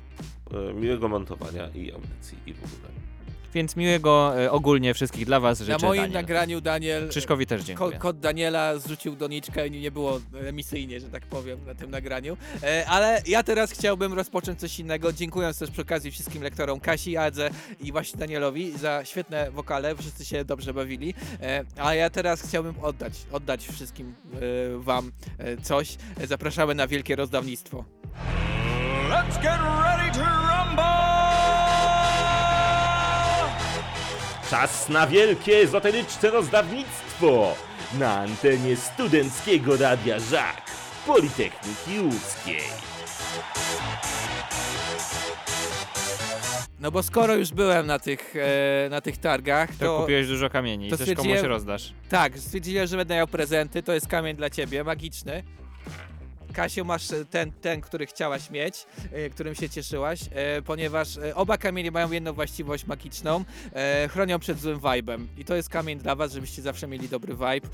E, 0.71 0.75
Miłego 0.75 1.09
montowania 1.09 1.69
i 1.69 1.93
audycji 1.93 2.39
i 2.47 2.55
w 2.55 2.65
ogóle. 2.65 3.12
Więc 3.55 3.77
miłego 3.77 4.43
e, 4.43 4.51
ogólnie 4.51 4.95
wszystkich 4.95 5.27
dla 5.27 5.41
was 5.41 5.61
Na 5.61 5.67
życzę 5.67 5.87
moim 5.87 6.01
Daniel. 6.03 6.13
nagraniu 6.13 6.61
Daniel. 6.61 7.09
Krzyszkowi 7.09 7.47
też 7.47 7.63
dziękuję. 7.63 7.99
Kod 7.99 8.21
Daniela 8.21 8.79
zrzucił 8.79 9.17
doniczkę 9.17 9.67
i 9.67 9.71
nie 9.71 9.91
było 9.91 10.21
emisyjnie, 10.47 11.01
że 11.01 11.09
tak 11.09 11.27
powiem, 11.27 11.65
na 11.67 11.75
tym 11.75 11.91
nagraniu. 11.91 12.37
E, 12.63 12.85
ale 12.89 13.23
ja 13.27 13.43
teraz 13.43 13.71
chciałbym 13.71 14.13
rozpocząć 14.13 14.61
coś 14.61 14.79
innego, 14.79 15.13
dziękując 15.13 15.59
też 15.59 15.71
przy 15.71 15.83
okazji 15.83 16.11
wszystkim 16.11 16.43
lektorom 16.43 16.81
Kasi, 16.81 17.17
Adze 17.17 17.51
i 17.81 17.93
właśnie 17.93 18.19
Danielowi 18.21 18.79
za 18.79 19.05
świetne 19.05 19.51
wokale, 19.51 19.97
wszyscy 19.97 20.25
się 20.25 20.45
dobrze 20.45 20.75
bawili. 20.75 21.15
E, 21.43 21.65
a 21.77 21.95
ja 21.95 22.11
teraz 22.11 22.43
chciałbym 22.43 22.75
oddać, 22.83 23.13
oddać 23.33 23.67
wszystkim 23.69 24.15
e, 24.35 24.39
wam 24.79 25.13
e, 25.39 25.57
coś. 25.57 25.97
E, 26.21 26.27
Zapraszamy 26.27 26.75
na 26.75 26.87
wielkie 26.87 27.17
rozdawnictwo. 27.17 27.85
Let's 29.11 29.43
get 29.43 29.59
ready 29.61 30.19
to 30.19 30.25
rumble! 30.25 31.12
Czas 34.53 34.89
na 34.89 35.07
wielkie 35.07 35.57
ezoteryczne 35.57 36.31
rozdawnictwo 36.31 37.55
na 37.99 38.15
antenie 38.15 38.77
studenckiego 38.77 39.77
Radia 39.77 40.19
Żak 40.19 40.63
Politechniki 41.07 42.01
Łódzkiej. 42.01 42.63
No 46.81 46.91
bo 46.91 47.03
skoro 47.03 47.35
już 47.35 47.53
byłem 47.53 47.87
na 47.87 47.99
tych, 47.99 48.35
e, 48.37 48.89
na 48.91 49.01
tych 49.01 49.19
targach, 49.19 49.71
To 49.71 49.85
to... 49.85 50.01
kupiłeś 50.01 50.29
dużo 50.29 50.51
kamieni 50.51 50.89
i 50.89 50.91
też 50.91 51.15
komuś 51.17 51.41
rozdasz. 51.41 51.93
Tak, 52.09 52.39
stwierdziłem, 52.39 52.87
że 52.87 52.97
będę 52.97 53.15
miał 53.15 53.27
prezenty. 53.27 53.83
To 53.83 53.93
jest 53.93 54.09
kamień 54.09 54.37
dla 54.37 54.51
ciebie, 54.51 54.85
magiczny. 54.85 55.43
Kasiu, 56.53 56.85
masz 56.85 57.11
e, 57.11 57.25
ten, 57.25 57.53
ten, 57.53 57.81
który 57.81 58.07
chciałaś 58.07 58.51
mieć, 58.51 58.87
e, 59.13 59.31
którym 59.31 59.55
się 59.55 59.71
cieszyłaś, 59.71 60.21
e, 60.35 60.63
ponieważ 60.63 61.09
oba 61.35 61.59
kamienie 61.59 61.91
mają 61.91 62.13
jedną 62.13 62.33
właściwość 62.33 62.87
magiczną, 62.87 63.45
chronią 64.11 64.39
przed 64.39 64.61
złym 64.61 64.81
vibem. 64.81 65.29
I 65.39 65.45
to 65.45 65.55
jest 65.57 65.69
kamień 65.69 65.99
dla 65.99 66.15
was, 66.15 66.33
żebyście 66.33 66.63
zawsze 66.63 66.87
mieli 66.87 67.09
dobry 67.09 67.35
vibe. 67.35 67.69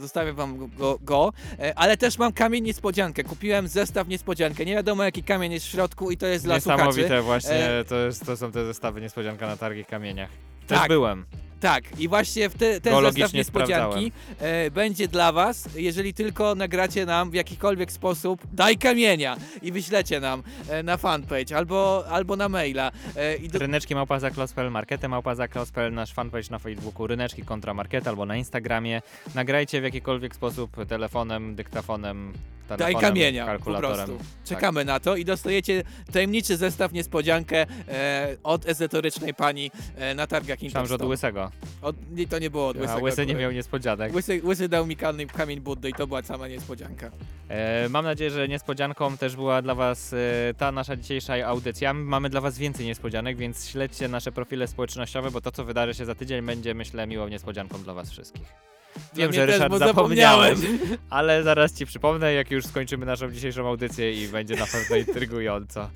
Zostawiam 0.00 0.36
wam 0.36 0.68
go, 0.68 0.98
go. 1.02 1.32
Ale 1.76 1.96
też 1.96 2.18
mam 2.18 2.32
kamień 2.32 2.64
niespodziankę. 2.64 3.24
Kupiłem 3.24 3.68
zestaw 3.68 4.08
niespodziankę. 4.08 4.64
Nie 4.64 4.74
wiadomo 4.74 5.04
jaki 5.04 5.22
kamień 5.22 5.52
jest 5.52 5.66
w 5.66 5.68
środku 5.68 6.10
i 6.10 6.16
to 6.16 6.26
jest 6.26 6.44
dla 6.44 6.60
słuchaczy. 6.60 6.86
Niesamowite 6.86 7.22
właśnie, 7.22 7.68
to, 7.88 7.96
jest, 7.96 8.26
to 8.26 8.36
są 8.36 8.52
te 8.52 8.64
zestawy 8.64 9.00
niespodzianka 9.00 9.46
na 9.46 9.56
targich 9.56 9.86
kamieniach. 9.86 10.30
Też 10.66 10.78
Tak. 10.78 10.88
byłem. 10.88 11.26
Tak, 11.64 12.00
i 12.00 12.08
właśnie 12.08 12.48
w 12.48 12.54
te, 12.54 12.80
ten 12.80 13.04
zestaw 13.04 13.32
niespodzianki 13.32 14.12
e, 14.38 14.70
będzie 14.70 15.08
dla 15.08 15.32
was, 15.32 15.68
jeżeli 15.76 16.14
tylko 16.14 16.54
nagracie 16.54 17.06
nam 17.06 17.30
w 17.30 17.34
jakikolwiek 17.34 17.92
sposób 17.92 18.42
daj 18.52 18.78
kamienia 18.78 19.36
i 19.62 19.72
wyślecie 19.72 20.20
nam 20.20 20.42
e, 20.68 20.82
na 20.82 20.96
fanpage 20.96 21.56
albo, 21.56 22.04
albo 22.08 22.36
na 22.36 22.48
maila. 22.48 22.90
E, 23.16 23.36
i 23.36 23.48
do, 23.48 23.58
Ryneczki 23.58 23.94
małpa 23.94 24.20
za 24.20 24.30
Klaus.pl, 24.30 24.70
markety 24.70 25.08
małpa 25.08 25.34
za 25.34 25.48
Klaus.pl, 25.48 25.94
nasz 25.94 26.12
fanpage 26.12 26.50
na 26.50 26.58
Facebooku, 26.58 27.06
Ryneczki 27.06 27.42
kontra 27.42 27.74
market 27.74 28.08
albo 28.08 28.26
na 28.26 28.36
Instagramie. 28.36 29.02
Nagrajcie 29.34 29.80
w 29.80 29.84
jakikolwiek 29.84 30.34
sposób 30.34 30.76
telefonem, 30.88 31.54
dyktafonem, 31.54 32.32
Daj 32.68 32.94
kamienia, 32.94 33.44
po 33.44 33.50
kalkulatorem. 33.50 34.06
prostu. 34.06 34.18
Tak. 34.18 34.26
Czekamy 34.44 34.84
na 34.84 35.00
to 35.00 35.16
i 35.16 35.24
dostajecie 35.24 35.82
tajemniczy 36.12 36.56
zestaw, 36.56 36.92
niespodziankę 36.92 37.66
e, 37.88 38.36
od 38.42 38.68
ezoterycznej 38.68 39.34
pani 39.34 39.70
e, 39.96 40.14
na 40.14 40.26
targach 40.26 40.62
Myślałem, 40.62 40.88
że 40.88 40.94
od 40.94 41.02
łysego. 41.02 41.50
Od, 41.82 41.96
nie, 42.10 42.26
to 42.26 42.38
nie 42.38 42.50
było 42.50 42.68
od 42.68 42.76
A 42.76 42.80
łysego. 42.80 43.00
łysy 43.00 43.26
nie 43.26 43.34
miał 43.34 43.52
niespodzianek. 43.52 44.14
Łysy, 44.14 44.40
łysy 44.44 44.68
dał 44.68 44.86
mi 44.86 44.96
kamień, 44.96 45.28
kamień 45.28 45.60
Buddy 45.60 45.88
i 45.88 45.92
to 45.92 46.06
była 46.06 46.22
sama 46.22 46.48
niespodzianka. 46.48 47.10
E, 47.48 47.88
mam 47.88 48.04
nadzieję, 48.04 48.30
że 48.30 48.48
niespodzianką 48.48 49.16
też 49.16 49.36
była 49.36 49.62
dla 49.62 49.74
Was 49.74 50.12
e, 50.12 50.16
ta 50.58 50.72
nasza 50.72 50.96
dzisiejsza 50.96 51.46
audycja. 51.46 51.94
Mamy 51.94 52.30
dla 52.30 52.40
Was 52.40 52.58
więcej 52.58 52.86
niespodzianek, 52.86 53.36
więc 53.36 53.68
śledźcie 53.68 54.08
nasze 54.08 54.32
profile 54.32 54.68
społecznościowe, 54.68 55.30
bo 55.30 55.40
to, 55.40 55.52
co 55.52 55.64
wydarzy 55.64 55.94
się 55.94 56.04
za 56.04 56.14
tydzień, 56.14 56.46
będzie, 56.46 56.74
myślę, 56.74 57.06
miłą 57.06 57.28
niespodzianką 57.28 57.78
dla 57.78 57.94
Was 57.94 58.10
wszystkich. 58.10 58.73
Wiem, 59.14 59.32
że 59.32 59.46
też, 59.46 59.54
Ryszard 59.54 59.78
zapomniałeś, 59.78 60.58
zapomniałem. 60.58 60.98
ale 61.10 61.42
zaraz 61.42 61.74
Ci 61.74 61.86
przypomnę, 61.86 62.32
jak 62.32 62.50
już 62.50 62.66
skończymy 62.66 63.06
naszą 63.06 63.30
dzisiejszą 63.30 63.68
audycję 63.68 64.24
i 64.24 64.28
będzie 64.28 64.56
na 64.56 64.66
pewno 64.66 64.96
intrygująco. 64.96 65.90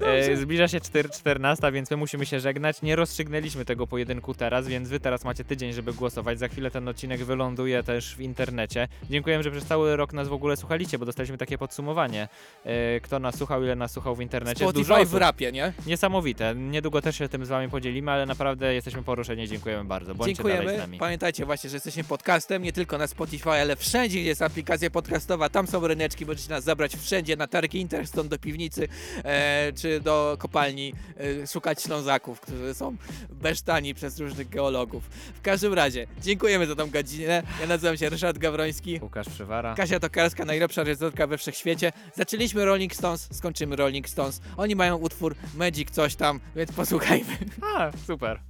E, 0.00 0.36
zbliża 0.36 0.68
się 0.68 0.80
4, 0.80 1.08
14, 1.08 1.72
więc 1.72 1.90
my 1.90 1.96
musimy 1.96 2.26
się 2.26 2.40
żegnać. 2.40 2.82
Nie 2.82 2.96
rozstrzygnęliśmy 2.96 3.64
tego 3.64 3.86
pojedynku 3.86 4.34
teraz, 4.34 4.68
więc 4.68 4.88
Wy 4.88 5.00
teraz 5.00 5.24
macie 5.24 5.44
tydzień, 5.44 5.72
żeby 5.72 5.92
głosować. 5.92 6.38
Za 6.38 6.48
chwilę 6.48 6.70
ten 6.70 6.88
odcinek 6.88 7.24
wyląduje 7.24 7.82
też 7.82 8.14
w 8.14 8.20
internecie. 8.20 8.88
Dziękujemy, 9.10 9.42
że 9.42 9.50
przez 9.50 9.64
cały 9.64 9.96
rok 9.96 10.12
nas 10.12 10.28
w 10.28 10.32
ogóle 10.32 10.56
słuchaliście, 10.56 10.98
bo 10.98 11.06
dostaliśmy 11.06 11.38
takie 11.38 11.58
podsumowanie. 11.58 12.28
E, 12.64 13.00
kto 13.00 13.18
nas 13.18 13.36
słuchał, 13.36 13.62
ile 13.62 13.76
nas 13.76 13.92
słuchał 13.92 14.16
w 14.16 14.20
internecie. 14.20 14.64
Dużo 14.64 14.84
Spotify 14.84 15.04
w 15.06 15.08
osób. 15.08 15.20
rapie, 15.20 15.52
nie? 15.52 15.72
Niesamowite. 15.86 16.54
Niedługo 16.54 17.02
też 17.02 17.18
się 17.18 17.28
tym 17.28 17.46
z 17.46 17.48
Wami 17.48 17.68
podzielimy, 17.68 18.10
ale 18.10 18.26
naprawdę 18.26 18.74
jesteśmy 18.74 19.02
poruszeni. 19.02 19.48
Dziękujemy 19.48 19.84
bardzo. 19.84 20.14
Bądźcie 20.14 20.42
dalej 20.42 20.56
z 20.56 20.60
Dziękujemy. 20.60 20.78
nami. 20.82 20.98
Pamiętajcie 20.98 21.46
właśnie, 21.46 21.70
że 21.70 21.76
jesteśmy 21.76 22.04
podcastem, 22.18 22.62
nie 22.62 22.72
tylko 22.72 22.98
na 22.98 23.06
Spotify, 23.06 23.50
ale 23.50 23.76
wszędzie, 23.76 24.18
gdzie 24.18 24.28
jest 24.28 24.42
aplikacja 24.42 24.90
podcastowa. 24.90 25.48
Tam 25.48 25.66
są 25.66 25.86
ryneczki, 25.86 26.26
możecie 26.26 26.50
nas 26.50 26.64
zabrać 26.64 26.96
wszędzie, 26.96 27.36
na 27.36 27.46
targi 27.46 27.80
Interstone, 27.80 28.28
do 28.28 28.38
piwnicy, 28.38 28.88
e, 29.24 29.72
czy 29.72 30.00
do 30.00 30.36
kopalni, 30.38 30.94
e, 31.42 31.46
szukać 31.46 31.82
ślązaków, 31.82 32.40
którzy 32.40 32.74
są 32.74 32.96
besztani 33.30 33.94
przez 33.94 34.18
różnych 34.18 34.48
geologów. 34.48 35.04
W 35.34 35.40
każdym 35.40 35.74
razie, 35.74 36.06
dziękujemy 36.22 36.66
za 36.66 36.74
tą 36.74 36.90
godzinę. 36.90 37.42
Ja 37.60 37.66
nazywam 37.66 37.96
się 37.96 38.08
Ryszard 38.08 38.38
Gawroński. 38.38 39.00
Łukasz 39.02 39.28
Przywara. 39.28 39.74
Kasia 39.74 40.00
Tokarska, 40.00 40.44
najlepsza 40.44 40.84
reżyserka 40.84 41.26
we 41.26 41.38
wszechświecie. 41.38 41.92
Zaczęliśmy 42.14 42.64
Rolling 42.64 42.94
Stones, 42.94 43.28
skończymy 43.32 43.76
Rolling 43.76 44.08
Stones. 44.08 44.40
Oni 44.56 44.76
mają 44.76 44.96
utwór 44.96 45.34
Magic 45.54 45.90
coś 45.90 46.16
tam, 46.16 46.40
więc 46.56 46.72
posłuchajmy. 46.72 47.38
A, 47.76 47.90
super. 48.06 48.40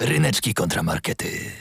Ryneczki 0.00 0.54
kontramarkety. 0.54 1.52